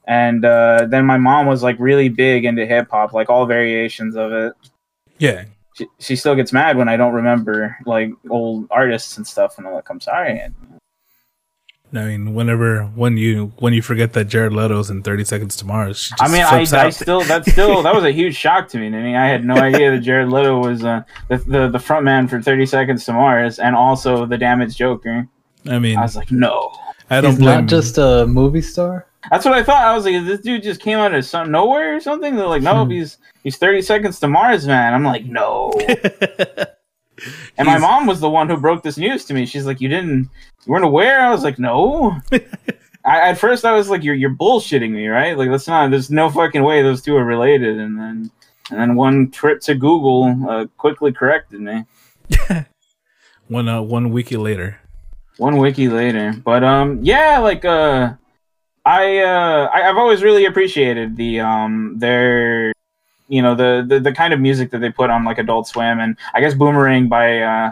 And 0.05 0.43
uh, 0.43 0.87
then 0.89 1.05
my 1.05 1.17
mom 1.17 1.45
was 1.45 1.63
like 1.63 1.77
really 1.79 2.09
big 2.09 2.43
into 2.43 2.65
hip 2.65 2.89
hop, 2.91 3.13
like 3.13 3.29
all 3.29 3.45
variations 3.45 4.17
of 4.17 4.33
it. 4.33 4.53
Yeah. 5.17 5.45
She, 5.75 5.87
she 5.99 6.15
still 6.17 6.35
gets 6.35 6.51
mad 6.51 6.75
when 6.75 6.89
I 6.89 6.97
don't 6.97 7.13
remember 7.13 7.77
like 7.85 8.11
old 8.29 8.67
artists 8.69 9.15
and 9.15 9.25
stuff, 9.25 9.57
and 9.57 9.65
I'm 9.65 9.73
like, 9.73 9.89
I'm 9.89 10.01
sorry. 10.01 10.41
I 11.93 12.05
mean, 12.05 12.33
whenever 12.33 12.83
when 12.95 13.17
you 13.17 13.51
when 13.59 13.73
you 13.73 13.81
forget 13.81 14.13
that 14.13 14.25
Jared 14.25 14.53
Leto's 14.53 14.89
in 14.89 15.03
Thirty 15.03 15.25
Seconds 15.25 15.57
to 15.57 15.65
Mars, 15.65 15.97
she 15.99 16.11
just 16.11 16.23
I 16.23 16.27
mean, 16.31 16.43
I, 16.43 16.49
flips 16.49 16.71
I 16.73 16.85
out. 16.85 16.93
still 16.93 17.21
that's 17.21 17.51
still 17.51 17.83
that 17.83 17.93
was 17.93 18.05
a 18.05 18.11
huge 18.11 18.35
shock 18.35 18.69
to 18.69 18.77
me. 18.77 18.87
I 18.87 18.89
mean, 18.89 19.15
I 19.15 19.27
had 19.27 19.43
no 19.43 19.55
idea 19.55 19.91
that 19.91 19.99
Jared 19.99 20.29
Leto 20.29 20.57
was 20.59 20.85
uh, 20.85 21.03
the, 21.27 21.37
the 21.37 21.67
the 21.69 21.79
front 21.79 22.05
man 22.05 22.27
for 22.29 22.41
Thirty 22.41 22.65
Seconds 22.65 23.03
to 23.05 23.13
Mars 23.13 23.59
and 23.59 23.75
also 23.75 24.25
the 24.25 24.37
Damaged 24.37 24.77
Joker. 24.77 25.27
I 25.69 25.79
mean, 25.79 25.97
I 25.97 26.01
was 26.03 26.15
like, 26.15 26.31
no, 26.31 26.71
I 27.09 27.19
don't 27.19 27.31
He's 27.31 27.39
blame. 27.39 27.61
not 27.61 27.69
just 27.69 27.97
a 27.97 28.25
movie 28.25 28.61
star. 28.61 29.05
that's 29.29 29.43
what 29.43 29.53
I 29.53 29.61
thought. 29.61 29.83
I 29.83 29.93
was 29.93 30.05
like, 30.05 30.25
this 30.25 30.39
dude 30.39 30.63
just 30.63 30.79
came 30.79 30.97
out 30.97 31.13
of 31.13 31.25
some 31.25 31.51
nowhere 31.51 31.95
or 31.95 31.99
something. 31.99 32.35
They're 32.37 32.47
like, 32.47 32.63
no, 32.63 32.85
he's 32.85 33.17
he's 33.43 33.57
Thirty 33.57 33.81
Seconds 33.81 34.17
to 34.21 34.27
Mars, 34.29 34.65
man. 34.65 34.93
I'm 34.93 35.03
like, 35.03 35.25
no. 35.25 35.71
And 37.57 37.67
my 37.67 37.77
mom 37.77 38.07
was 38.07 38.19
the 38.19 38.29
one 38.29 38.49
who 38.49 38.57
broke 38.57 38.83
this 38.83 38.97
news 38.97 39.25
to 39.25 39.33
me. 39.33 39.45
She's 39.45 39.65
like, 39.65 39.81
"You 39.81 39.89
didn't, 39.89 40.29
you 40.65 40.71
weren't 40.71 40.85
aware." 40.85 41.21
I 41.21 41.29
was 41.29 41.43
like, 41.43 41.59
"No." 41.59 42.19
I, 43.03 43.29
at 43.29 43.37
first, 43.37 43.65
I 43.65 43.73
was 43.73 43.89
like, 43.89 44.03
"You're 44.03 44.15
you're 44.15 44.35
bullshitting 44.35 44.91
me, 44.91 45.07
right? 45.07 45.37
Like 45.37 45.49
that's 45.49 45.67
not. 45.67 45.91
There's 45.91 46.11
no 46.11 46.29
fucking 46.29 46.63
way 46.63 46.81
those 46.81 47.01
two 47.01 47.15
are 47.15 47.25
related." 47.25 47.79
And 47.79 47.99
then, 47.99 48.31
and 48.69 48.79
then 48.79 48.95
one 48.95 49.31
trip 49.31 49.61
to 49.61 49.75
Google 49.75 50.49
uh, 50.49 50.65
quickly 50.77 51.11
corrected 51.11 51.61
me. 51.61 51.85
one 53.47 53.67
uh, 53.67 53.81
one 53.81 54.11
wiki 54.11 54.37
later. 54.37 54.79
One 55.37 55.57
wiki 55.57 55.89
later, 55.89 56.33
but 56.43 56.63
um, 56.63 56.99
yeah, 57.01 57.39
like 57.39 57.65
uh, 57.65 58.13
I 58.85 59.19
uh, 59.19 59.69
I, 59.73 59.89
I've 59.89 59.97
always 59.97 60.23
really 60.23 60.45
appreciated 60.45 61.15
the 61.15 61.39
um 61.39 61.95
their 61.97 62.73
you 63.35 63.41
know 63.41 63.55
the, 63.55 63.71
the 63.87 63.97
the 63.99 64.11
kind 64.21 64.33
of 64.33 64.39
music 64.39 64.67
that 64.71 64.79
they 64.83 64.91
put 64.91 65.09
on 65.09 65.23
like 65.29 65.37
Adult 65.39 65.65
Swim 65.67 65.99
and 66.03 66.17
I 66.35 66.41
guess 66.41 66.53
Boomerang 66.53 67.07
by 67.07 67.39
uh 67.39 67.71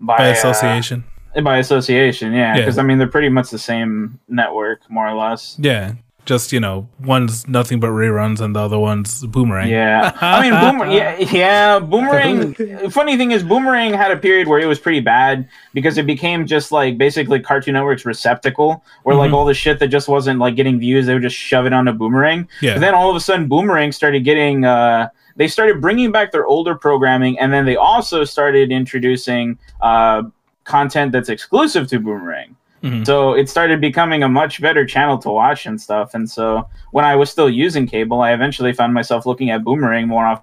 by, 0.00 0.16
By 0.18 0.28
uh, 0.28 0.32
association, 0.32 1.04
by 1.42 1.58
association, 1.58 2.32
yeah, 2.32 2.38
Yeah. 2.54 2.60
because 2.60 2.78
I 2.78 2.82
mean 2.82 2.98
they're 2.98 3.14
pretty 3.16 3.28
much 3.38 3.48
the 3.50 3.58
same 3.58 4.18
network, 4.28 4.78
more 4.90 5.06
or 5.06 5.14
less. 5.14 5.56
yeah. 5.58 5.92
Just 6.26 6.52
you 6.52 6.58
know, 6.60 6.88
one's 7.00 7.46
nothing 7.48 7.78
but 7.80 7.86
reruns, 7.90 8.40
and 8.40 8.54
the 8.54 8.60
other 8.60 8.78
one's 8.78 9.24
boomerang. 9.26 9.68
Yeah, 9.70 10.10
I 10.20 10.42
mean, 10.42 10.60
boomerang 10.60 10.90
yeah, 10.96 11.18
yeah, 11.18 11.78
Boomerang. 11.78 12.90
funny 12.90 13.16
thing 13.16 13.30
is, 13.30 13.42
Boomerang 13.44 13.94
had 13.94 14.10
a 14.10 14.16
period 14.16 14.48
where 14.48 14.58
it 14.58 14.66
was 14.66 14.78
pretty 14.80 15.00
bad 15.00 15.48
because 15.72 15.96
it 15.98 16.04
became 16.06 16.44
just 16.46 16.72
like 16.72 16.98
basically 16.98 17.38
Cartoon 17.40 17.74
Network's 17.74 18.04
receptacle, 18.04 18.84
where 19.04 19.14
like 19.16 19.30
Mhm. 19.30 19.34
all 19.34 19.44
the 19.44 19.54
shit 19.54 19.78
that 19.78 19.88
just 19.88 20.08
wasn't 20.08 20.38
like 20.40 20.56
getting 20.56 20.78
views, 20.80 21.06
they 21.06 21.14
would 21.14 21.22
just 21.22 21.36
shove 21.36 21.64
it 21.64 21.72
on 21.72 21.86
onto 21.86 21.96
Boomerang. 21.96 22.48
yeah. 22.60 22.74
But 22.74 22.80
then 22.80 22.94
all 22.94 23.08
of 23.08 23.14
a 23.16 23.20
sudden, 23.20 23.46
Boomerang 23.48 23.92
started 23.92 24.24
getting. 24.24 24.64
Uh, 24.64 25.08
they 25.36 25.46
started 25.46 25.80
bringing 25.80 26.10
back 26.10 26.32
their 26.32 26.46
older 26.46 26.74
programming, 26.74 27.38
and 27.38 27.52
then 27.52 27.66
they 27.66 27.76
also 27.76 28.24
started 28.24 28.72
introducing 28.72 29.58
uh, 29.80 30.22
content 30.64 31.12
that's 31.12 31.28
exclusive 31.28 31.86
to 31.88 32.00
Boomerang. 32.00 32.56
Mhm. 32.86 33.06
So 33.06 33.34
it 33.34 33.48
started 33.48 33.80
becoming 33.80 34.22
a 34.22 34.28
much 34.28 34.60
better 34.60 34.84
channel 34.86 35.18
to 35.18 35.30
watch 35.30 35.66
and 35.66 35.80
stuff. 35.80 36.14
And 36.14 36.30
so 36.30 36.68
when 36.92 37.04
I 37.04 37.16
was 37.16 37.30
still 37.30 37.50
using 37.50 37.86
cable, 37.86 38.20
I 38.20 38.32
eventually 38.32 38.72
found 38.72 38.94
myself 38.94 39.26
looking 39.26 39.50
at 39.50 39.64
Boomerang 39.64 40.06
more 40.08 40.24
off 40.26 40.42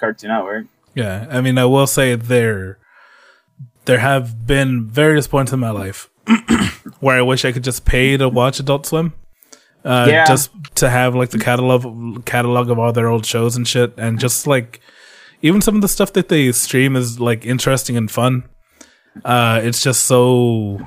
Cartoon 0.00 0.30
Network. 0.30 0.66
Yeah, 0.94 1.26
I 1.30 1.40
mean, 1.40 1.56
I 1.58 1.64
will 1.64 1.86
say 1.86 2.14
there, 2.16 2.78
there 3.86 3.98
have 3.98 4.46
been 4.46 4.86
various 4.88 5.26
points 5.28 5.52
in 5.52 5.60
my 5.60 5.70
life 5.70 6.08
where 7.00 7.16
I 7.16 7.22
wish 7.22 7.44
I 7.44 7.52
could 7.52 7.64
just 7.64 7.84
pay 7.84 8.16
to 8.16 8.28
watch 8.28 8.58
Adult 8.60 8.86
Swim, 8.86 9.12
Uh, 9.84 10.06
Yeah. 10.10 10.24
just 10.26 10.50
to 10.76 10.90
have 10.90 11.14
like 11.14 11.30
the 11.30 11.38
catalog 11.38 12.24
catalog 12.24 12.68
of 12.70 12.78
all 12.78 12.92
their 12.92 13.06
old 13.08 13.24
shows 13.24 13.56
and 13.56 13.66
shit, 13.66 13.94
and 13.96 14.18
just 14.18 14.46
like 14.46 14.80
even 15.40 15.60
some 15.62 15.76
of 15.76 15.82
the 15.82 15.88
stuff 15.88 16.12
that 16.14 16.28
they 16.28 16.50
stream 16.52 16.96
is 16.96 17.20
like 17.20 17.46
interesting 17.46 17.96
and 17.96 18.10
fun. 18.10 18.42
Uh, 19.24 19.60
it's 19.62 19.82
just 19.82 20.04
so 20.04 20.80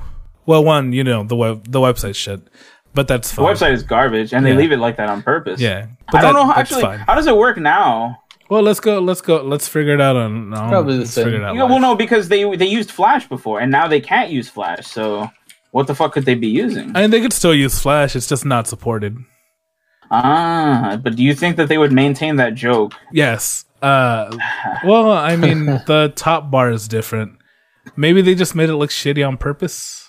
well. 0.46 0.64
One, 0.64 0.94
you 0.94 1.04
know, 1.04 1.24
the 1.24 1.36
web 1.36 1.72
the 1.72 1.80
website 1.80 2.16
shit, 2.16 2.42
but 2.94 3.08
that's 3.08 3.30
The 3.32 3.38
fine. 3.38 3.56
website 3.56 3.74
is 3.74 3.84
garbage, 3.84 4.34
and 4.34 4.46
they 4.46 4.52
Yeah. 4.52 4.58
leave 4.58 4.72
it 4.72 4.78
like 4.80 4.98
that 4.98 5.10
on 5.10 5.22
purpose. 5.22 5.60
yeah. 5.62 5.88
but 6.12 6.18
I 6.18 6.22
But 6.22 6.22
don't 6.22 6.34
know 6.36 6.52
how, 6.54 6.60
actually 6.60 6.82
fine. 6.82 7.00
how 7.00 7.16
does 7.16 7.28
it 7.28 7.36
work 7.38 7.58
now. 7.58 8.18
Well, 8.50 8.64
let's 8.64 8.82
go. 8.82 9.00
Let's 9.00 9.22
go. 9.22 9.42
Let's 9.44 9.68
figure 9.70 9.94
it 9.94 10.02
out 10.02 10.18
on. 10.18 10.50
no, 10.50 10.68
probably 10.68 10.98
the 10.98 11.06
same. 11.06 11.24
figure 11.26 11.40
it 11.40 11.46
out 11.46 11.56
Yeah, 11.56 11.64
well, 11.64 11.80
no, 11.80 11.96
because 11.96 12.28
they 12.28 12.44
they 12.58 12.66
used 12.68 12.92
Flash 12.92 13.28
before, 13.30 13.62
and 13.62 13.72
now 13.72 13.88
they 13.88 14.02
can't 14.02 14.30
use 14.30 14.50
Flash. 14.50 14.88
So 14.88 15.30
what 15.72 15.88
the 15.88 15.96
fuck 15.96 16.12
could 16.14 16.26
they 16.26 16.36
be 16.36 16.48
using? 16.50 16.92
I 16.96 17.02
mean, 17.02 17.12
they 17.12 17.22
could 17.22 17.32
still 17.32 17.56
use 17.56 17.80
Flash. 17.80 18.14
It's 18.16 18.28
just 18.28 18.44
not 18.46 18.68
supported. 18.68 19.16
Ah, 20.10 21.00
but 21.02 21.16
do 21.16 21.24
you 21.24 21.34
think 21.34 21.56
that 21.56 21.70
they 21.70 21.78
would 21.78 21.92
maintain 21.94 22.36
that 22.38 22.54
joke? 22.56 22.94
Yes. 23.14 23.64
Uh, 23.82 24.36
well, 24.84 25.12
I 25.12 25.36
mean, 25.38 25.66
the 25.88 26.12
top 26.16 26.52
bar 26.52 26.70
is 26.72 26.88
different. 26.88 27.34
Maybe 27.96 28.22
they 28.22 28.36
just 28.36 28.54
made 28.54 28.70
it 28.70 28.76
look 28.76 28.90
shitty 28.90 29.26
on 29.26 29.38
purpose. 29.38 30.01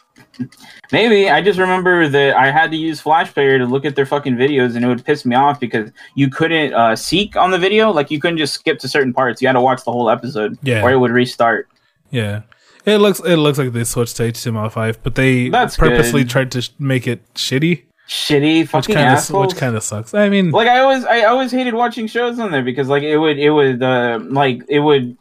Maybe 0.90 1.28
I 1.30 1.40
just 1.42 1.58
remember 1.58 2.08
that 2.08 2.36
I 2.36 2.50
had 2.50 2.70
to 2.70 2.76
use 2.76 3.00
Flash 3.00 3.32
Player 3.32 3.58
to 3.58 3.66
look 3.66 3.84
at 3.84 3.96
their 3.96 4.06
fucking 4.06 4.36
videos, 4.36 4.74
and 4.76 4.84
it 4.84 4.88
would 4.88 5.04
piss 5.04 5.24
me 5.24 5.36
off 5.36 5.58
because 5.60 5.90
you 6.14 6.28
couldn't 6.28 6.72
uh, 6.74 6.96
seek 6.96 7.36
on 7.36 7.50
the 7.50 7.58
video. 7.58 7.90
Like 7.90 8.10
you 8.10 8.20
couldn't 8.20 8.38
just 8.38 8.54
skip 8.54 8.78
to 8.80 8.88
certain 8.88 9.12
parts. 9.12 9.40
You 9.42 9.48
had 9.48 9.52
to 9.54 9.60
watch 9.60 9.84
the 9.84 9.92
whole 9.92 10.10
episode, 10.10 10.58
Yeah. 10.62 10.82
or 10.82 10.90
it 10.90 10.98
would 10.98 11.10
restart. 11.10 11.68
Yeah. 12.10 12.42
It 12.84 12.98
looks 12.98 13.20
it 13.20 13.36
looks 13.36 13.58
like 13.58 13.72
they 13.72 13.84
switched 13.84 14.16
to 14.16 14.24
HTML5, 14.24 14.98
but 15.02 15.14
they 15.14 15.48
That's 15.48 15.76
purposely 15.76 16.22
good. 16.24 16.30
tried 16.30 16.50
to 16.52 16.62
sh- 16.62 16.70
make 16.80 17.06
it 17.06 17.22
shitty, 17.34 17.82
Shitty 18.08 18.60
which 18.62 18.70
fucking 18.70 18.94
kind 18.96 19.06
of 19.08 19.12
assholes. 19.14 19.46
which 19.54 19.56
kind 19.60 19.76
of 19.76 19.84
sucks. 19.84 20.12
I 20.14 20.28
mean, 20.28 20.50
like 20.50 20.66
I 20.66 20.80
always 20.80 21.04
I 21.04 21.22
always 21.24 21.52
hated 21.52 21.74
watching 21.74 22.08
shows 22.08 22.40
on 22.40 22.50
there 22.50 22.62
because 22.64 22.88
like 22.88 23.04
it 23.04 23.16
would 23.18 23.38
it 23.38 23.50
would 23.50 23.82
uh, 23.84 24.18
like 24.22 24.62
it 24.68 24.80
would 24.80 25.16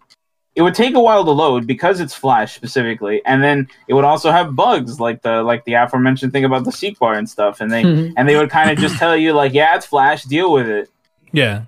it 0.55 0.61
would 0.61 0.75
take 0.75 0.95
a 0.95 0.99
while 0.99 1.23
to 1.23 1.31
load 1.31 1.65
because 1.65 1.99
it's 1.99 2.13
Flash 2.13 2.55
specifically, 2.55 3.21
and 3.25 3.41
then 3.41 3.67
it 3.87 3.93
would 3.93 4.03
also 4.03 4.31
have 4.31 4.55
bugs 4.55 4.99
like 4.99 5.21
the 5.21 5.43
like 5.43 5.63
the 5.65 5.73
aforementioned 5.73 6.33
thing 6.33 6.43
about 6.45 6.65
the 6.65 6.71
seek 6.71 6.99
bar 6.99 7.13
and 7.13 7.29
stuff, 7.29 7.61
and 7.61 7.71
they 7.71 7.83
mm-hmm. 7.83 8.13
and 8.17 8.27
they 8.27 8.35
would 8.35 8.49
kind 8.49 8.69
of 8.69 8.77
just 8.77 8.97
tell 8.97 9.15
you 9.15 9.33
like 9.33 9.53
yeah 9.53 9.75
it's 9.75 9.85
Flash 9.85 10.23
deal 10.23 10.51
with 10.51 10.67
it. 10.67 10.89
yeah. 11.31 11.63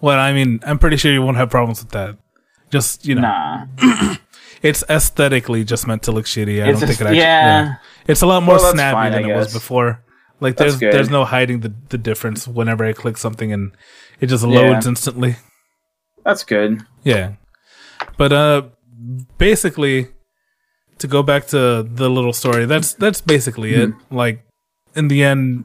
Well, 0.00 0.16
I 0.20 0.32
mean, 0.32 0.60
I'm 0.64 0.78
pretty 0.78 0.96
sure 0.96 1.12
you 1.12 1.20
won't 1.22 1.38
have 1.38 1.50
problems 1.50 1.82
with 1.82 1.90
that. 1.90 2.16
Just 2.70 3.04
you 3.04 3.16
know, 3.16 3.22
Nah, 3.22 3.66
it's 4.62 4.84
aesthetically 4.88 5.64
just 5.64 5.88
meant 5.88 6.04
to 6.04 6.12
look 6.12 6.24
shitty. 6.26 6.62
I 6.62 6.68
It's 6.70 6.78
don't 6.78 6.88
just- 6.88 6.98
think 6.98 7.00
it 7.00 7.04
actually. 7.06 7.18
yeah. 7.18 7.74
It's 8.06 8.22
a 8.22 8.26
lot 8.26 8.44
more 8.44 8.56
Well, 8.58 8.72
snappy 8.72 8.94
fine, 8.94 9.12
than 9.12 9.24
it 9.28 9.34
was 9.34 9.52
before. 9.52 10.00
Like 10.40 10.56
That's 10.56 10.74
there's 10.74 10.80
good. 10.80 10.92
there's 10.92 11.10
no 11.10 11.24
hiding 11.24 11.60
the 11.60 11.74
the 11.88 11.98
difference 11.98 12.46
whenever 12.46 12.84
I 12.84 12.92
click 12.92 13.16
something 13.16 13.52
and 13.52 13.72
it 14.20 14.26
just 14.28 14.46
Yeah. 14.46 14.60
loads 14.60 14.86
instantly. 14.86 15.34
that's 16.24 16.44
good. 16.44 16.82
Yeah. 17.02 17.32
But 18.18 18.32
uh 18.32 18.62
basically 19.38 20.08
to 20.98 21.06
go 21.06 21.22
back 21.22 21.46
to 21.48 21.82
the 21.82 22.10
little 22.10 22.34
story, 22.34 22.66
that's 22.66 22.92
that's 22.94 23.20
basically 23.22 23.72
it. 23.74 23.90
Like 24.10 24.44
in 24.94 25.08
the 25.08 25.22
end 25.24 25.64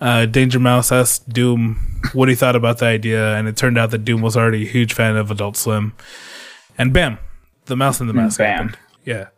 uh 0.00 0.26
Danger 0.26 0.60
Mouse 0.60 0.92
asked 0.92 1.28
Doom 1.28 1.76
what 2.12 2.28
he 2.28 2.34
thought 2.34 2.56
about 2.56 2.78
the 2.78 2.86
idea 2.86 3.34
and 3.36 3.48
it 3.48 3.56
turned 3.56 3.76
out 3.76 3.90
that 3.90 4.04
Doom 4.04 4.22
was 4.22 4.36
already 4.36 4.62
a 4.62 4.70
huge 4.70 4.94
fan 4.94 5.16
of 5.16 5.30
Adult 5.30 5.56
Swim. 5.56 5.92
And 6.78 6.92
bam, 6.92 7.18
the 7.66 7.76
mouse 7.76 8.00
and 8.00 8.08
the 8.08 8.14
mask 8.14 8.38
bam. 8.38 8.50
happened. 8.68 8.78
Yeah. 9.04 9.28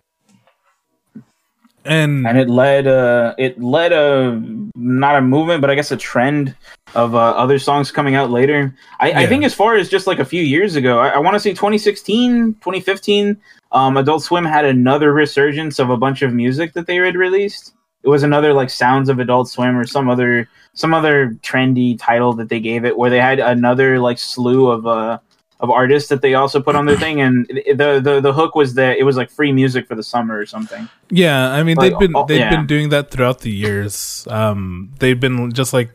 And 1.84 2.26
and 2.26 2.37
it 2.37 2.51
led 2.51 2.87
uh 2.87 3.34
it 3.39 3.61
led 3.62 3.93
a 3.93 4.43
not 4.74 5.16
a 5.16 5.22
movement 5.22 5.61
but 5.61 5.70
i 5.70 5.74
guess 5.76 5.93
a 5.93 5.97
trend 5.97 6.55
of 6.97 7.14
uh, 7.14 7.18
other 7.18 7.59
songs 7.59 7.92
coming 7.92 8.14
out 8.14 8.30
later. 8.30 8.74
I, 9.01 9.24
I 9.24 9.26
think 9.26 9.44
as 9.44 9.55
far 9.55 9.76
as 9.76 9.88
just 9.88 10.07
like 10.07 10.18
a 10.18 10.24
few 10.24 10.42
years 10.42 10.76
ago 10.76 10.99
i, 10.99 11.09
I 11.09 11.18
want 11.18 11.34
to 11.34 11.40
say 11.40 11.51
2016 11.51 12.55
2015 12.55 13.36
um 13.72 13.97
adult 13.97 14.22
swim 14.22 14.44
had 14.44 14.64
another 14.64 15.12
resurgence 15.12 15.78
of 15.78 15.90
a 15.90 15.97
bunch 15.97 16.22
of 16.22 16.32
music 16.32 16.72
that 16.74 16.86
they 16.86 16.97
had 16.97 17.16
released. 17.16 17.74
It 18.03 18.09
was 18.09 18.22
another 18.22 18.53
like 18.53 18.70
sounds 18.70 19.09
of 19.09 19.18
adult 19.18 19.49
swim 19.49 19.76
or 19.76 19.86
some 19.86 20.09
other 20.09 20.49
some 20.74 20.94
other 20.94 21.36
trendy 21.42 21.99
title 21.99 22.32
that 22.34 22.49
they 22.49 22.61
gave 22.61 22.84
it 22.84 22.97
where 22.97 23.11
they 23.11 23.20
had 23.20 23.40
another 23.40 23.99
like 23.99 24.18
slew 24.18 24.70
of 24.70 24.86
uh 24.86 25.18
of 25.59 25.70
artists 25.70 26.11
that 26.11 26.20
they 26.20 26.34
also 26.34 26.61
put 26.61 26.76
on 26.76 26.86
their 26.86 26.97
thing. 27.05 27.20
And 27.20 27.47
the 27.49 28.01
the 28.03 28.20
the 28.20 28.32
hook 28.32 28.55
was 28.55 28.74
that 28.74 28.99
it 28.99 29.03
was 29.03 29.16
like 29.16 29.30
free 29.30 29.53
music 29.53 29.88
for 29.88 29.94
the 29.94 30.03
summer 30.03 30.38
or 30.38 30.47
something. 30.47 30.88
Yeah, 31.11 31.51
I 31.51 31.62
mean 31.62 31.76
Like, 31.76 31.90
they've 31.90 31.99
been 31.99 32.16
oh, 32.16 32.26
they've 32.26 32.38
yeah. 32.38 32.51
been 32.51 32.66
doing 32.66 32.90
that 32.90 33.11
throughout 33.11 33.40
the 33.40 33.51
years. 33.51 34.26
Um, 34.30 34.92
they've 35.01 35.18
been 35.18 35.53
just 35.53 35.72
like 35.72 35.90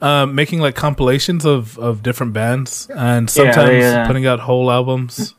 uh, 0.00 0.26
making 0.26 0.60
like 0.60 0.74
compilations 0.74 1.44
of 1.44 1.78
of 1.78 2.02
different 2.02 2.32
bands 2.32 2.88
and 2.94 3.28
Yeah, 3.28 3.32
sometimes 3.52 3.68
they, 3.68 3.94
uh, 3.94 4.06
putting 4.06 4.26
out 4.26 4.40
whole 4.40 4.70
albums. 4.70 5.34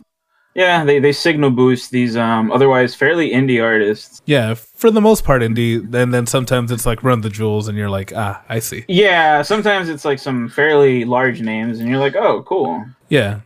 Yeah, 0.55 0.83
they, 0.83 0.99
they 0.99 1.11
signal 1.13 1.51
boost 1.51 1.91
these 1.91 2.17
um 2.17 2.51
otherwise 2.51 2.95
fairly 2.95 3.31
indie 3.31 3.63
artists. 3.63 4.21
Yeah, 4.25 4.55
for 4.55 4.91
the 4.91 5.01
most 5.01 5.23
part 5.23 5.41
indie, 5.41 5.77
and 5.93 6.13
then 6.13 6.25
sometimes 6.25 6.71
it's 6.71 6.85
like 6.85 7.03
Run 7.03 7.21
the 7.21 7.29
Jewels, 7.29 7.67
and 7.67 7.77
you're 7.77 7.89
like, 7.89 8.11
ah, 8.15 8.43
I 8.49 8.59
see. 8.59 8.83
Yeah, 8.87 9.41
sometimes 9.43 9.89
it's 9.89 10.05
like 10.05 10.19
some 10.19 10.49
fairly 10.49 11.05
large 11.05 11.41
names, 11.41 11.79
and 11.79 11.87
you're 11.87 11.99
like, 11.99 12.15
oh, 12.15 12.43
cool. 12.43 12.83
Yeah, 13.09 13.41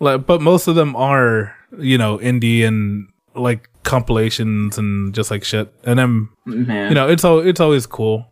like, 0.00 0.26
but 0.26 0.42
most 0.42 0.68
of 0.68 0.74
them 0.74 0.94
are 0.96 1.54
you 1.78 1.96
know 1.96 2.18
indie 2.18 2.66
and 2.66 3.08
like 3.34 3.68
compilations 3.84 4.76
and 4.78 5.14
just 5.14 5.30
like 5.30 5.44
shit. 5.44 5.72
And 5.84 6.00
I'm 6.00 6.30
Man, 6.44 6.90
you 6.90 6.94
know 6.94 7.08
it's 7.08 7.24
al- 7.24 7.40
it's 7.40 7.60
always 7.60 7.86
cool 7.86 8.26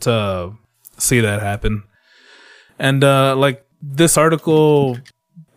to 0.00 0.52
see 0.98 1.20
that 1.20 1.42
happen. 1.42 1.84
And 2.78 3.04
uh 3.04 3.36
like 3.36 3.66
this 3.80 4.16
article 4.16 4.98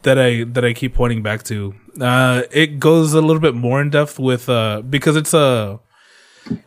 that 0.01 0.19
i 0.19 0.43
that 0.43 0.63
i 0.65 0.73
keep 0.73 0.93
pointing 0.93 1.23
back 1.23 1.43
to 1.43 1.73
uh 2.01 2.43
it 2.51 2.79
goes 2.79 3.13
a 3.13 3.21
little 3.21 3.39
bit 3.39 3.55
more 3.55 3.81
in 3.81 3.89
depth 3.89 4.19
with 4.19 4.49
uh 4.49 4.81
because 4.81 5.15
it's 5.15 5.33
a 5.33 5.79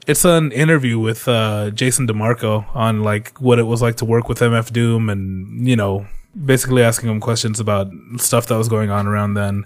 it's 0.06 0.24
an 0.24 0.50
interview 0.52 0.98
with 0.98 1.28
uh 1.28 1.70
jason 1.70 2.06
demarco 2.06 2.64
on 2.74 3.02
like 3.02 3.36
what 3.38 3.58
it 3.58 3.64
was 3.64 3.82
like 3.82 3.96
to 3.96 4.04
work 4.04 4.28
with 4.28 4.38
mf 4.38 4.72
doom 4.72 5.08
and 5.08 5.68
you 5.68 5.76
know 5.76 6.06
basically 6.44 6.82
asking 6.82 7.08
him 7.10 7.20
questions 7.20 7.60
about 7.60 7.90
stuff 8.16 8.46
that 8.46 8.56
was 8.56 8.68
going 8.68 8.90
on 8.90 9.06
around 9.06 9.34
then. 9.34 9.64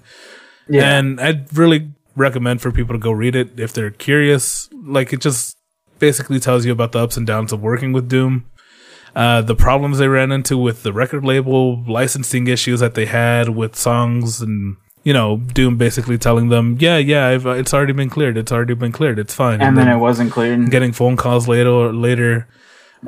Yeah, 0.69 0.97
and 0.97 1.21
I'd 1.21 1.57
really 1.57 1.91
recommend 2.17 2.61
for 2.61 2.71
people 2.71 2.95
to 2.95 2.99
go 2.99 3.11
read 3.11 3.35
it 3.35 3.59
if 3.59 3.73
they're 3.73 3.91
curious. 3.91 4.69
Like 4.73 5.13
it 5.13 5.21
just 5.21 5.57
basically 5.99 6.41
tells 6.41 6.65
you 6.65 6.73
about 6.73 6.93
the 6.93 7.01
ups 7.01 7.17
and 7.17 7.27
downs 7.27 7.53
of 7.53 7.63
working 7.63 7.93
with 7.93 8.09
Doom, 8.09 8.47
uh, 9.15 9.43
the 9.43 9.55
problems 9.55 9.99
they 9.99 10.09
ran 10.09 10.33
into 10.33 10.57
with 10.57 10.83
the 10.83 10.93
record 10.93 11.25
label, 11.25 11.83
licensing 11.85 12.47
issues 12.47 12.81
that 12.81 12.95
they 12.95 13.07
had 13.07 13.51
with 13.51 13.77
songs, 13.77 14.41
and 14.41 14.77
you 15.05 15.13
know, 15.13 15.37
Doom 15.39 15.77
basically 15.77 16.17
telling 16.19 16.49
them, 16.49 16.77
"Yeah, 16.81 16.97
yeah, 16.99 17.27
I've, 17.29 17.47
uh, 17.47 17.51
it's 17.51 17.75
already 17.75 17.93
been 17.93 18.09
cleared. 18.11 18.37
It's 18.37 18.53
already 18.53 18.75
been 18.75 18.93
cleared. 18.93 19.19
It's 19.19 19.35
fine." 19.35 19.61
and 19.61 19.77
then 19.77 19.89
it 19.89 19.97
wasn't 19.99 20.31
cleared. 20.33 20.71
getting 20.71 20.93
phone 20.93 21.17
calls 21.17 21.47
later, 21.49 21.93
later, 21.93 22.49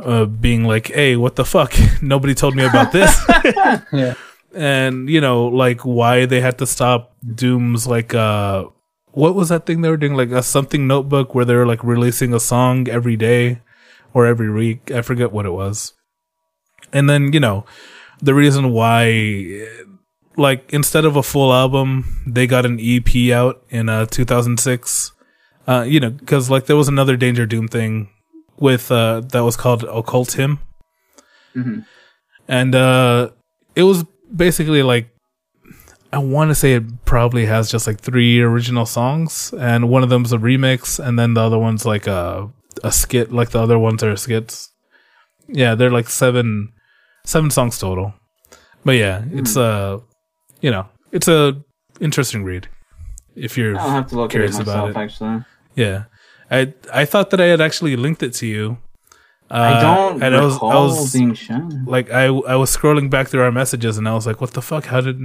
uh, 0.02 0.24
being 0.26 0.64
like, 0.64 0.88
"Hey, 0.88 1.16
what 1.16 1.36
the 1.36 1.44
fuck? 1.44 1.72
Nobody 2.02 2.34
told 2.34 2.54
me 2.56 2.64
about 2.64 2.92
this." 2.92 3.14
Yeah. 3.92 4.14
and 4.54 5.08
you 5.08 5.20
know 5.20 5.46
like 5.46 5.80
why 5.80 6.26
they 6.26 6.40
had 6.40 6.58
to 6.58 6.66
stop 6.66 7.12
doom's 7.34 7.88
like 7.88 8.14
uh 8.14 8.64
what 9.10 9.34
was 9.34 9.48
that 9.48 9.66
thing 9.66 9.80
they 9.80 9.90
were 9.90 9.96
doing 9.96 10.14
like 10.14 10.30
a 10.30 10.42
something 10.44 10.86
notebook 10.86 11.34
where 11.34 11.44
they 11.44 11.54
were 11.56 11.66
like 11.66 11.82
releasing 11.82 12.32
a 12.32 12.38
song 12.38 12.88
every 12.88 13.16
day 13.16 13.60
or 14.14 14.24
every 14.26 14.50
week. 14.50 14.90
I 14.90 15.02
forget 15.02 15.32
what 15.32 15.44
it 15.44 15.50
was. 15.52 15.92
And 16.92 17.10
then 17.10 17.32
you 17.32 17.40
know 17.40 17.66
the 18.22 18.32
reason 18.34 18.70
why 18.72 19.66
like 20.36 20.72
instead 20.72 21.04
of 21.04 21.16
a 21.16 21.22
full 21.22 21.52
album 21.52 22.22
they 22.26 22.46
got 22.46 22.64
an 22.66 22.78
ep 22.80 23.14
out 23.32 23.62
in 23.70 23.88
uh 23.88 24.06
2006 24.06 25.12
uh 25.68 25.84
you 25.86 26.00
know 26.00 26.10
because 26.10 26.50
like 26.50 26.66
there 26.66 26.76
was 26.76 26.88
another 26.88 27.16
danger 27.16 27.46
doom 27.46 27.68
thing 27.68 28.08
with 28.58 28.90
uh 28.90 29.20
that 29.32 29.40
was 29.44 29.56
called 29.56 29.84
occult 29.84 30.32
hymn 30.32 30.58
Mhm. 31.56 31.84
and 32.48 32.74
uh 32.74 33.30
it 33.76 33.82
was 33.84 34.04
basically 34.34 34.82
like 34.82 35.08
I 36.12 36.18
want 36.18 36.50
to 36.50 36.54
say 36.54 36.74
it 36.74 37.04
probably 37.04 37.46
has 37.46 37.70
just 37.70 37.88
like 37.88 38.00
three 38.00 38.40
original 38.40 38.86
songs, 38.86 39.52
and 39.58 39.88
one 39.88 40.04
of 40.04 40.10
them's 40.10 40.32
a 40.32 40.38
remix, 40.38 41.04
and 41.04 41.18
then 41.18 41.34
the 41.34 41.40
other 41.40 41.58
one's 41.58 41.84
like 41.84 42.06
a 42.06 42.48
a 42.82 42.92
skit. 42.92 43.32
Like 43.32 43.50
the 43.50 43.60
other 43.60 43.78
ones 43.78 44.02
are 44.02 44.16
skits. 44.16 44.70
Yeah, 45.48 45.74
they're 45.74 45.90
like 45.90 46.08
seven 46.08 46.72
seven 47.24 47.50
songs 47.50 47.78
total. 47.78 48.14
But 48.84 48.96
yeah, 48.96 49.24
it's 49.32 49.56
uh 49.56 50.00
you 50.60 50.70
know 50.70 50.86
it's 51.12 51.28
a 51.28 51.62
interesting 52.00 52.44
read 52.44 52.68
if 53.36 53.56
you're 53.56 53.78
I'll 53.78 53.90
have 53.90 54.08
to 54.08 54.16
look 54.16 54.30
at 54.30 54.34
it 54.34 54.38
curious 54.38 54.58
about 54.58 54.90
it. 54.90 54.96
Actually, 54.96 55.44
yeah. 55.74 56.04
I 56.50 56.74
I 56.92 57.04
thought 57.04 57.30
that 57.30 57.40
I 57.40 57.46
had 57.46 57.60
actually 57.60 57.96
linked 57.96 58.22
it 58.22 58.34
to 58.34 58.46
you, 58.46 58.78
I 59.62 59.80
don't 59.80 60.22
Uh, 60.22 60.26
and 60.26 60.34
I 60.34 60.44
was, 60.44 60.54
I 60.56 60.66
was 60.66 61.12
being 61.12 61.34
shown. 61.34 61.84
like, 61.84 62.10
I 62.10 62.24
I 62.24 62.56
was 62.56 62.76
scrolling 62.76 63.08
back 63.08 63.28
through 63.28 63.42
our 63.42 63.52
messages, 63.52 63.98
and 63.98 64.08
I 64.08 64.14
was 64.14 64.26
like, 64.26 64.40
"What 64.40 64.52
the 64.52 64.62
fuck? 64.62 64.86
How 64.86 65.00
did 65.00 65.18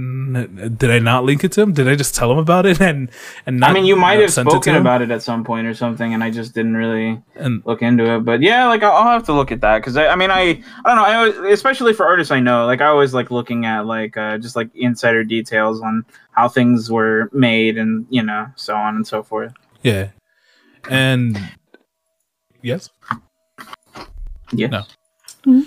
did 0.78 0.90
I 0.90 1.00
not 1.00 1.24
link 1.24 1.42
it 1.42 1.52
to 1.52 1.62
him? 1.62 1.72
Did 1.72 1.88
I 1.88 1.96
just 1.96 2.14
tell 2.14 2.30
him 2.30 2.38
about 2.38 2.64
it 2.66 2.80
and 2.90 3.10
and 3.46 3.58
not?" 3.58 3.70
I 3.70 3.72
mean, 3.72 3.86
you 3.86 3.96
might 3.96 4.20
have 4.20 4.30
sent 4.32 4.46
it 4.48 4.52
spoken 4.52 4.76
about 4.76 5.02
it 5.02 5.10
at 5.10 5.22
some 5.22 5.42
point 5.42 5.66
or 5.66 5.74
something, 5.74 6.14
and 6.14 6.22
I 6.22 6.30
just 6.30 6.54
didn't 6.54 6.76
really 6.76 7.20
And 7.34 7.62
look 7.66 7.82
into 7.82 8.04
it. 8.14 8.24
But 8.24 8.40
yeah, 8.40 8.66
like 8.68 8.82
I'll, 8.82 8.92
I'll 8.92 9.12
have 9.12 9.24
to 9.24 9.32
look 9.32 9.50
at 9.50 9.60
that 9.62 9.78
because 9.78 9.96
I, 9.96 10.06
I 10.08 10.16
mean, 10.16 10.30
I 10.30 10.62
I 10.84 10.86
don't 10.86 10.96
know. 10.96 11.04
I 11.04 11.14
always, 11.16 11.36
especially 11.52 11.92
for 11.92 12.06
artists 12.06 12.30
I 12.30 12.40
know, 12.40 12.66
like 12.66 12.80
I 12.80 12.86
always 12.86 13.12
like 13.12 13.30
looking 13.32 13.66
at 13.66 13.86
like 13.86 14.16
uh, 14.16 14.38
just 14.38 14.54
like 14.54 14.70
insider 14.74 15.24
details 15.24 15.80
on 15.80 16.04
how 16.32 16.48
things 16.48 16.88
were 16.90 17.28
made 17.32 17.76
and 17.78 18.06
you 18.10 18.22
know 18.22 18.46
so 18.54 18.76
on 18.76 18.94
and 18.94 19.06
so 19.06 19.22
forth. 19.22 19.52
yeah, 19.82 20.10
and 20.88 21.36
yes, 22.62 22.90
Yeah. 24.52 24.82
No. 25.46 25.64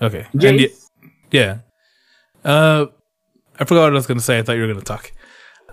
okay, 0.00 0.26
and 0.32 0.58
y- 0.58 0.68
yeah. 1.30 1.58
Uh, 2.44 2.86
I 3.58 3.64
forgot 3.64 3.82
what 3.84 3.92
I 3.92 3.94
was 3.94 4.06
gonna 4.06 4.20
say. 4.20 4.38
I 4.38 4.42
thought 4.42 4.56
you 4.56 4.62
were 4.62 4.68
gonna 4.72 4.80
talk. 4.82 5.12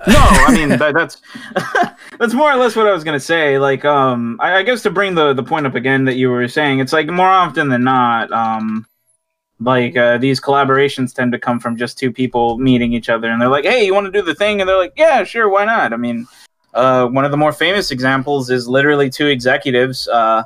no, 0.08 0.16
I 0.18 0.54
mean 0.56 0.70
that, 0.70 0.94
that's 0.94 1.22
that's 2.20 2.34
more 2.34 2.52
or 2.52 2.56
less 2.56 2.76
what 2.76 2.88
I 2.88 2.92
was 2.94 3.04
gonna 3.04 3.20
say. 3.20 3.58
Like, 3.60 3.84
um, 3.84 4.38
I, 4.40 4.58
I 4.58 4.64
guess 4.64 4.82
to 4.84 4.90
bring 4.90 5.16
the 5.16 5.34
the 5.34 5.44
point 5.44 5.66
up 5.66 5.76
again 5.76 6.06
that 6.06 6.16
you 6.16 6.30
were 6.30 6.48
saying, 6.48 6.80
it's 6.80 6.94
like 6.94 7.08
more 7.08 7.28
often 7.28 7.70
than 7.70 7.84
not, 7.84 8.32
um, 8.32 8.86
like 9.60 9.98
uh, 9.98 10.18
these 10.18 10.40
collaborations 10.40 11.14
tend 11.14 11.32
to 11.34 11.40
come 11.40 11.60
from 11.60 11.76
just 11.76 11.98
two 12.00 12.12
people 12.14 12.58
meeting 12.58 12.94
each 12.94 13.10
other, 13.10 13.30
and 13.30 13.42
they're 13.42 13.50
like, 13.50 13.66
"Hey, 13.66 13.86
you 13.86 13.94
want 13.94 14.06
to 14.06 14.12
do 14.12 14.22
the 14.22 14.36
thing?" 14.36 14.62
And 14.62 14.70
they're 14.70 14.78
like, 14.78 14.94
"Yeah, 14.96 15.24
sure, 15.26 15.50
why 15.50 15.66
not?" 15.66 15.92
I 15.92 15.98
mean, 15.98 16.26
uh, 16.74 17.08
one 17.08 17.26
of 17.26 17.32
the 17.32 17.38
more 17.38 17.52
famous 17.52 17.92
examples 17.92 18.50
is 18.50 18.68
literally 18.70 19.10
two 19.10 19.28
executives. 19.28 20.08
Uh, 20.08 20.44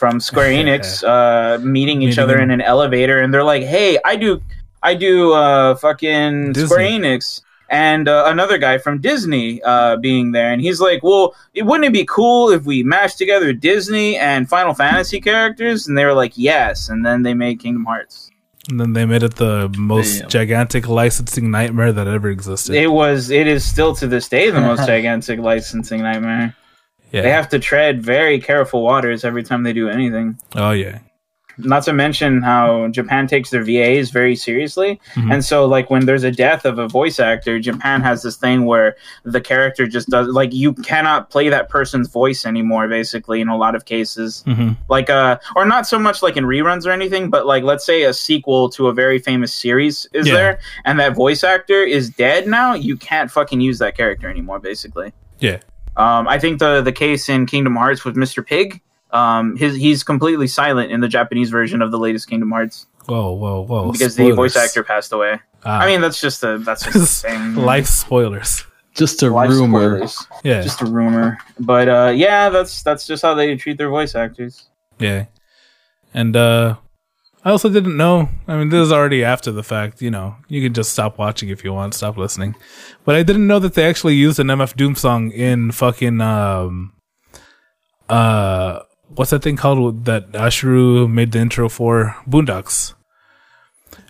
from 0.00 0.18
Square 0.18 0.50
Enix, 0.60 1.04
uh, 1.04 1.58
meeting 1.62 2.00
each 2.02 2.16
Meeting 2.16 2.24
other 2.24 2.36
in- 2.38 2.50
in 2.50 2.60
an 2.60 2.62
elevator, 2.62 3.20
and 3.20 3.32
they're 3.32 3.44
like, 3.54 3.62
"Hey, 3.62 3.98
I 4.04 4.16
do, 4.16 4.42
I 4.82 4.94
do, 4.94 5.32
uh, 5.32 5.76
fucking 5.76 6.54
Disney. 6.54 6.66
Square 6.68 6.88
Enix." 6.90 7.42
and 7.72 8.08
uh, 8.08 8.24
another 8.26 8.58
guy 8.58 8.78
from 8.78 9.00
Disney 9.00 9.62
uh, 9.62 9.94
being 9.96 10.32
there, 10.32 10.52
and 10.52 10.60
he's 10.60 10.80
like, 10.80 11.04
"Well, 11.04 11.36
it, 11.54 11.62
wouldn't 11.62 11.84
it 11.84 11.92
be 11.92 12.04
cool 12.04 12.50
if 12.50 12.64
we 12.64 12.82
mashed 12.82 13.18
together 13.18 13.52
Disney 13.52 14.16
and 14.16 14.48
Final 14.48 14.74
Fantasy 14.74 15.20
characters?" 15.20 15.86
And 15.86 15.96
they 15.96 16.04
were 16.04 16.14
like, 16.14 16.32
"Yes," 16.36 16.88
and 16.88 17.06
then 17.06 17.22
they 17.22 17.34
made 17.34 17.60
Kingdom 17.60 17.84
Hearts. 17.84 18.30
And 18.68 18.78
then 18.80 18.92
they 18.92 19.06
made 19.06 19.22
it 19.22 19.36
the 19.36 19.72
most 19.78 20.20
Damn. 20.20 20.28
gigantic 20.28 20.88
licensing 20.88 21.50
nightmare 21.50 21.92
that 21.92 22.06
ever 22.06 22.28
existed. 22.28 22.74
It 22.74 22.88
was, 22.88 23.30
it 23.30 23.46
is 23.46 23.64
still 23.64 23.94
to 23.96 24.06
this 24.06 24.28
day 24.28 24.50
the 24.50 24.60
most 24.60 24.86
gigantic 24.94 25.40
licensing 25.40 26.02
nightmare. 26.02 26.54
Yeah. 27.12 27.22
They 27.22 27.30
have 27.30 27.48
to 27.50 27.58
tread 27.58 28.02
very 28.02 28.40
careful 28.40 28.82
waters 28.82 29.24
every 29.24 29.42
time 29.42 29.62
they 29.62 29.72
do 29.72 29.88
anything. 29.88 30.38
oh 30.56 30.70
yeah. 30.72 30.98
Not 31.58 31.82
to 31.82 31.92
mention 31.92 32.40
how 32.40 32.88
Japan 32.88 33.26
takes 33.26 33.50
their 33.50 33.62
VAs 33.62 34.08
very 34.10 34.34
seriously. 34.34 34.98
Mhm. 35.14 35.30
And 35.30 35.44
so, 35.44 35.66
like, 35.66 35.90
when 35.90 36.06
there's 36.06 36.24
a 36.24 36.30
death 36.30 36.64
of 36.64 36.78
a 36.78 36.88
voice 36.88 37.20
actor, 37.20 37.58
Japan 37.60 38.00
has 38.00 38.22
this 38.22 38.36
thing 38.36 38.64
where 38.64 38.96
the 39.24 39.42
character 39.42 39.86
just 39.86 40.08
does, 40.08 40.28
like, 40.28 40.54
you 40.54 40.72
cannot 40.72 41.28
play 41.28 41.50
that 41.50 41.68
person's 41.68 42.08
voice 42.08 42.46
anymore, 42.46 42.88
basically, 42.88 43.42
in 43.42 43.48
a 43.48 43.58
lot 43.58 43.74
of 43.74 43.84
cases. 43.84 44.42
hmm 44.46 44.70
Like, 44.88 45.10
uh, 45.10 45.36
or 45.54 45.66
not 45.66 45.86
so 45.86 45.98
much 45.98 46.22
like 46.22 46.38
in 46.38 46.44
reruns 46.44 46.86
or 46.86 46.92
anything, 46.92 47.28
but 47.28 47.44
like, 47.44 47.62
let's 47.62 47.84
say 47.84 48.04
a 48.04 48.14
sequel 48.14 48.70
to 48.70 48.86
a 48.88 48.94
very 48.94 49.18
famous 49.18 49.52
series 49.52 50.06
is 50.14 50.28
Yeah. 50.28 50.34
there, 50.34 50.58
and 50.86 50.98
that 50.98 51.14
voice 51.14 51.44
actor 51.44 51.82
is 51.82 52.08
dead 52.08 52.46
now, 52.46 52.72
you 52.72 52.96
can't 52.96 53.30
fucking 53.30 53.60
use 53.60 53.78
that 53.80 53.94
character 53.94 54.30
anymore, 54.30 54.60
basically. 54.60 55.12
Yeah. 55.40 55.58
Um, 55.96 56.28
I 56.28 56.38
think 56.38 56.58
the 56.58 56.80
the 56.82 56.92
case 56.92 57.28
in 57.28 57.46
Kingdom 57.46 57.76
Hearts 57.76 58.04
with 58.04 58.16
Mr. 58.16 58.44
Pig, 58.46 58.80
um, 59.10 59.56
his 59.56 59.74
he's 59.76 60.02
completely 60.04 60.46
silent 60.46 60.90
in 60.92 61.00
the 61.00 61.08
Japanese 61.08 61.50
version 61.50 61.82
of 61.82 61.90
the 61.90 61.98
latest 61.98 62.28
Kingdom 62.28 62.50
Hearts 62.50 62.86
Whoa, 63.06 63.32
whoa, 63.32 63.62
whoa. 63.62 63.92
because 63.92 64.14
the 64.16 64.30
voice 64.32 64.56
actor 64.56 64.82
passed 64.84 65.12
away. 65.12 65.40
Ah. 65.64 65.80
I 65.80 65.86
mean, 65.86 66.00
that's 66.00 66.20
just 66.20 66.42
a 66.44 66.58
that's 66.58 66.84
just 66.84 67.24
a 67.24 67.28
thing. 67.28 67.54
life 67.56 67.86
spoilers. 67.86 68.64
Just 68.94 69.22
a 69.22 69.30
Life 69.30 69.50
rumor. 69.50 70.06
spoilers. 70.06 70.26
Yeah. 70.42 70.62
Just 70.62 70.82
a 70.82 70.84
rumor. 70.86 71.38
But 71.60 71.88
uh, 71.88 72.12
yeah, 72.14 72.48
that's 72.50 72.82
that's 72.82 73.06
just 73.06 73.22
how 73.22 73.34
they 73.34 73.54
treat 73.56 73.78
their 73.78 73.88
voice 73.88 74.14
actors. 74.14 74.64
Yeah. 74.98 75.26
And 76.12 76.34
uh 76.36 76.76
I 77.44 77.50
also 77.50 77.70
didn't 77.70 77.96
know. 77.96 78.28
I 78.46 78.56
mean, 78.58 78.68
this 78.68 78.80
is 78.86 78.92
already 78.92 79.24
after 79.24 79.50
the 79.50 79.62
fact, 79.62 80.02
you 80.02 80.10
know. 80.10 80.36
You 80.48 80.60
can 80.62 80.74
just 80.74 80.92
stop 80.92 81.16
watching 81.18 81.48
if 81.48 81.64
you 81.64 81.72
want, 81.72 81.94
stop 81.94 82.18
listening. 82.18 82.54
But 83.06 83.14
I 83.16 83.22
didn't 83.22 83.46
know 83.46 83.58
that 83.60 83.72
they 83.74 83.86
actually 83.88 84.14
used 84.14 84.38
an 84.38 84.48
MF 84.48 84.76
Doom 84.76 84.94
song 84.94 85.30
in 85.30 85.72
fucking 85.72 86.20
um 86.20 86.92
uh 88.08 88.80
what's 89.14 89.30
that 89.30 89.42
thing 89.42 89.56
called 89.56 90.04
that 90.04 90.32
Asheru 90.32 91.10
made 91.10 91.32
the 91.32 91.38
intro 91.38 91.68
for 91.68 92.14
Boondocks. 92.28 92.94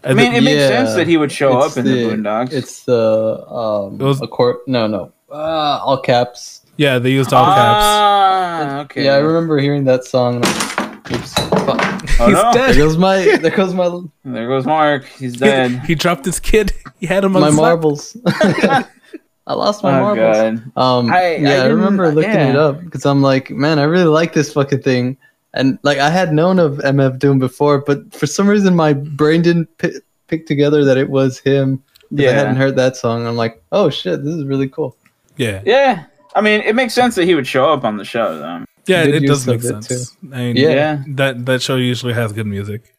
I 0.03 0.15
mean, 0.15 0.33
it 0.35 0.43
makes 0.43 0.59
Yeah. 0.61 0.69
sense 0.69 0.95
that 0.95 1.07
he 1.07 1.17
would 1.17 1.31
show 1.31 1.59
up 1.59 1.77
in 1.77 1.85
the, 1.85 1.91
Boondocks. 2.05 2.53
It's 2.53 2.85
the 2.85 3.47
um 3.49 4.01
It 4.01 4.05
was- 4.05 4.21
a 4.23 4.27
court. 4.27 4.67
No, 4.67 4.87
no, 4.87 5.13
uh, 5.31 5.35
all 5.85 6.01
caps. 6.01 6.63
yeah, 6.77 6.99
they 6.99 7.11
used 7.11 7.33
all 7.33 7.45
caps. 7.47 7.85
Ah, 7.85 8.81
okay. 8.81 9.05
Yeah, 9.05 9.15
I 9.15 9.19
remember 9.19 9.59
hearing 9.59 9.85
that 9.85 10.05
song. 10.05 10.43
Oops. 11.11 11.35
Oh, 11.37 12.27
He's 12.27 12.35
no. 12.35 12.53
There 12.53 12.75
goes 12.75 12.97
my 12.97 13.17
there 13.43 13.51
goes 13.57 13.75
my 13.75 14.01
There 14.25 14.49
goes 14.49 14.67
Mark. 14.67 15.05
He's 15.07 15.37
dead. 15.37 15.81
he 15.85 15.95
dropped 15.95 16.25
his 16.25 16.41
kid. 16.41 16.73
He 17.01 17.07
had 17.07 17.25
him 17.25 17.35
on 17.35 17.41
my 17.41 17.47
his 17.49 17.57
lap. 17.57 17.63
marbles. 17.81 18.15
I 18.27 19.55
lost 19.55 19.83
my 19.83 19.99
oh 19.99 20.03
marbles. 20.15 20.37
god. 20.37 20.73
Um, 20.77 21.11
I- 21.11 21.17
I 21.19 21.37
yeah, 21.37 21.49
I, 21.49 21.63
didn't- 21.63 21.77
remember 21.79 22.13
looking 22.13 22.31
yeah. 22.31 22.51
it 22.51 22.57
up 22.57 22.81
because 22.85 23.07
I'm 23.07 23.23
like, 23.23 23.51
man, 23.51 23.79
I 23.79 23.85
really 23.85 24.05
like 24.05 24.33
this 24.35 24.53
fucking 24.53 24.83
thing, 24.83 25.17
and 25.55 25.79
like 25.83 25.97
I 25.99 26.11
had 26.11 26.33
known 26.35 26.59
of 26.59 26.75
MF 26.79 27.19
Doom 27.19 27.39
before, 27.39 27.79
but 27.79 28.13
for 28.15 28.27
some 28.27 28.47
reason 28.49 28.77
my 28.77 28.93
brain 28.93 29.41
didn't 29.43 29.67
pi 29.79 29.91
pick 30.29 30.47
together 30.47 30.85
that 30.85 30.97
it 30.99 31.09
was 31.11 31.39
him. 31.39 31.83
'cause 32.15 32.27
I 32.27 32.33
hadn't 32.33 32.57
heard 32.57 32.77
that 32.77 32.97
song. 32.97 33.27
I'm 33.27 33.37
like, 33.37 33.63
oh 33.73 33.89
shit, 33.89 34.23
this 34.25 34.35
is 34.35 34.45
really 34.45 34.69
cool. 34.69 34.95
Yeah. 35.37 35.63
Yeah. 35.65 36.05
I 36.37 36.41
mean, 36.43 36.61
it 36.61 36.75
makes 36.77 36.93
sense 36.95 37.15
that 37.17 37.25
he 37.25 37.35
would 37.35 37.47
show 37.47 37.73
up 37.73 37.83
on 37.85 37.97
the 37.97 38.05
show, 38.05 38.39
though. 38.39 38.65
Yeah, 38.87 39.05
it 39.05 39.21
does 39.27 39.47
make 39.47 39.59
of 39.59 39.65
it, 39.65 39.85
sense. 39.85 40.17
I 40.33 40.37
mean, 40.37 40.57
Yeah. 40.57 40.69
Yeah. 40.71 41.05
that 41.09 41.47
that 41.47 41.63
show 41.63 41.77
usually 41.77 42.13
has 42.15 42.33
good 42.33 42.47
music. 42.47 42.95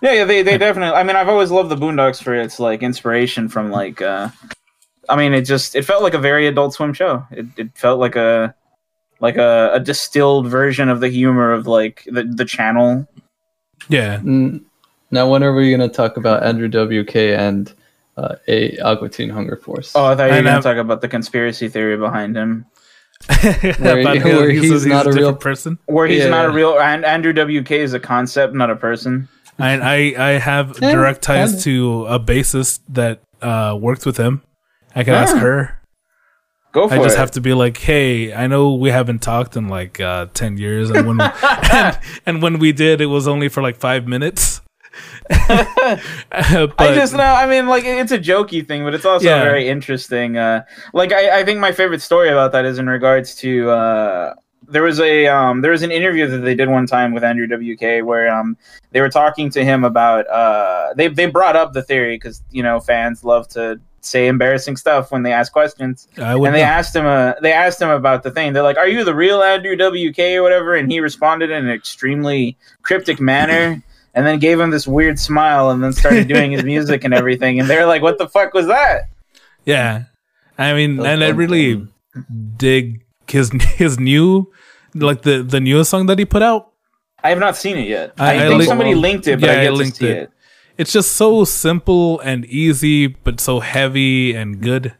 Yeah, 0.00 0.12
yeah, 0.12 0.24
they, 0.24 0.42
they 0.42 0.58
definitely. 0.58 0.96
I 0.96 1.02
mean, 1.02 1.16
I've 1.16 1.28
always 1.28 1.50
loved 1.50 1.70
the 1.70 1.76
Boondocks 1.76 2.22
for 2.22 2.34
its 2.34 2.60
like 2.60 2.82
inspiration 2.82 3.48
from 3.48 3.70
like. 3.70 4.00
uh 4.02 4.28
I 5.08 5.16
mean, 5.16 5.32
it 5.32 5.42
just 5.42 5.74
it 5.74 5.84
felt 5.84 6.02
like 6.02 6.14
a 6.14 6.18
very 6.18 6.46
Adult 6.46 6.74
Swim 6.74 6.92
show. 6.92 7.24
It 7.30 7.46
it 7.56 7.70
felt 7.76 7.98
like 7.98 8.14
a 8.16 8.54
like 9.20 9.36
a, 9.36 9.70
a 9.74 9.80
distilled 9.80 10.46
version 10.48 10.88
of 10.88 11.00
the 11.00 11.08
humor 11.08 11.52
of 11.52 11.66
like 11.66 12.04
the 12.06 12.22
the 12.24 12.44
channel. 12.44 13.08
Yeah. 13.88 14.18
Mm, 14.18 14.62
Now, 15.10 15.28
when 15.30 15.42
are 15.42 15.54
we 15.54 15.70
gonna 15.70 15.88
talk 15.88 16.16
about 16.16 16.42
Andrew 16.44 16.68
WK 16.68 17.16
and 17.16 17.72
uh, 18.18 18.36
a 18.48 18.76
Aqua 18.78 19.08
Teen 19.08 19.30
Hunger 19.30 19.56
Force? 19.56 19.92
Oh, 19.96 20.04
I 20.04 20.14
thought 20.14 20.30
you 20.30 20.36
were 20.36 20.42
going 20.42 20.56
to 20.56 20.62
talk 20.62 20.76
about 20.76 21.00
the 21.00 21.08
conspiracy 21.08 21.68
theory 21.68 21.96
behind 21.96 22.36
him, 22.36 22.66
Where- 23.42 24.00
About 24.00 24.24
where 24.24 24.50
he's, 24.50 24.62
he's 24.70 24.84
a, 24.86 24.88
not 24.88 25.06
a 25.06 25.12
real- 25.12 25.34
person. 25.34 25.78
where 25.86 26.06
he's 26.06 26.24
Yeah. 26.24 26.28
not 26.30 26.46
a 26.46 26.50
real 26.50 26.78
and 26.78 27.04
Andrew 27.04 27.32
WK 27.32 27.72
is 27.72 27.92
a 27.94 28.00
concept, 28.00 28.54
not 28.54 28.70
a 28.70 28.76
person. 28.76 29.28
And 29.58 29.82
I 29.82 30.14
I 30.16 30.30
have 30.38 30.74
direct 30.76 31.22
ties 31.22 31.50
kinda. 31.50 31.62
to 31.64 32.06
a 32.06 32.20
bassist 32.20 32.80
that 32.90 33.20
uh 33.42 33.76
worked 33.80 34.06
with 34.06 34.16
him. 34.16 34.42
I 34.94 35.04
can 35.04 35.14
ask 35.14 35.34
Ah. 35.36 35.40
her. 35.40 35.74
Go 36.72 36.86
for 36.88 36.94
I 36.94 36.98
just 37.02 37.16
it. 37.16 37.18
have 37.18 37.30
to 37.32 37.40
be 37.40 37.54
like, 37.54 37.76
hey, 37.78 38.32
I 38.32 38.46
know 38.46 38.74
we 38.74 38.90
haven't 38.90 39.20
talked 39.20 39.56
in 39.56 39.68
like 39.68 40.00
uh, 40.00 40.26
ten 40.34 40.58
years, 40.58 40.90
and 40.90 41.06
when 41.08 41.18
and, 41.72 41.98
and 42.26 42.42
when 42.42 42.58
we 42.58 42.72
did, 42.72 43.00
it 43.00 43.06
was 43.06 43.26
only 43.26 43.48
for 43.48 43.62
like 43.62 43.76
five 43.76 44.06
minutes. 44.06 44.60
But 45.28 46.00
I 46.78 46.94
just 46.94 47.14
know. 47.14 47.22
I 47.22 47.46
mean, 47.46 47.66
like 47.66 47.84
it's 47.84 48.12
a 48.12 48.18
jokey 48.18 48.66
thing, 48.66 48.84
but 48.84 48.94
it's 48.94 49.04
also 49.04 49.26
Yeah. 49.26 49.42
very 49.42 49.68
interesting. 49.68 50.36
Uh, 50.36 50.64
like 50.92 51.12
I, 51.12 51.40
I 51.40 51.44
think 51.44 51.60
my 51.60 51.72
favorite 51.72 52.02
story 52.02 52.28
about 52.28 52.52
that 52.52 52.64
is 52.64 52.78
in 52.78 52.86
regards 52.88 53.34
to 53.36 53.70
uh, 53.70 54.34
there 54.68 54.82
was 54.82 55.00
a 55.00 55.26
um, 55.26 55.60
there 55.60 55.70
was 55.70 55.82
an 55.82 55.90
interview 55.90 56.26
that 56.26 56.38
they 56.38 56.54
did 56.54 56.68
one 56.68 56.86
time 56.86 57.12
with 57.12 57.24
Andrew 57.24 57.46
WK 57.46 58.04
where 58.06 58.32
um, 58.34 58.56
they 58.92 59.00
were 59.00 59.10
talking 59.10 59.50
to 59.50 59.64
him 59.64 59.84
about 59.84 60.26
uh, 60.28 60.94
they 60.96 61.08
they 61.08 61.26
brought 61.26 61.56
up 61.56 61.72
the 61.72 61.82
theory 61.82 62.16
because 62.16 62.42
you 62.50 62.62
know 62.62 62.80
fans 62.80 63.24
love 63.24 63.48
to 63.48 63.80
say 64.00 64.28
embarrassing 64.28 64.76
stuff 64.76 65.10
when 65.10 65.24
they 65.24 65.32
ask 65.32 65.52
questions 65.52 66.06
and 66.46 66.54
they 66.54 66.60
know. 66.60 66.66
asked 66.66 66.94
him 66.94 67.04
uh, 67.04 67.32
they 67.42 67.52
asked 67.52 67.82
him 67.82 67.90
about 67.90 68.22
the 68.22 68.30
thing 68.30 68.52
they're 68.52 68.62
like 68.62 68.76
are 68.78 68.86
you 68.86 69.02
the 69.04 69.14
real 69.14 69.42
andrew 69.42 69.74
wk 69.76 70.36
or 70.36 70.42
whatever 70.42 70.76
and 70.76 70.90
he 70.90 71.00
responded 71.00 71.50
in 71.50 71.66
an 71.66 71.70
extremely 71.70 72.56
cryptic 72.82 73.18
manner 73.20 73.82
and 74.18 74.26
then 74.26 74.38
gave 74.40 74.58
him 74.58 74.70
this 74.74 74.86
weird 74.86 75.16
smile 75.18 75.70
and 75.70 75.78
then 75.82 75.92
started 75.92 76.26
doing 76.34 76.50
his 76.50 76.64
music 76.64 77.04
and 77.06 77.14
everything 77.14 77.60
and 77.60 77.70
they're 77.70 77.86
like 77.86 78.02
what 78.02 78.18
the 78.18 78.26
fuck 78.28 78.52
was 78.52 78.66
that 78.66 79.02
yeah. 79.64 80.04
I 80.58 80.74
mean, 80.74 80.98
and 81.06 81.22
I 81.22 81.28
really 81.28 81.86
dig 82.56 83.04
his 83.28 83.50
his 83.82 83.98
new 84.00 84.50
like 84.94 85.22
the 85.22 85.42
the 85.42 85.60
newest 85.60 85.90
song 85.90 86.06
that 86.06 86.18
he 86.18 86.24
put 86.24 86.42
out. 86.42 86.72
i 87.22 87.28
have 87.30 87.38
not 87.38 87.54
seen 87.56 87.76
it 87.76 87.86
yet 87.86 88.12
I- 88.18 88.34
i, 88.42 88.46
I 88.46 88.48
think 88.48 88.62
somebody 88.64 88.94
linked 88.94 89.26
it 89.28 89.40
but 89.40 89.46
Yeah, 89.50 89.56
i 89.56 89.60
I 89.60 89.64
get 89.64 89.70
to 89.70 89.76
linked 89.82 89.96
see 89.98 90.08
it. 90.08 90.16
it. 90.24 90.30
It's 90.78 90.92
just 90.92 91.12
so 91.22 91.42
simple 91.44 92.20
and 92.20 92.44
easy, 92.46 93.08
but 93.08 93.40
so 93.40 93.58
heavy 93.60 94.34
and 94.40 94.60
good. 94.68 94.94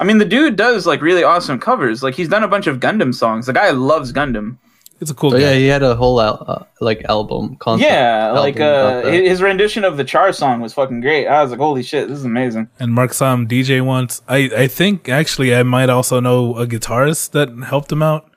i 0.00 0.04
mean 0.04 0.18
the 0.18 0.24
dude 0.34 0.56
does 0.56 0.86
like 0.90 1.00
really 1.08 1.22
awesome 1.24 1.58
covers 1.58 2.02
like 2.02 2.14
he's 2.14 2.28
done 2.34 2.44
a 2.44 2.48
bunch 2.54 2.66
of 2.66 2.80
gundam 2.80 3.12
songs 3.14 3.46
the 3.46 3.52
guy 3.60 3.70
loves 3.70 4.12
gundam 4.12 4.58
He's 4.98 5.10
a 5.10 5.14
cool 5.14 5.30
But 5.30 5.38
guy. 5.40 5.52
yeah, 5.52 5.54
he 5.54 5.66
had 5.68 5.82
a 5.84 5.94
whole 5.94 6.20
al- 6.20 6.44
uh, 6.48 6.64
like 6.80 7.04
album 7.08 7.54
concept. 7.56 7.88
Yeah, 7.88 8.32
like 8.32 8.58
album 8.58 9.08
uh, 9.08 9.12
his 9.12 9.40
rendition 9.40 9.84
of 9.84 9.96
the 9.96 10.02
Char 10.04 10.32
song 10.32 10.60
was 10.60 10.74
fucking 10.74 11.00
great. 11.00 11.26
I 11.28 11.40
was 11.42 11.52
like, 11.52 11.60
holy 11.60 11.82
shit, 11.84 12.08
this 12.08 12.18
is 12.18 12.24
amazing. 12.24 12.68
And 12.80 12.92
Mark 12.92 13.12
saw 13.12 13.32
him 13.32 13.46
DJ 13.46 13.80
once. 13.84 14.22
I, 14.26 14.50
I 14.56 14.66
think 14.66 15.08
actually 15.08 15.54
I 15.54 15.62
might 15.62 15.88
also 15.88 16.18
know 16.18 16.56
a 16.56 16.66
guitarist 16.66 17.30
that 17.30 17.48
helped 17.68 17.92
him 17.92 18.02
out. 18.02 18.30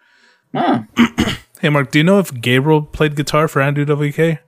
Huh. 0.54 0.84
Hey 1.62 1.70
Mark, 1.70 1.92
do 1.92 2.00
you 2.00 2.04
know 2.04 2.18
if 2.18 2.34
Gabriel 2.42 2.82
played 2.82 3.16
guitar 3.16 3.48
for 3.48 3.62
Andrew 3.62 3.86
WK? 3.86 4.40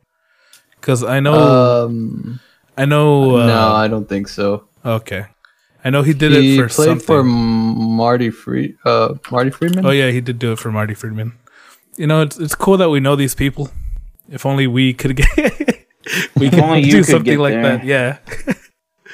Because 0.81 1.03
I 1.03 1.19
know 1.19 1.85
um, 1.85 2.39
I 2.75 2.85
know. 2.85 3.37
Uh, 3.37 3.45
no, 3.45 3.71
I 3.73 3.87
don't 3.87 4.09
think 4.09 4.27
so. 4.27 4.65
Okay, 4.83 5.25
I 5.85 5.91
know 5.91 6.01
he 6.01 6.13
did 6.15 6.31
he 6.31 6.55
it 6.55 6.57
for 6.57 6.69
played 6.69 6.87
something. 6.87 7.05
for 7.05 7.23
Marty 7.23 8.31
Free, 8.31 8.75
uh, 8.83 9.13
Marty 9.29 9.51
Friedman. 9.51 9.85
oh 9.85 9.91
yeah, 9.91 10.09
he 10.09 10.21
did 10.21 10.39
do 10.39 10.53
it 10.53 10.57
for 10.59 10.71
Marty 10.71 10.95
Friedman. 10.95 11.33
You 11.97 12.07
know, 12.07 12.21
it's 12.21 12.37
it's 12.39 12.55
cool 12.55 12.77
that 12.77 12.89
we 12.89 12.99
know 12.99 13.15
these 13.15 13.35
people. 13.35 13.69
If 14.29 14.45
only 14.45 14.67
we 14.67 14.93
could 14.93 15.15
get 15.15 15.27
we 16.35 16.49
could 16.49 16.59
only 16.59 16.81
you 16.81 16.91
do 16.91 16.97
could 17.03 17.05
something 17.11 17.37
like 17.39 17.53
there. 17.53 17.77
that. 17.77 17.85
Yeah, 17.85 18.17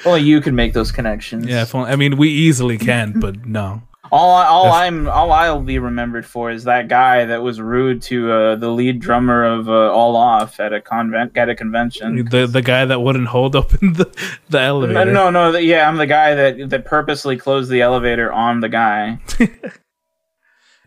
Only 0.04 0.22
you 0.22 0.40
can 0.40 0.54
make 0.54 0.72
those 0.72 0.90
connections. 0.92 1.46
yeah. 1.46 1.62
If 1.62 1.74
only, 1.74 1.90
I 1.90 1.96
mean, 1.96 2.16
we 2.16 2.28
easily 2.28 2.78
can, 2.78 3.20
but 3.20 3.44
no. 3.46 3.82
All 4.12 4.34
I- 4.34 4.46
all 4.46 4.66
If- 4.66 4.72
I'm 4.72 5.08
all 5.08 5.30
I'll 5.30 5.60
be 5.60 5.78
remembered 5.78 6.24
for 6.26 6.50
is 6.50 6.64
that 6.64 6.88
guy 6.88 7.26
that 7.26 7.42
was 7.42 7.60
rude 7.60 8.02
to 8.02 8.32
uh, 8.32 8.56
the 8.56 8.68
lead 8.70 8.98
drummer 9.00 9.44
of 9.44 9.68
uh, 9.68 9.92
All 9.92 10.16
Off 10.16 10.58
at 10.58 10.72
a 10.72 10.80
convent 10.80 11.36
at 11.36 11.48
a 11.48 11.54
convention. 11.54 12.24
The 12.28 12.46
the 12.46 12.62
guy 12.62 12.86
that 12.86 13.00
wouldn't 13.02 13.28
hold 13.28 13.54
open 13.54 13.92
the 13.92 14.06
the 14.48 14.58
No, 14.58 14.64
elevator. 14.66 15.12
no, 15.12 15.30
no. 15.30 15.52
th- 15.52 15.64
Yeah, 15.64 15.88
I'm 15.88 15.96
the 15.96 16.06
guy 16.08 16.34
that 16.34 16.70
that 16.70 16.84
purposely 16.86 17.36
closed 17.36 17.70
the 17.70 17.82
elevator 17.82 18.32
on 18.32 18.60
the 18.60 18.68
guy. 18.68 19.18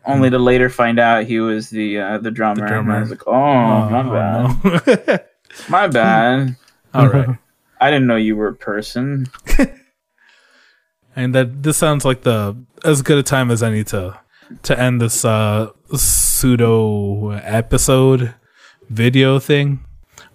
Only 0.06 0.30
to 0.30 0.38
later 0.40 0.70
find 0.70 1.00
out 1.00 1.26
he 1.26 1.40
was 1.40 1.70
the 1.70 2.00
uh, 2.00 2.18
the 2.18 2.32
drummer. 2.32 2.66
And 2.66 2.70
drummer. 2.74 2.96
I 2.98 3.00
was 3.02 3.10
like, 3.10 3.26
oh, 3.28 3.90
my 3.90 4.04
bad, 4.04 5.06
no. 5.08 5.20
my 5.70 5.88
bad. 5.88 6.56
All 6.94 7.08
right. 7.08 7.38
I 7.80 7.90
didn't 7.92 8.08
know 8.08 8.16
you 8.18 8.36
were 8.36 8.50
a 8.50 8.56
person. 8.56 9.28
and 11.16 11.34
that 11.36 11.64
this 11.64 11.78
sounds 11.78 12.06
like 12.06 12.22
the 12.24 12.56
as 12.84 13.02
good 13.02 13.18
a 13.18 13.24
time 13.24 13.50
as 13.52 13.64
any 13.64 13.84
to 13.86 14.20
to 14.64 14.80
end 14.80 15.02
this 15.02 15.24
uh 15.26 15.70
pseudo 15.96 17.30
episode 17.32 18.34
video 18.90 19.40
thing. 19.40 19.84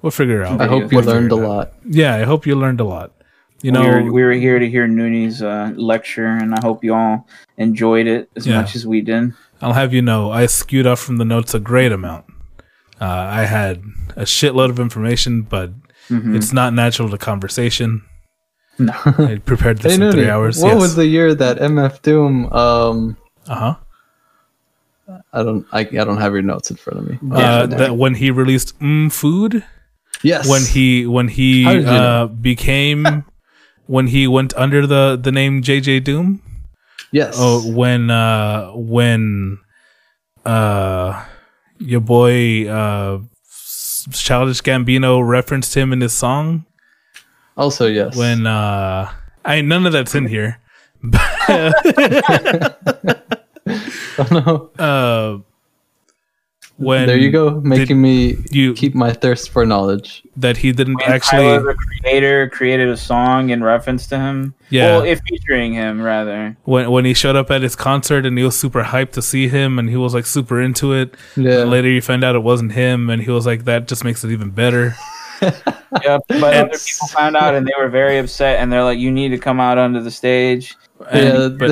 We'll 0.02 0.10
figure 0.12 0.42
it 0.42 0.46
out. 0.46 0.60
I 0.60 0.66
hope 0.66 0.90
you 0.92 0.98
We'll 0.98 1.04
figure 1.04 1.20
learned 1.20 1.32
a 1.32 1.36
lot. 1.36 1.72
Yeah, 1.84 2.14
I 2.14 2.22
hope 2.22 2.46
you 2.46 2.54
learned 2.54 2.80
a 2.80 2.84
lot. 2.84 3.12
You 3.62 3.72
know, 3.72 3.80
we, 3.80 3.88
were, 3.88 4.12
we 4.12 4.22
were 4.22 4.32
here 4.32 4.60
to 4.60 4.70
hear 4.70 4.86
Nooney's 4.86 5.42
uh, 5.42 5.72
lecture, 5.74 6.26
and 6.26 6.54
I 6.54 6.60
hope 6.60 6.84
you 6.84 6.94
all 6.94 7.26
enjoyed 7.56 8.06
it 8.06 8.30
as 8.36 8.46
Yeah. 8.46 8.60
much 8.60 8.76
as 8.76 8.86
we 8.86 9.00
did. 9.00 9.32
I'll 9.60 9.72
have 9.72 9.92
you 9.92 10.02
know, 10.02 10.30
I 10.30 10.46
skewed 10.46 10.86
off 10.86 11.00
from 11.00 11.16
the 11.16 11.24
notes 11.24 11.54
a 11.54 11.60
great 11.60 11.92
amount. 11.92 12.24
Uh, 13.00 13.04
I 13.06 13.44
had 13.44 13.82
a 14.16 14.22
shitload 14.22 14.70
of 14.70 14.78
information, 14.80 15.42
but 15.42 15.72
Mhm. 16.10 16.36
it's 16.36 16.52
not 16.52 16.72
natural 16.74 17.08
to 17.10 17.18
conversation. 17.18 18.02
No. 18.78 18.94
I 19.04 19.40
prepared 19.44 19.78
this 19.78 19.96
Hey, 19.96 20.04
in 20.06 20.12
three 20.12 20.28
hours. 20.30 20.62
What 20.62 20.72
yes. 20.74 20.80
was 20.80 20.94
the 20.96 21.06
year 21.06 21.34
that 21.34 21.58
MF 21.58 22.00
Doom? 22.02 22.46
Um, 22.52 23.16
uh 23.48 23.54
huh. 23.54 23.74
I 25.32 25.42
don't, 25.42 25.66
I, 25.72 25.80
I 25.80 25.84
don't 26.04 26.18
have 26.18 26.32
your 26.32 26.42
notes 26.42 26.70
in 26.70 26.76
front 26.76 26.98
of 27.00 27.08
me. 27.08 27.18
Uh, 27.32 27.66
that 27.66 27.96
when 27.96 28.14
he 28.14 28.30
released 28.30 28.78
mm, 28.78 29.10
food, 29.10 29.64
yes. 30.22 30.46
when 30.48 30.62
he 30.62 31.06
when 31.06 31.28
he 31.28 31.64
How 31.64 31.72
did 31.72 31.84
you 31.84 31.88
uh, 31.90 32.26
became 32.26 33.24
when 33.86 34.08
he 34.08 34.26
went 34.28 34.54
under 34.56 34.86
the 34.86 35.18
the 35.20 35.32
name 35.32 35.62
JJ 35.62 36.04
Doom. 36.04 36.42
Yes. 37.12 37.34
Oh, 37.38 37.70
when 37.72 38.10
uh 38.10 38.70
when 38.72 39.58
uh 40.44 41.24
your 41.78 42.00
boy 42.00 42.68
uh 42.68 43.20
Childish 44.12 44.62
Gambino 44.62 45.26
referenced 45.26 45.74
him 45.76 45.92
in 45.92 46.00
his 46.00 46.14
song 46.14 46.64
also 47.56 47.86
yes. 47.86 48.16
when 48.16 48.46
uh 48.46 49.12
I 49.44 49.60
none 49.62 49.86
of 49.86 49.92
that's 49.92 50.14
in 50.14 50.26
here. 50.26 50.60
oh, 54.18 54.28
no. 54.30 54.70
Uh 54.78 55.38
when 56.78 57.06
there 57.06 57.18
you 57.18 57.30
go, 57.30 57.60
making 57.60 58.00
me 58.00 58.38
you 58.50 58.72
keep 58.72 58.94
my 58.94 59.12
thirst 59.12 59.50
for 59.50 59.66
knowledge. 59.66 60.22
that 60.36 60.56
he 60.56 60.72
didn't 60.72 60.94
When 60.94 61.12
actually 61.12 61.42
Tyler, 61.42 61.62
the 61.62 61.74
creator, 61.74 62.48
created 62.48 62.88
a 62.88 62.96
song 62.96 63.50
in 63.50 63.62
reference 63.62 64.06
to 64.08 64.18
him. 64.18 64.54
Yeah. 64.70 64.98
Well, 64.98 65.04
if 65.04 65.20
featuring 65.28 65.74
him, 65.74 66.00
rather. 66.00 66.56
when 66.64 66.90
when 66.90 67.04
he 67.04 67.14
showed 67.14 67.36
up 67.36 67.50
at 67.50 67.62
his 67.62 67.74
concert 67.74 68.24
and 68.24 68.38
he 68.38 68.44
was 68.44 68.58
super 68.58 68.84
hyped 68.84 69.12
to 69.12 69.22
see 69.22 69.48
him 69.48 69.78
and 69.78 69.90
he 69.90 69.96
was 69.96 70.14
like 70.14 70.24
super 70.24 70.60
into 70.60 70.92
it. 70.92 71.14
Yeah. 71.36 71.62
And 71.62 71.70
later 71.70 71.88
you 71.88 72.00
find 72.00 72.22
out 72.22 72.34
it 72.36 72.42
wasn't 72.42 72.72
him 72.72 73.10
and 73.10 73.22
he 73.22 73.30
was 73.30 73.44
like 73.44 73.64
that 73.64 73.88
just 73.88 74.04
makes 74.04 74.24
it 74.24 74.30
even 74.30 74.50
better. 74.50 74.94
Yep. 76.04 76.20
But 76.28 76.42
other 76.54 76.68
people 76.68 77.08
found 77.08 77.34
out, 77.36 77.54
and 77.54 77.66
they 77.66 77.72
were 77.78 77.88
very 77.88 78.18
upset, 78.18 78.60
and 78.60 78.70
they're 78.70 78.84
like, 78.84 78.98
"You 78.98 79.10
need 79.10 79.30
to 79.30 79.38
come 79.38 79.58
out 79.58 79.78
onto 79.78 80.00
the 80.02 80.10
stage." 80.10 80.76
And, 81.10 81.60
Yeah, 81.60 81.68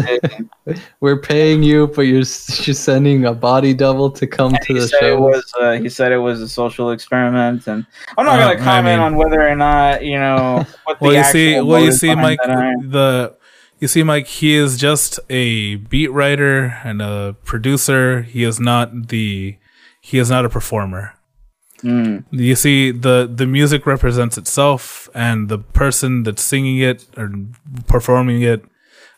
but 0.65 0.79
We're 1.01 1.21
paying 1.21 1.63
you, 1.63 1.89
but 1.89 2.03
you're 2.03 2.21
s- 2.23 2.67
you're 2.67 2.75
sending 2.75 3.27
a 3.27 3.35
body 3.35 3.75
double 3.75 4.11
to 4.13 4.27
come 4.27 4.55
to 4.63 4.75
the 4.75 4.89
said 4.89 4.97
it 5.03 5.11
show. 5.17 5.21
was 5.21 5.53
uh, 5.61 5.73
he 5.73 5.89
said 5.91 6.13
it 6.13 6.19
was 6.19 6.41
a 6.41 6.49
social 6.49 6.93
experiment, 6.93 7.67
and 7.67 7.85
I'm 8.17 8.25
not 8.25 8.39
Uh, 8.41 8.45
going 8.47 8.57
to 8.57 8.63
I 8.63 8.65
comment 8.65 8.87
mean- 9.01 9.07
on 9.07 9.17
whether 9.17 9.47
or 9.47 9.55
not 9.55 10.03
you 10.05 10.19
know 10.19 10.65
what 10.85 10.99
the 11.01 11.09
you 11.09 11.17
actual 11.17 11.33
see 11.33 11.61
well 11.61 11.83
you 11.85 11.93
see 11.93 12.15
Mike 12.15 12.39
the 12.43 13.37
you 13.81 13.89
see 13.89 14.03
Mike 14.03 14.27
he 14.27 14.55
is 14.55 14.79
just 14.79 15.21
a 15.29 15.75
beat 15.77 16.11
writer 16.11 16.79
and 16.85 17.03
a 17.03 17.37
producer. 17.45 18.23
He 18.23 18.45
is 18.45 18.59
not 18.59 19.09
the 19.09 19.59
he 20.01 20.19
is 20.19 20.31
not 20.31 20.45
a 20.47 20.49
performer. 20.49 21.13
Mm. 21.83 22.25
You 22.31 22.55
see, 22.57 22.91
the 22.91 23.31
the 23.33 23.47
music 23.47 23.87
represents 23.87 24.39
itself, 24.39 25.09
and 25.15 25.49
the 25.49 25.59
person 25.59 26.23
that's 26.23 26.43
singing 26.43 26.79
it 26.79 27.05
or 27.17 27.31
performing 27.87 28.43
it 28.43 28.65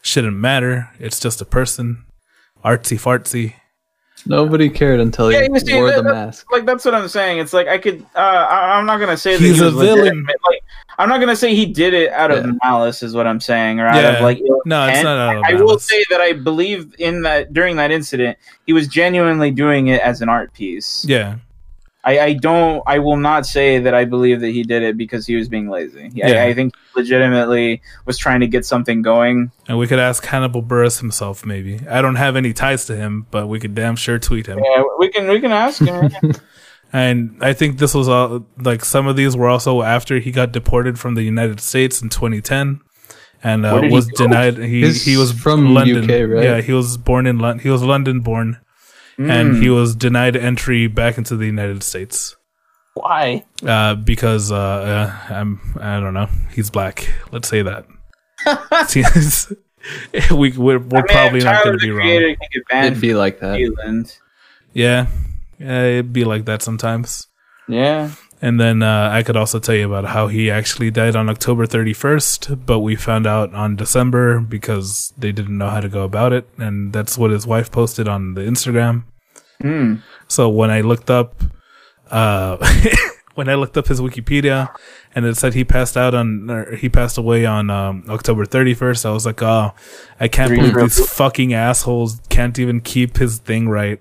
shouldn't 0.02 0.36
matter. 0.36 0.90
It's 0.98 1.20
just 1.20 1.40
a 1.40 1.44
person, 1.44 2.04
artsy 2.64 2.98
fartsy. 2.98 3.54
Nobody 4.26 4.68
cared 4.68 4.98
until 4.98 5.30
Yeah, 5.30 5.42
he 5.42 5.48
you 5.52 5.60
see, 5.60 5.74
wore 5.74 5.90
that- 5.92 6.02
the 6.02 6.12
mask. 6.12 6.50
Like 6.50 6.66
that's 6.66 6.84
what 6.84 6.94
I'm 6.94 7.06
saying. 7.06 7.38
It's 7.38 7.52
like 7.52 7.68
I 7.68 7.78
could. 7.78 8.04
Uh, 8.16 8.18
I, 8.18 8.76
I'm 8.76 8.84
not 8.86 8.98
gonna 8.98 9.16
say 9.16 9.36
that 9.36 9.40
He's 9.42 9.60
he 9.60 9.66
a 9.66 9.70
villain. 9.70 10.26
Like 10.44 10.60
I'm 10.98 11.08
not 11.08 11.20
gonna 11.20 11.36
say 11.36 11.54
he 11.54 11.64
did 11.66 11.94
it 11.94 12.10
out 12.10 12.32
of 12.32 12.44
Yeah. 12.44 12.52
malice, 12.64 13.04
is 13.04 13.14
what 13.14 13.28
I'm 13.28 13.40
saying, 13.40 13.78
or 13.78 13.86
out 13.86 13.94
Yeah. 14.02 14.16
of 14.16 14.22
like. 14.22 14.40
ill 14.40 14.60
No, 14.66 14.86
it's 14.88 15.04
not 15.04 15.16
out 15.16 15.36
of 15.36 15.44
I 15.46 15.54
will 15.62 15.78
say 15.78 16.04
that 16.10 16.20
I 16.20 16.32
believe 16.32 16.92
in 16.98 17.22
that 17.22 17.52
during 17.52 17.76
that 17.76 17.92
incident, 17.92 18.36
he 18.66 18.72
was 18.72 18.88
genuinely 18.88 19.52
doing 19.52 19.86
it 19.86 20.00
as 20.02 20.20
an 20.20 20.28
art 20.28 20.52
piece. 20.52 21.04
Yeah, 21.08 21.36
I, 22.04 22.20
I 22.20 22.32
don't. 22.34 22.82
I 22.86 23.00
will 23.00 23.16
not 23.16 23.44
say 23.44 23.78
that 23.80 23.92
I 23.94 24.04
believe 24.04 24.40
that 24.40 24.50
he 24.50 24.62
did 24.62 24.82
it 24.82 24.96
because 24.96 25.26
he 25.26 25.34
was 25.36 25.48
being 25.48 25.68
lazy. 25.68 26.10
Yeah. 26.14 26.28
I, 26.28 26.46
I 26.46 26.54
think 26.54 26.74
he 26.74 27.00
legitimately 27.00 27.82
was 28.06 28.16
trying 28.16 28.40
to 28.40 28.46
get 28.46 28.64
something 28.64 29.02
going. 29.02 29.50
and 29.66 29.78
we 29.78 29.86
could 29.86 29.98
ask 29.98 30.24
Hannibal 30.24 30.62
Buress 30.62 31.00
himself. 31.00 31.44
Maybe 31.44 31.80
I 31.88 32.00
don't 32.00 32.14
have 32.14 32.36
any 32.36 32.52
ties 32.52 32.86
to 32.86 32.96
him, 32.96 33.26
but 33.30 33.48
we 33.48 33.58
could 33.60 33.74
damn 33.74 33.96
sure 33.96 34.18
tweet 34.18 34.46
him. 34.46 34.58
Yeah, 34.58 34.82
we 34.98 35.08
can 35.10 35.28
we 35.28 35.40
can 35.40 35.52
ask 35.52 35.82
him. 35.84 36.10
And 36.92 37.36
I 37.42 37.52
think 37.52 37.78
this 37.78 37.94
was 37.94 38.08
all 38.08 38.46
like 38.56 38.84
some 38.84 39.06
of 39.06 39.14
these 39.16 39.36
were 39.36 39.48
also 39.48 39.82
after 39.82 40.18
he 40.20 40.30
got 40.30 40.52
deported 40.52 40.98
from 40.98 41.16
the 41.16 41.22
United 41.22 41.60
States 41.60 42.00
in 42.00 42.08
2010, 42.08 42.80
and 43.42 43.66
uh, 43.66 43.72
Where 43.72 43.84
he 43.84 43.94
was 43.94 44.06
denied. 44.06 44.56
He 44.56 44.80
He's 44.82 45.04
he 45.04 45.16
was 45.18 45.32
from 45.32 45.74
London. 45.74 46.04
UK, 46.04 46.30
right? 46.30 46.42
Yeah, 46.44 46.60
he 46.62 46.72
was 46.72 46.96
born 46.96 47.26
in 47.26 47.38
London. 47.38 47.62
He 47.62 47.68
was 47.68 47.82
London 47.82 48.20
born, 48.20 48.58
and 49.18 49.56
Mm, 49.56 49.62
he 49.62 49.68
was 49.68 49.94
denied 49.96 50.36
entry 50.36 50.86
back 50.86 51.18
into 51.18 51.36
the 51.36 51.46
United 51.46 51.82
States 51.82 52.36
why? 52.94 53.44
uh, 53.66 53.94
because 53.96 54.50
uh, 54.52 54.56
uh, 54.56 55.34
I'm 55.34 55.60
I 55.80 56.00
don't 56.00 56.14
know. 56.14 56.28
He's 56.52 56.70
black. 56.70 57.12
Let's 57.32 57.48
say 57.48 57.62
that. 57.62 57.86
We 60.30 60.52
we're, 60.52 60.78
we're 60.78 60.98
I 60.98 61.02
mean, 61.02 61.06
probably 61.08 61.40
not 61.40 61.64
going 61.64 61.78
to 61.78 61.84
be 61.84 61.90
wrong. 61.90 62.06
creator, 62.06 62.36
can 62.70 62.84
It'd 62.84 63.00
be 63.00 63.14
like 63.14 63.40
that. 63.40 63.56
Zealand. 63.56 64.18
Yeah, 64.74 65.06
yeah, 65.58 65.82
it'd 65.84 66.12
be 66.12 66.24
like 66.24 66.44
that 66.46 66.62
sometimes. 66.62 67.26
Yeah. 67.68 68.10
And 68.40 68.60
then 68.60 68.82
uh, 68.82 69.10
I 69.12 69.22
could 69.22 69.36
also 69.36 69.58
tell 69.58 69.74
you 69.74 69.86
about 69.92 70.10
how 70.10 70.28
he 70.28 70.50
actually 70.50 70.90
died 70.90 71.16
on 71.16 71.28
October 71.28 71.66
31st, 71.66 72.64
but 72.64 72.80
we 72.80 72.94
found 72.94 73.26
out 73.26 73.52
on 73.52 73.74
December 73.74 74.38
because 74.40 75.12
they 75.18 75.32
didn't 75.32 75.58
know 75.58 75.70
how 75.70 75.80
to 75.80 75.88
go 75.88 76.04
about 76.04 76.32
it. 76.32 76.48
And 76.56 76.92
that's 76.92 77.18
what 77.18 77.32
his 77.32 77.46
wife 77.46 77.70
posted 77.72 78.06
on 78.06 78.34
the 78.34 78.42
Instagram. 78.42 79.04
Hmm. 79.60 79.96
So 80.28 80.48
when 80.48 80.70
I 80.70 80.82
looked 80.82 81.10
up, 81.10 81.42
uh, 82.10 82.58
when 83.34 83.48
I 83.48 83.54
looked 83.54 83.76
up 83.76 83.88
his 83.88 84.00
Wikipedia 84.00 84.72
and 85.16 85.26
it 85.26 85.36
said 85.36 85.54
he 85.54 85.64
passed 85.64 85.96
out 85.96 86.14
on, 86.14 86.48
or 86.48 86.76
he 86.76 86.88
passed 86.88 87.18
away 87.18 87.44
on 87.44 87.70
um, 87.70 88.04
October 88.08 88.44
31st, 88.46 89.04
I 89.04 89.10
was 89.10 89.26
like, 89.26 89.42
oh, 89.42 89.74
I 90.20 90.28
can't 90.28 90.50
believe 90.50 90.74
these 90.74 91.10
fucking 91.10 91.54
assholes 91.54 92.20
can't 92.28 92.56
even 92.58 92.80
keep 92.80 93.16
his 93.16 93.38
thing 93.38 93.68
right. 93.68 94.00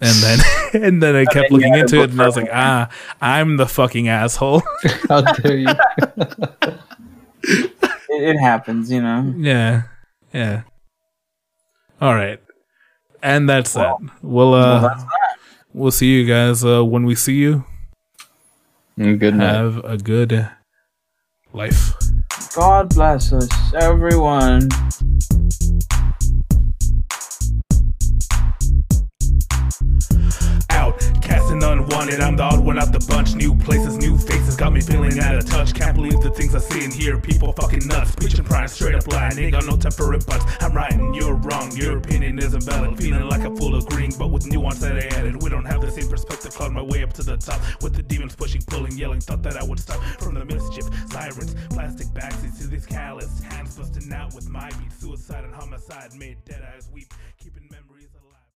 And 0.00 0.14
then, 0.22 0.38
and 0.84 1.02
then 1.02 1.16
I 1.16 1.24
kept 1.24 1.50
then 1.50 1.60
you 1.60 1.66
looking 1.66 1.74
had 1.74 1.88
to 1.88 1.96
into 1.96 2.02
it, 2.04 2.10
and 2.12 2.22
I 2.22 2.26
was 2.26 2.36
like, 2.36 2.50
"Ah, 2.52 2.88
I'm 3.20 3.56
the 3.56 3.66
fucking 3.66 4.08
asshole." 4.08 4.62
How 5.08 5.20
dare 5.22 5.56
you? 5.56 5.68
It, 8.10 8.36
it 8.36 8.38
happens, 8.38 8.90
you 8.90 9.00
know. 9.02 9.32
yeah, 9.36 9.82
yeah. 10.32 10.62
All 12.00 12.14
right, 12.14 12.40
and 13.22 13.48
that's 13.48 13.74
Well- 13.74 13.98
that. 14.00 14.10
We'll 14.22 14.54
uh, 14.54 14.60
well, 14.60 14.80
that's 14.82 15.04
we'll 15.72 15.90
see 15.90 16.06
you 16.12 16.26
guys 16.26 16.64
uh, 16.64 16.84
when 16.84 17.04
we 17.04 17.14
see 17.14 17.34
you. 17.36 17.64
Good 18.98 19.34
night. 19.36 19.52
Have 19.54 19.84
a 19.84 19.96
good 19.96 20.48
life. 21.52 21.92
God 22.54 22.88
bless 22.94 23.32
us, 23.32 23.48
everyone. 23.74 24.68
Casting 31.58 31.78
unwanted. 31.78 32.20
I'm 32.20 32.36
the 32.36 32.42
odd 32.42 32.60
one 32.64 32.78
out 32.78 32.92
the 32.92 33.04
bunch. 33.08 33.34
New 33.34 33.54
places, 33.56 33.96
new 33.98 34.16
faces, 34.16 34.56
got 34.56 34.72
me 34.72 34.80
feeling 34.80 35.18
out 35.20 35.36
of 35.36 35.46
touch. 35.46 35.74
Can't 35.74 35.94
believe 35.94 36.20
the 36.20 36.30
things 36.30 36.54
I 36.54 36.58
see 36.58 36.84
and 36.84 36.92
hear. 36.92 37.18
People 37.18 37.52
fucking 37.52 37.86
nuts, 37.86 38.14
preaching 38.16 38.44
pride, 38.44 38.70
straight 38.70 38.94
up 38.94 39.06
lying. 39.08 39.38
Ain't 39.38 39.52
got 39.52 39.66
no 39.66 39.76
time 39.76 39.92
for 39.92 40.10
butts. 40.18 40.44
I'm 40.60 40.72
right 40.72 40.92
and 40.92 41.14
you're 41.14 41.34
wrong. 41.34 41.70
Your 41.76 41.98
opinion 41.98 42.38
isn't 42.38 42.62
valid. 42.64 42.98
Feeling 42.98 43.28
like 43.28 43.44
a 43.44 43.54
fool 43.56 43.76
agreeing, 43.76 44.12
but 44.18 44.30
with 44.30 44.46
nuance 44.46 44.80
that 44.80 44.96
I 44.96 45.06
added. 45.18 45.42
We 45.42 45.50
don't 45.50 45.66
have 45.66 45.80
the 45.80 45.90
same 45.90 46.08
perspective. 46.08 46.54
Clawed 46.54 46.72
my 46.72 46.82
way 46.82 47.02
up 47.02 47.12
to 47.14 47.22
the 47.22 47.36
top 47.36 47.60
with 47.82 47.94
the 47.94 48.02
demons 48.02 48.34
pushing, 48.34 48.62
pulling, 48.62 48.96
yelling. 48.96 49.20
Thought 49.20 49.42
that 49.42 49.56
I 49.56 49.64
would 49.64 49.80
stop 49.80 50.02
from 50.20 50.34
the 50.34 50.44
mischief. 50.44 50.84
Sirens, 51.10 51.54
plastic 51.70 52.08
backseats 52.08 52.58
to 52.58 52.68
these 52.68 52.86
calloused 52.86 53.42
hands 53.44 53.76
busting 53.76 54.12
out 54.12 54.34
with 54.34 54.48
my 54.48 54.68
beat. 54.70 54.92
Suicide 54.92 55.44
and 55.44 55.54
homicide 55.54 56.14
made 56.14 56.36
dead 56.44 56.62
eyes 56.74 56.88
weep, 56.92 57.12
keeping. 57.38 57.67